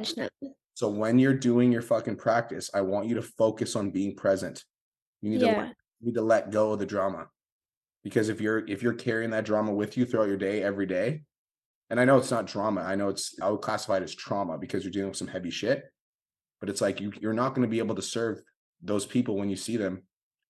so 0.74 0.90
when 0.90 1.20
you're 1.20 1.36
doing 1.36 1.72
your 1.72 1.84
fucking 1.84 2.16
practice, 2.18 2.72
I 2.74 2.82
want 2.82 3.08
you 3.08 3.14
to 3.16 3.22
focus 3.22 3.76
on 3.76 3.92
being 3.92 4.16
present. 4.16 4.64
You 5.22 5.30
need 5.30 5.40
to 5.42 5.46
let, 5.66 5.76
need 6.02 6.16
to 6.16 6.22
let 6.24 6.50
go 6.50 6.74
of 6.74 6.80
the 6.80 6.86
drama. 6.88 7.28
Because 8.04 8.30
if 8.30 8.42
you're 8.42 8.68
if 8.68 8.82
you're 8.82 8.94
carrying 8.96 9.30
that 9.32 9.46
drama 9.46 9.72
with 9.72 9.96
you 9.96 10.06
throughout 10.06 10.28
your 10.28 10.38
day 10.38 10.64
every 10.64 10.88
day, 10.88 11.24
and 11.92 12.00
I 12.00 12.06
know 12.06 12.18
it's 12.18 12.32
not 12.32 12.48
drama, 12.48 12.82
I 12.82 12.96
know 12.96 13.10
it's 13.10 13.36
I 13.40 13.52
would 13.52 13.62
classify 13.62 13.98
it 13.98 14.04
as 14.04 14.16
trauma 14.16 14.58
because 14.58 14.84
you're 14.84 14.92
dealing 14.92 15.10
with 15.10 15.18
some 15.18 15.28
heavy 15.28 15.52
shit. 15.52 15.86
But 16.60 16.70
it's 16.70 16.82
like 16.82 17.00
you 17.00 17.14
you're 17.22 17.34
not 17.34 17.50
going 17.54 17.68
to 17.68 17.72
be 17.72 17.78
able 17.80 17.96
to 17.96 18.02
serve 18.02 18.42
those 18.82 19.06
people 19.06 19.36
when 19.38 19.50
you 19.52 19.56
see 19.56 19.78
them 19.78 20.02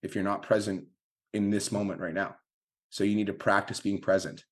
if 0.02 0.16
you're 0.16 0.24
not 0.24 0.42
present 0.42 0.86
in 1.34 1.50
this 1.50 1.72
moment 1.72 2.00
right 2.00 2.14
now. 2.14 2.36
So 2.90 3.04
you 3.04 3.16
need 3.16 3.28
to 3.28 3.34
practice 3.34 3.80
being 3.80 4.00
present. 4.00 4.44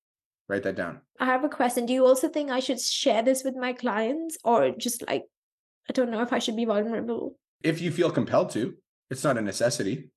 Write 0.50 0.64
that 0.64 0.76
down. 0.76 1.02
I 1.20 1.26
have 1.26 1.44
a 1.44 1.50
question. 1.50 1.86
Do 1.86 1.94
you 1.94 2.06
also 2.06 2.28
think 2.28 2.50
I 2.50 2.60
should 2.60 2.82
share 2.82 3.22
this 3.24 3.44
with 3.44 3.56
my 3.56 3.74
clients 3.74 4.38
or 4.44 4.72
just 4.72 5.08
like, 5.08 5.24
I 5.90 5.94
don't 5.94 6.12
know 6.12 6.22
if 6.22 6.34
I 6.34 6.40
should 6.40 6.56
be 6.56 6.66
vulnerable? 6.66 7.38
if 7.64 7.80
you 7.80 7.92
feel 7.92 8.10
compelled 8.10 8.50
to 8.50 8.74
it's 9.12 9.24
not 9.24 9.38
a 9.38 9.42
necessity 9.42 10.10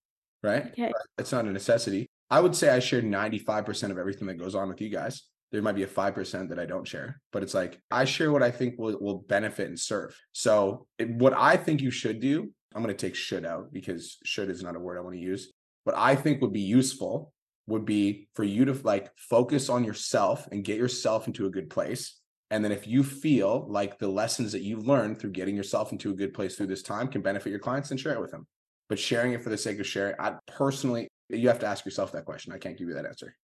right 0.42 0.68
Okay. 0.72 0.90
it's 1.18 1.30
not 1.30 1.44
a 1.44 1.52
necessity 1.52 2.06
i 2.30 2.40
would 2.40 2.56
say 2.56 2.70
i 2.70 2.78
share 2.78 3.02
95% 3.02 3.90
of 3.90 3.98
everything 3.98 4.26
that 4.28 4.38
goes 4.38 4.54
on 4.54 4.66
with 4.70 4.80
you 4.80 4.88
guys 4.88 5.24
there 5.52 5.60
might 5.60 5.74
be 5.74 5.82
a 5.82 5.86
5% 5.86 6.48
that 6.48 6.58
i 6.58 6.64
don't 6.64 6.88
share 6.88 7.20
but 7.32 7.42
it's 7.42 7.52
like 7.52 7.78
i 7.90 8.06
share 8.06 8.32
what 8.32 8.42
i 8.42 8.50
think 8.50 8.78
will, 8.78 8.96
will 8.98 9.18
benefit 9.28 9.68
and 9.68 9.78
serve 9.78 10.16
so 10.32 10.86
it- 10.98 11.10
what 11.10 11.34
i 11.34 11.54
think 11.54 11.82
you 11.82 11.90
should 11.90 12.18
do 12.18 12.50
i'm 12.74 12.82
going 12.82 12.96
to 12.96 13.06
take 13.06 13.14
should 13.14 13.44
out 13.44 13.70
because 13.70 14.16
should 14.24 14.48
is 14.48 14.62
not 14.62 14.74
a 14.74 14.80
word 14.80 14.96
i 14.96 15.02
want 15.02 15.14
to 15.14 15.20
use 15.20 15.52
what 15.84 15.96
i 15.96 16.14
think 16.14 16.40
would 16.40 16.52
be 16.52 16.60
useful 16.60 17.32
would 17.66 17.84
be 17.84 18.28
for 18.34 18.44
you 18.44 18.66
to 18.66 18.74
like 18.84 19.10
focus 19.16 19.68
on 19.68 19.84
yourself 19.84 20.46
and 20.52 20.64
get 20.64 20.76
yourself 20.76 21.26
into 21.26 21.46
a 21.46 21.50
good 21.50 21.70
place 21.70 22.20
and 22.50 22.64
then 22.64 22.72
if 22.72 22.86
you 22.86 23.02
feel 23.02 23.66
like 23.68 23.98
the 23.98 24.06
lessons 24.06 24.52
that 24.52 24.62
you've 24.62 24.86
learned 24.86 25.18
through 25.18 25.30
getting 25.30 25.56
yourself 25.56 25.92
into 25.92 26.10
a 26.10 26.14
good 26.14 26.34
place 26.34 26.54
through 26.56 26.68
this 26.68 26.82
time 26.82 27.08
can 27.08 27.20
benefit 27.20 27.50
your 27.50 27.58
clients, 27.58 27.88
then 27.88 27.98
share 27.98 28.12
it 28.12 28.20
with 28.20 28.30
them. 28.30 28.46
But 28.88 28.98
sharing 28.98 29.32
it 29.32 29.42
for 29.42 29.50
the 29.50 29.58
sake 29.58 29.80
of 29.80 29.86
sharing, 29.86 30.14
I 30.20 30.34
personally, 30.46 31.08
you 31.30 31.48
have 31.48 31.58
to 31.60 31.66
ask 31.66 31.84
yourself 31.84 32.12
that 32.12 32.26
question. 32.26 32.52
I 32.52 32.58
can't 32.58 32.78
give 32.78 32.86
you 32.86 32.94
that 32.94 33.06
answer. 33.06 33.34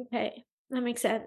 Okay. 0.00 0.44
That 0.70 0.82
makes 0.82 1.02
sense. 1.02 1.26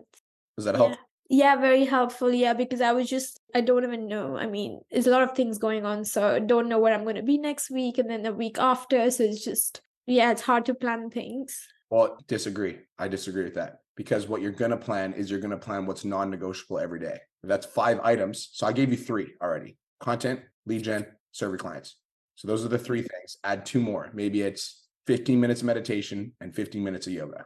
Does 0.57 0.65
that 0.65 0.73
Yeah. 0.73 0.87
help? 0.87 0.99
Yeah, 1.29 1.55
very 1.57 1.85
helpful. 1.85 2.31
Yeah, 2.31 2.53
because 2.53 2.81
I 2.81 2.93
was 2.93 3.07
just, 3.07 3.39
I 3.53 3.61
don't 3.61 3.83
even 3.83 4.07
know. 4.07 4.37
I 4.37 4.47
mean, 4.47 4.81
there's 4.89 5.05
a 5.05 5.11
lot 5.11 5.21
of 5.21 5.35
things 5.35 5.59
going 5.59 5.85
on. 5.85 6.05
So 6.05 6.27
I 6.27 6.39
don't 6.39 6.69
know 6.69 6.79
where 6.79 6.93
I'm 6.93 7.03
going 7.03 7.17
to 7.17 7.21
be 7.21 7.37
next 7.37 7.69
week 7.69 7.97
and 7.97 8.09
then 8.09 8.23
the 8.23 8.33
week 8.33 8.57
after. 8.57 9.11
So 9.11 9.25
it's 9.25 9.43
just, 9.43 9.81
yeah, 10.07 10.31
it's 10.31 10.41
hard 10.41 10.65
to 10.65 10.73
plan 10.73 11.09
things. 11.09 11.67
Well, 11.89 12.17
disagree. 12.27 12.79
I 12.97 13.07
disagree 13.07 13.43
with 13.43 13.55
that 13.55 13.79
because 13.95 14.27
what 14.27 14.41
you're 14.41 14.51
going 14.51 14.71
to 14.71 14.77
plan 14.77 15.13
is 15.13 15.29
you're 15.29 15.39
going 15.39 15.51
to 15.51 15.57
plan 15.57 15.85
what's 15.85 16.03
non 16.03 16.29
negotiable 16.29 16.79
every 16.79 16.99
day. 16.99 17.19
That's 17.43 17.65
five 17.65 17.99
items. 18.03 18.49
So 18.53 18.67
I 18.67 18.73
gave 18.73 18.91
you 18.91 18.97
three 18.97 19.33
already 19.41 19.77
content, 19.99 20.41
lead 20.65 20.83
gen, 20.83 21.05
serve 21.31 21.51
your 21.51 21.59
clients. 21.59 21.97
So 22.35 22.47
those 22.47 22.65
are 22.65 22.67
the 22.67 22.77
three 22.77 23.01
things. 23.01 23.37
Add 23.43 23.65
two 23.65 23.79
more. 23.79 24.09
Maybe 24.13 24.41
it's 24.41 24.85
15 25.07 25.39
minutes 25.39 25.61
of 25.61 25.67
meditation 25.67 26.33
and 26.41 26.53
15 26.53 26.83
minutes 26.83 27.07
of 27.07 27.13
yoga. 27.13 27.45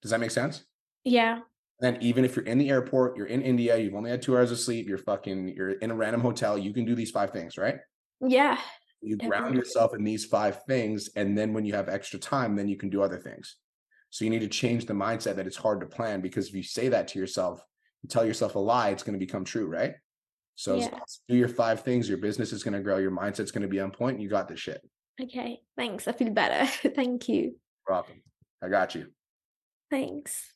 Does 0.00 0.10
that 0.10 0.20
make 0.20 0.30
sense? 0.30 0.64
Yeah. 1.04 1.40
then 1.80 1.98
even 2.00 2.24
if 2.24 2.36
you're 2.36 2.44
in 2.44 2.58
the 2.58 2.70
airport, 2.70 3.16
you're 3.16 3.26
in 3.26 3.42
India, 3.42 3.76
you've 3.76 3.94
only 3.94 4.10
had 4.10 4.22
two 4.22 4.36
hours 4.36 4.52
of 4.52 4.58
sleep, 4.60 4.88
you're 4.88 4.98
fucking, 4.98 5.48
you're 5.48 5.72
in 5.72 5.90
a 5.90 5.94
random 5.94 6.20
hotel, 6.20 6.56
you 6.56 6.72
can 6.72 6.84
do 6.84 6.94
these 6.94 7.10
five 7.10 7.32
things, 7.32 7.58
right? 7.58 7.78
Yeah. 8.20 8.58
You 9.02 9.16
ground 9.16 9.54
yourself 9.56 9.94
in 9.94 10.04
these 10.04 10.24
five 10.24 10.62
things. 10.64 11.10
And 11.16 11.36
then 11.36 11.52
when 11.52 11.64
you 11.64 11.74
have 11.74 11.88
extra 11.88 12.18
time, 12.18 12.54
then 12.54 12.68
you 12.68 12.76
can 12.76 12.88
do 12.88 13.02
other 13.02 13.18
things. 13.18 13.56
So 14.10 14.24
you 14.24 14.30
need 14.30 14.40
to 14.40 14.48
change 14.48 14.86
the 14.86 14.94
mindset 14.94 15.36
that 15.36 15.46
it's 15.46 15.56
hard 15.56 15.80
to 15.80 15.86
plan 15.86 16.20
because 16.20 16.48
if 16.48 16.54
you 16.54 16.62
say 16.62 16.88
that 16.88 17.08
to 17.08 17.18
yourself, 17.18 17.60
you 18.02 18.08
tell 18.08 18.24
yourself 18.24 18.54
a 18.54 18.58
lie, 18.58 18.90
it's 18.90 19.02
going 19.02 19.18
to 19.18 19.24
become 19.24 19.44
true, 19.44 19.66
right? 19.66 19.94
So 20.54 20.76
Yeah. 20.76 20.84
long 20.92 21.00
as 21.02 21.20
you 21.26 21.34
do 21.34 21.38
your 21.38 21.48
five 21.48 21.80
things, 21.82 22.08
your 22.08 22.18
business 22.18 22.52
is 22.52 22.62
going 22.62 22.74
to 22.74 22.80
grow, 22.80 22.98
your 22.98 23.10
mindset's 23.10 23.50
going 23.50 23.62
to 23.62 23.68
be 23.68 23.80
on 23.80 23.90
point, 23.90 24.14
and 24.14 24.22
you 24.22 24.28
got 24.28 24.48
this 24.48 24.60
shit. 24.60 24.80
Okay. 25.20 25.60
Thanks. 25.76 26.06
I 26.06 26.12
feel 26.12 26.30
better. 26.30 26.66
Thank 26.94 27.28
you. 27.28 27.56
Welcome. 27.88 28.22
I 28.62 28.68
got 28.68 28.94
you. 28.94 29.06
Thanks. 29.90 30.54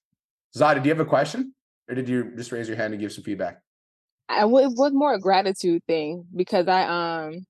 Zada, 0.55 0.81
do 0.81 0.89
you 0.89 0.95
have 0.95 1.05
a 1.05 1.09
question? 1.09 1.55
Or 1.89 1.95
did 1.95 2.09
you 2.09 2.33
just 2.37 2.53
raise 2.53 2.69
your 2.69 2.77
hand 2.77 2.93
and 2.95 3.01
give 3.01 3.13
some 3.13 3.25
feedback? 3.25 3.61
I 4.29 4.41
w- 4.41 4.67
it 4.69 4.73
was 4.77 4.93
more 4.93 5.15
a 5.15 5.21
gratitude 5.21 5.83
thing 5.87 6.27
because 6.35 6.69
I 6.69 6.85
um 6.85 7.47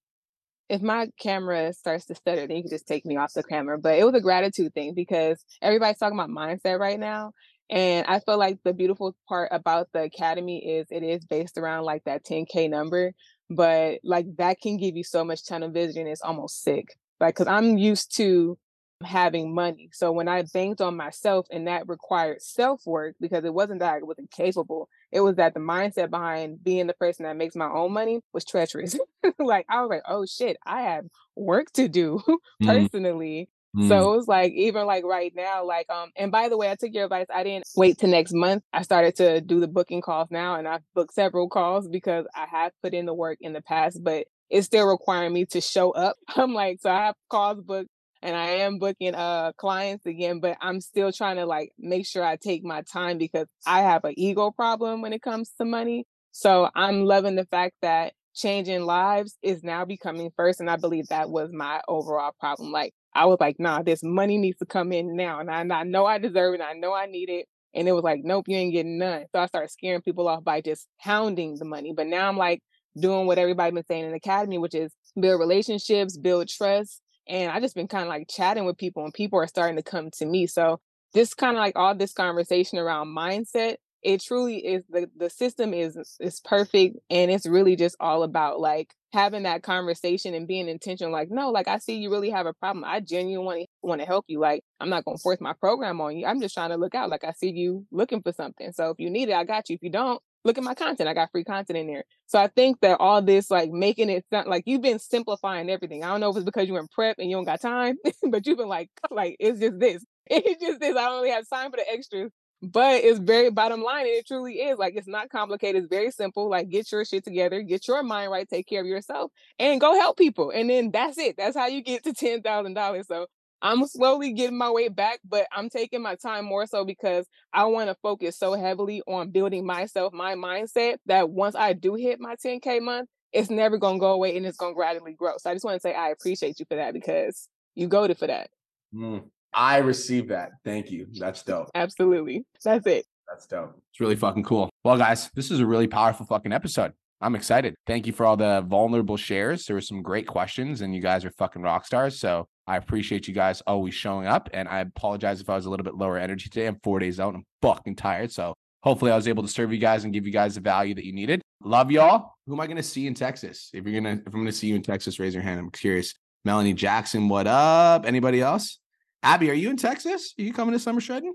if 0.68 0.82
my 0.82 1.08
camera 1.18 1.72
starts 1.72 2.06
to 2.06 2.14
stutter, 2.14 2.46
then 2.46 2.56
you 2.56 2.62
can 2.62 2.70
just 2.70 2.88
take 2.88 3.06
me 3.06 3.16
off 3.16 3.32
the 3.32 3.42
camera. 3.42 3.78
But 3.78 3.98
it 3.98 4.04
was 4.04 4.14
a 4.14 4.20
gratitude 4.20 4.74
thing 4.74 4.94
because 4.94 5.44
everybody's 5.62 5.98
talking 5.98 6.18
about 6.18 6.30
mindset 6.30 6.78
right 6.78 6.98
now. 6.98 7.32
And 7.68 8.06
I 8.06 8.20
feel 8.20 8.38
like 8.38 8.58
the 8.64 8.72
beautiful 8.72 9.16
part 9.28 9.48
about 9.52 9.88
the 9.92 10.02
academy 10.02 10.58
is 10.58 10.86
it 10.90 11.02
is 11.02 11.24
based 11.24 11.58
around 11.58 11.84
like 11.84 12.04
that 12.04 12.24
10K 12.24 12.70
number, 12.70 13.12
but 13.50 13.98
like 14.04 14.26
that 14.36 14.60
can 14.60 14.76
give 14.76 14.96
you 14.96 15.04
so 15.04 15.24
much 15.24 15.46
tunnel 15.46 15.70
vision, 15.70 16.06
it's 16.06 16.20
almost 16.20 16.62
sick. 16.62 16.96
Like, 17.18 17.34
cause 17.34 17.48
I'm 17.48 17.76
used 17.76 18.16
to 18.16 18.58
having 19.02 19.52
money. 19.52 19.90
So 19.92 20.12
when 20.12 20.28
I 20.28 20.44
banked 20.54 20.80
on 20.80 20.96
myself 20.96 21.46
and 21.50 21.66
that 21.66 21.88
required 21.88 22.40
self 22.40 22.82
work 22.86 23.16
because 23.20 23.44
it 23.44 23.52
wasn't 23.52 23.80
that 23.80 23.94
I 23.94 24.02
wasn't 24.02 24.30
capable, 24.30 24.88
it 25.16 25.20
was 25.20 25.36
that 25.36 25.54
the 25.54 25.60
mindset 25.60 26.10
behind 26.10 26.62
being 26.62 26.86
the 26.86 26.92
person 26.92 27.24
that 27.24 27.38
makes 27.38 27.56
my 27.56 27.70
own 27.70 27.90
money 27.90 28.20
was 28.34 28.44
treacherous. 28.44 28.98
like 29.38 29.64
I 29.66 29.80
was 29.80 29.88
like, 29.88 30.02
oh 30.06 30.26
shit, 30.26 30.58
I 30.66 30.82
have 30.82 31.06
work 31.34 31.72
to 31.72 31.88
do 31.88 32.20
personally. 32.62 33.48
So 33.88 34.12
it 34.12 34.16
was 34.16 34.26
like 34.26 34.52
even 34.52 34.86
like 34.86 35.04
right 35.04 35.32
now, 35.36 35.64
like 35.64 35.88
um, 35.90 36.10
and 36.16 36.32
by 36.32 36.48
the 36.48 36.56
way, 36.56 36.70
I 36.70 36.76
took 36.76 36.94
your 36.94 37.04
advice. 37.04 37.26
I 37.34 37.44
didn't 37.44 37.66
wait 37.76 37.98
till 37.98 38.08
next 38.08 38.32
month. 38.32 38.62
I 38.72 38.80
started 38.82 39.16
to 39.16 39.42
do 39.42 39.60
the 39.60 39.68
booking 39.68 40.00
calls 40.00 40.28
now, 40.30 40.54
and 40.54 40.66
I've 40.66 40.80
booked 40.94 41.12
several 41.12 41.48
calls 41.50 41.86
because 41.86 42.26
I 42.34 42.46
have 42.50 42.72
put 42.82 42.94
in 42.94 43.04
the 43.04 43.12
work 43.12 43.36
in 43.42 43.52
the 43.52 43.60
past, 43.60 44.02
but 44.02 44.26
it's 44.48 44.66
still 44.66 44.86
requiring 44.86 45.34
me 45.34 45.44
to 45.46 45.60
show 45.60 45.90
up. 45.90 46.16
I'm 46.36 46.54
like, 46.54 46.80
so 46.80 46.90
I 46.90 47.06
have 47.06 47.16
calls 47.28 47.60
booked 47.60 47.90
and 48.26 48.34
I 48.34 48.46
am 48.64 48.78
booking 48.78 49.14
uh 49.14 49.52
clients 49.56 50.04
again, 50.04 50.40
but 50.40 50.58
I'm 50.60 50.80
still 50.80 51.12
trying 51.12 51.36
to 51.36 51.46
like 51.46 51.70
make 51.78 52.06
sure 52.06 52.24
I 52.24 52.36
take 52.36 52.64
my 52.64 52.82
time 52.82 53.18
because 53.18 53.46
I 53.64 53.82
have 53.82 54.04
an 54.04 54.14
ego 54.16 54.50
problem 54.50 55.00
when 55.00 55.12
it 55.12 55.22
comes 55.22 55.52
to 55.58 55.64
money. 55.64 56.06
So 56.32 56.68
I'm 56.74 57.04
loving 57.04 57.36
the 57.36 57.46
fact 57.46 57.76
that 57.82 58.14
changing 58.34 58.82
lives 58.82 59.38
is 59.42 59.62
now 59.62 59.84
becoming 59.84 60.32
first. 60.36 60.58
And 60.58 60.68
I 60.68 60.76
believe 60.76 61.06
that 61.06 61.30
was 61.30 61.50
my 61.52 61.80
overall 61.86 62.32
problem. 62.40 62.72
Like 62.72 62.92
I 63.14 63.26
was 63.26 63.38
like, 63.40 63.60
nah, 63.60 63.82
this 63.82 64.02
money 64.02 64.38
needs 64.38 64.58
to 64.58 64.66
come 64.66 64.92
in 64.92 65.14
now. 65.14 65.38
And 65.38 65.48
I, 65.48 65.60
and 65.60 65.72
I 65.72 65.84
know 65.84 66.04
I 66.04 66.18
deserve 66.18 66.54
it. 66.54 66.60
I 66.60 66.72
know 66.72 66.92
I 66.92 67.06
need 67.06 67.30
it. 67.30 67.46
And 67.74 67.86
it 67.86 67.92
was 67.92 68.02
like, 68.02 68.22
nope, 68.24 68.46
you 68.48 68.56
ain't 68.56 68.72
getting 68.72 68.98
none. 68.98 69.26
So 69.32 69.40
I 69.40 69.46
started 69.46 69.70
scaring 69.70 70.02
people 70.02 70.26
off 70.26 70.42
by 70.42 70.60
just 70.60 70.88
hounding 70.98 71.56
the 71.58 71.64
money. 71.64 71.92
But 71.96 72.08
now 72.08 72.28
I'm 72.28 72.36
like 72.36 72.60
doing 72.98 73.26
what 73.26 73.38
everybody 73.38 73.72
been 73.72 73.84
saying 73.86 74.04
in 74.04 74.14
academy, 74.14 74.58
which 74.58 74.74
is 74.74 74.92
build 75.18 75.38
relationships, 75.38 76.16
build 76.16 76.48
trust. 76.48 77.00
And 77.28 77.50
I 77.50 77.60
just 77.60 77.74
been 77.74 77.88
kind 77.88 78.04
of 78.04 78.08
like 78.08 78.28
chatting 78.28 78.64
with 78.64 78.78
people 78.78 79.04
and 79.04 79.12
people 79.14 79.38
are 79.38 79.46
starting 79.46 79.76
to 79.76 79.82
come 79.82 80.10
to 80.18 80.26
me. 80.26 80.46
So 80.46 80.80
this 81.12 81.34
kind 81.34 81.56
of 81.56 81.60
like 81.60 81.76
all 81.76 81.94
this 81.94 82.12
conversation 82.12 82.78
around 82.78 83.08
mindset 83.08 83.76
it 84.06 84.22
truly 84.22 84.58
is 84.58 84.84
the 84.88 85.10
the 85.16 85.28
system 85.28 85.74
is 85.74 85.98
is 86.20 86.40
perfect 86.44 86.96
and 87.10 87.28
it's 87.28 87.46
really 87.46 87.74
just 87.74 87.96
all 87.98 88.22
about 88.22 88.60
like 88.60 88.94
having 89.12 89.42
that 89.42 89.64
conversation 89.64 90.32
and 90.32 90.46
being 90.46 90.68
intentional 90.68 91.12
like 91.12 91.28
no 91.30 91.50
like 91.50 91.66
i 91.66 91.78
see 91.78 91.96
you 91.96 92.08
really 92.08 92.30
have 92.30 92.46
a 92.46 92.52
problem 92.54 92.84
i 92.84 93.00
genuinely 93.00 93.68
want 93.82 94.00
to 94.00 94.06
help 94.06 94.24
you 94.28 94.38
like 94.38 94.62
i'm 94.80 94.88
not 94.90 95.04
going 95.04 95.16
to 95.16 95.22
force 95.22 95.40
my 95.40 95.52
program 95.54 96.00
on 96.00 96.16
you 96.16 96.24
i'm 96.24 96.40
just 96.40 96.54
trying 96.54 96.70
to 96.70 96.76
look 96.76 96.94
out 96.94 97.10
like 97.10 97.24
i 97.24 97.32
see 97.32 97.50
you 97.50 97.84
looking 97.90 98.22
for 98.22 98.32
something 98.32 98.70
so 98.72 98.90
if 98.90 98.96
you 98.98 99.10
need 99.10 99.28
it 99.28 99.34
i 99.34 99.42
got 99.42 99.68
you 99.68 99.74
if 99.74 99.82
you 99.82 99.90
don't 99.90 100.20
look 100.44 100.58
at 100.58 100.64
my 100.64 100.74
content 100.74 101.08
i 101.08 101.14
got 101.14 101.30
free 101.30 101.44
content 101.44 101.78
in 101.78 101.86
there 101.86 102.04
so 102.26 102.38
i 102.38 102.46
think 102.48 102.78
that 102.80 102.98
all 103.00 103.20
this 103.22 103.50
like 103.50 103.70
making 103.70 104.10
it 104.10 104.24
sound 104.32 104.48
like 104.48 104.64
you've 104.66 104.82
been 104.82 104.98
simplifying 104.98 105.70
everything 105.70 106.04
i 106.04 106.08
don't 106.08 106.20
know 106.20 106.30
if 106.30 106.36
it's 106.36 106.44
because 106.44 106.68
you're 106.68 106.78
in 106.78 106.88
prep 106.88 107.16
and 107.18 107.30
you 107.30 107.36
don't 107.36 107.44
got 107.44 107.60
time 107.60 107.96
but 108.30 108.46
you've 108.46 108.58
been 108.58 108.68
like 108.68 108.90
like 109.10 109.36
it's 109.38 109.60
just 109.60 109.78
this 109.78 110.04
it's 110.26 110.62
just 110.62 110.80
this 110.80 110.96
i 110.96 111.04
don't 111.04 111.22
really 111.22 111.30
have 111.30 111.48
time 111.48 111.70
for 111.70 111.76
the 111.76 111.90
extras 111.90 112.30
but 112.62 113.04
it's 113.04 113.18
very 113.18 113.50
bottom 113.50 113.82
line, 113.82 114.06
and 114.06 114.14
it 114.14 114.26
truly 114.26 114.54
is 114.54 114.78
like 114.78 114.94
it's 114.96 115.06
not 115.06 115.28
complicated. 115.28 115.84
It's 115.84 115.90
very 115.90 116.10
simple. 116.10 116.48
Like 116.48 116.68
get 116.70 116.90
your 116.90 117.04
shit 117.04 117.24
together, 117.24 117.62
get 117.62 117.86
your 117.86 118.02
mind 118.02 118.30
right, 118.30 118.48
take 118.48 118.66
care 118.66 118.80
of 118.80 118.86
yourself, 118.86 119.30
and 119.58 119.80
go 119.80 119.94
help 119.94 120.16
people. 120.16 120.50
And 120.50 120.70
then 120.70 120.90
that's 120.90 121.18
it. 121.18 121.36
That's 121.36 121.56
how 121.56 121.66
you 121.66 121.82
get 121.82 122.04
to 122.04 122.12
ten 122.12 122.42
thousand 122.42 122.74
dollars. 122.74 123.06
So 123.08 123.26
I'm 123.66 123.84
slowly 123.88 124.32
getting 124.32 124.56
my 124.56 124.70
way 124.70 124.86
back, 124.86 125.18
but 125.28 125.48
I'm 125.50 125.68
taking 125.68 126.00
my 126.00 126.14
time 126.14 126.44
more 126.44 126.66
so 126.66 126.84
because 126.84 127.26
I 127.52 127.64
want 127.64 127.90
to 127.90 127.96
focus 128.00 128.38
so 128.38 128.52
heavily 128.52 129.02
on 129.08 129.30
building 129.30 129.66
myself, 129.66 130.12
my 130.12 130.36
mindset 130.36 130.98
that 131.06 131.30
once 131.30 131.56
I 131.56 131.72
do 131.72 131.96
hit 131.96 132.20
my 132.20 132.36
10K 132.36 132.80
month, 132.80 133.08
it's 133.32 133.50
never 133.50 133.76
going 133.76 133.96
to 133.96 134.00
go 134.00 134.12
away 134.12 134.36
and 134.36 134.46
it's 134.46 134.56
going 134.56 134.72
to 134.72 134.76
gradually 134.76 135.14
grow. 135.14 135.32
So 135.38 135.50
I 135.50 135.54
just 135.54 135.64
want 135.64 135.74
to 135.74 135.80
say 135.80 135.92
I 135.92 136.10
appreciate 136.10 136.60
you 136.60 136.66
for 136.68 136.76
that 136.76 136.94
because 136.94 137.48
you 137.74 137.88
goaded 137.88 138.18
for 138.18 138.28
that. 138.28 138.50
Mm. 138.94 139.24
I 139.52 139.78
received 139.78 140.28
that. 140.30 140.52
Thank 140.64 140.92
you. 140.92 141.08
That's 141.18 141.42
dope. 141.42 141.68
Absolutely. 141.74 142.46
That's 142.62 142.86
it. 142.86 143.04
That's 143.28 143.48
dope. 143.48 143.74
It's 143.90 143.98
really 143.98 144.14
fucking 144.14 144.44
cool. 144.44 144.70
Well, 144.84 144.96
guys, 144.96 145.28
this 145.34 145.50
is 145.50 145.58
a 145.58 145.66
really 145.66 145.88
powerful 145.88 146.24
fucking 146.24 146.52
episode. 146.52 146.92
I'm 147.20 147.34
excited. 147.34 147.74
Thank 147.84 148.06
you 148.06 148.12
for 148.12 148.26
all 148.26 148.36
the 148.36 148.64
vulnerable 148.64 149.16
shares. 149.16 149.66
There 149.66 149.74
were 149.74 149.80
some 149.80 150.02
great 150.02 150.28
questions, 150.28 150.82
and 150.82 150.94
you 150.94 151.02
guys 151.02 151.24
are 151.24 151.30
fucking 151.32 151.62
rock 151.62 151.84
stars. 151.84 152.20
So 152.20 152.46
I 152.66 152.76
appreciate 152.76 153.28
you 153.28 153.34
guys 153.34 153.62
always 153.66 153.94
showing 153.94 154.26
up. 154.26 154.48
And 154.52 154.68
I 154.68 154.80
apologize 154.80 155.40
if 155.40 155.48
I 155.48 155.54
was 155.54 155.66
a 155.66 155.70
little 155.70 155.84
bit 155.84 155.94
lower 155.94 156.18
energy 156.18 156.48
today. 156.48 156.66
I'm 156.66 156.80
four 156.82 156.98
days 156.98 157.20
out. 157.20 157.34
I'm 157.34 157.44
fucking 157.62 157.96
tired. 157.96 158.32
So 158.32 158.54
hopefully 158.82 159.12
I 159.12 159.16
was 159.16 159.28
able 159.28 159.42
to 159.42 159.48
serve 159.48 159.72
you 159.72 159.78
guys 159.78 160.04
and 160.04 160.12
give 160.12 160.26
you 160.26 160.32
guys 160.32 160.56
the 160.56 160.60
value 160.60 160.94
that 160.94 161.04
you 161.04 161.12
needed. 161.12 161.42
Love 161.62 161.90
y'all. 161.90 162.32
Who 162.46 162.54
am 162.54 162.60
I 162.60 162.66
going 162.66 162.76
to 162.76 162.82
see 162.82 163.06
in 163.06 163.14
Texas? 163.14 163.70
If 163.72 163.86
you're 163.86 164.00
gonna, 164.00 164.14
if 164.16 164.26
I'm 164.26 164.32
going 164.32 164.46
to 164.46 164.52
see 164.52 164.68
you 164.68 164.74
in 164.74 164.82
Texas, 164.82 165.18
raise 165.18 165.34
your 165.34 165.42
hand. 165.42 165.60
I'm 165.60 165.70
curious. 165.70 166.14
Melanie 166.44 166.74
Jackson, 166.74 167.28
what 167.28 167.46
up? 167.46 168.06
Anybody 168.06 168.40
else? 168.40 168.78
Abby, 169.22 169.50
are 169.50 169.54
you 169.54 169.70
in 169.70 169.76
Texas? 169.76 170.34
Are 170.38 170.42
you 170.42 170.52
coming 170.52 170.72
to 170.72 170.78
summer 170.78 171.00
shredding? 171.00 171.34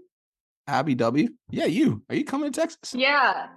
Abby 0.68 0.96
W. 0.96 1.28
Yeah, 1.50 1.66
you. 1.66 2.04
Are 2.10 2.16
you 2.16 2.24
coming 2.24 2.52
to 2.52 2.62
Texas? 2.62 2.94
Yeah. 2.94 3.48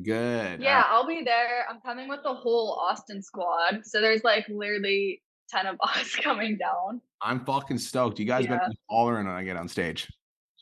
Good. 0.00 0.62
Yeah, 0.62 0.84
I'll 0.86 1.06
be 1.06 1.22
there. 1.22 1.66
I'm 1.68 1.80
coming 1.80 2.08
with 2.08 2.20
the 2.22 2.32
whole 2.32 2.78
Austin 2.88 3.22
squad. 3.22 3.82
So 3.84 4.00
there's 4.00 4.24
like 4.24 4.46
literally 4.48 5.20
10 5.52 5.66
of 5.66 5.76
us 5.82 6.16
coming 6.16 6.56
down. 6.56 7.00
I'm 7.20 7.44
fucking 7.44 7.78
stoked. 7.78 8.18
You 8.18 8.24
guys 8.24 8.44
Yeah. 8.44 8.52
better 8.56 8.70
be 8.70 8.76
hollering 8.90 9.26
when 9.26 9.36
I 9.36 9.44
get 9.44 9.56
on 9.56 9.68
stage. 9.68 10.08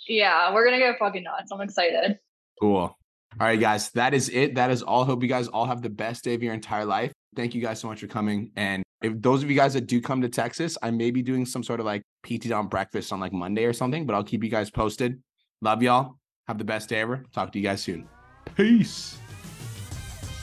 Yeah, 0.09 0.53
we're 0.53 0.65
gonna 0.65 0.79
go 0.79 0.95
fucking 0.99 1.23
nuts. 1.23 1.53
I'm 1.53 1.61
excited. 1.61 2.19
Cool. 2.61 2.77
All 2.79 2.97
right, 3.39 3.61
guys. 3.61 3.91
That 3.93 4.13
is 4.13 4.29
it. 4.29 4.57
That 4.57 4.71
is 4.71 4.83
all. 4.83 5.05
Hope 5.05 5.23
you 5.23 5.29
guys 5.29 5.47
all 5.49 5.65
have 5.67 5.83
the 5.83 5.91
best 5.91 6.25
day 6.25 6.35
of 6.35 6.43
your 6.43 6.53
entire 6.53 6.85
life. 6.85 7.13
Thank 7.37 7.55
you 7.55 7.63
guys 7.63 7.79
so 7.81 7.87
much 7.87 8.01
for 8.01 8.09
coming. 8.09 8.51
And 8.57 8.83
if 9.03 9.13
those 9.23 9.43
of 9.45 9.51
you 9.51 9.57
guys 9.57 9.75
that 9.75 9.87
do 9.87 10.01
come 10.01 10.21
to 10.23 10.29
Texas, 10.29 10.77
I 10.83 10.91
may 10.91 11.11
be 11.13 11.23
doing 11.23 11.47
some 11.47 11.63
sort 11.63 11.79
of 11.81 11.87
like 11.87 12.03
PT 12.27 12.49
down 12.49 12.67
breakfast 12.67 13.13
on 13.13 13.21
like 13.21 13.33
Monday 13.33 13.65
or 13.65 13.73
something, 13.73 14.05
but 14.05 14.15
I'll 14.15 14.25
keep 14.25 14.43
you 14.43 14.51
guys 14.51 14.69
posted. 14.71 15.23
Love 15.63 15.83
y'all. 15.83 16.17
Have 16.49 16.59
the 16.59 16.65
best 16.65 16.89
day 16.89 17.01
ever. 17.01 17.25
Talk 17.33 17.53
to 17.53 17.59
you 17.59 17.65
guys 17.65 17.83
soon. 17.83 18.09
Peace. 18.57 19.17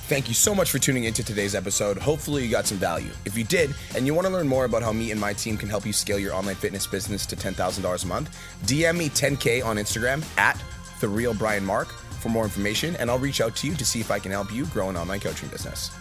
Thank 0.07 0.29
you 0.29 0.33
so 0.33 0.55
much 0.55 0.71
for 0.71 0.79
tuning 0.79 1.03
into 1.03 1.21
today's 1.21 1.53
episode. 1.53 1.97
Hopefully, 1.97 2.45
you 2.45 2.49
got 2.49 2.65
some 2.65 2.77
value. 2.77 3.09
If 3.25 3.37
you 3.37 3.43
did, 3.43 3.75
and 3.93 4.07
you 4.07 4.13
want 4.13 4.25
to 4.25 4.31
learn 4.31 4.47
more 4.47 4.63
about 4.63 4.81
how 4.81 4.93
me 4.93 5.11
and 5.11 5.19
my 5.19 5.33
team 5.33 5.57
can 5.57 5.67
help 5.67 5.85
you 5.85 5.91
scale 5.91 6.17
your 6.17 6.33
online 6.33 6.55
fitness 6.55 6.87
business 6.87 7.25
to 7.25 7.35
$10,000 7.35 8.03
a 8.03 8.07
month, 8.07 8.39
DM 8.63 8.97
me 8.97 9.09
10K 9.09 9.65
on 9.65 9.75
Instagram 9.75 10.23
at 10.37 10.63
the 11.01 11.09
real 11.09 11.33
Brian 11.33 11.65
Mark 11.65 11.89
for 12.21 12.29
more 12.29 12.45
information, 12.45 12.95
and 12.95 13.11
I'll 13.11 13.19
reach 13.19 13.41
out 13.41 13.57
to 13.57 13.67
you 13.67 13.75
to 13.75 13.83
see 13.83 13.99
if 13.99 14.09
I 14.09 14.17
can 14.17 14.31
help 14.31 14.49
you 14.49 14.65
grow 14.67 14.89
an 14.89 14.95
online 14.95 15.19
coaching 15.19 15.49
business. 15.49 15.91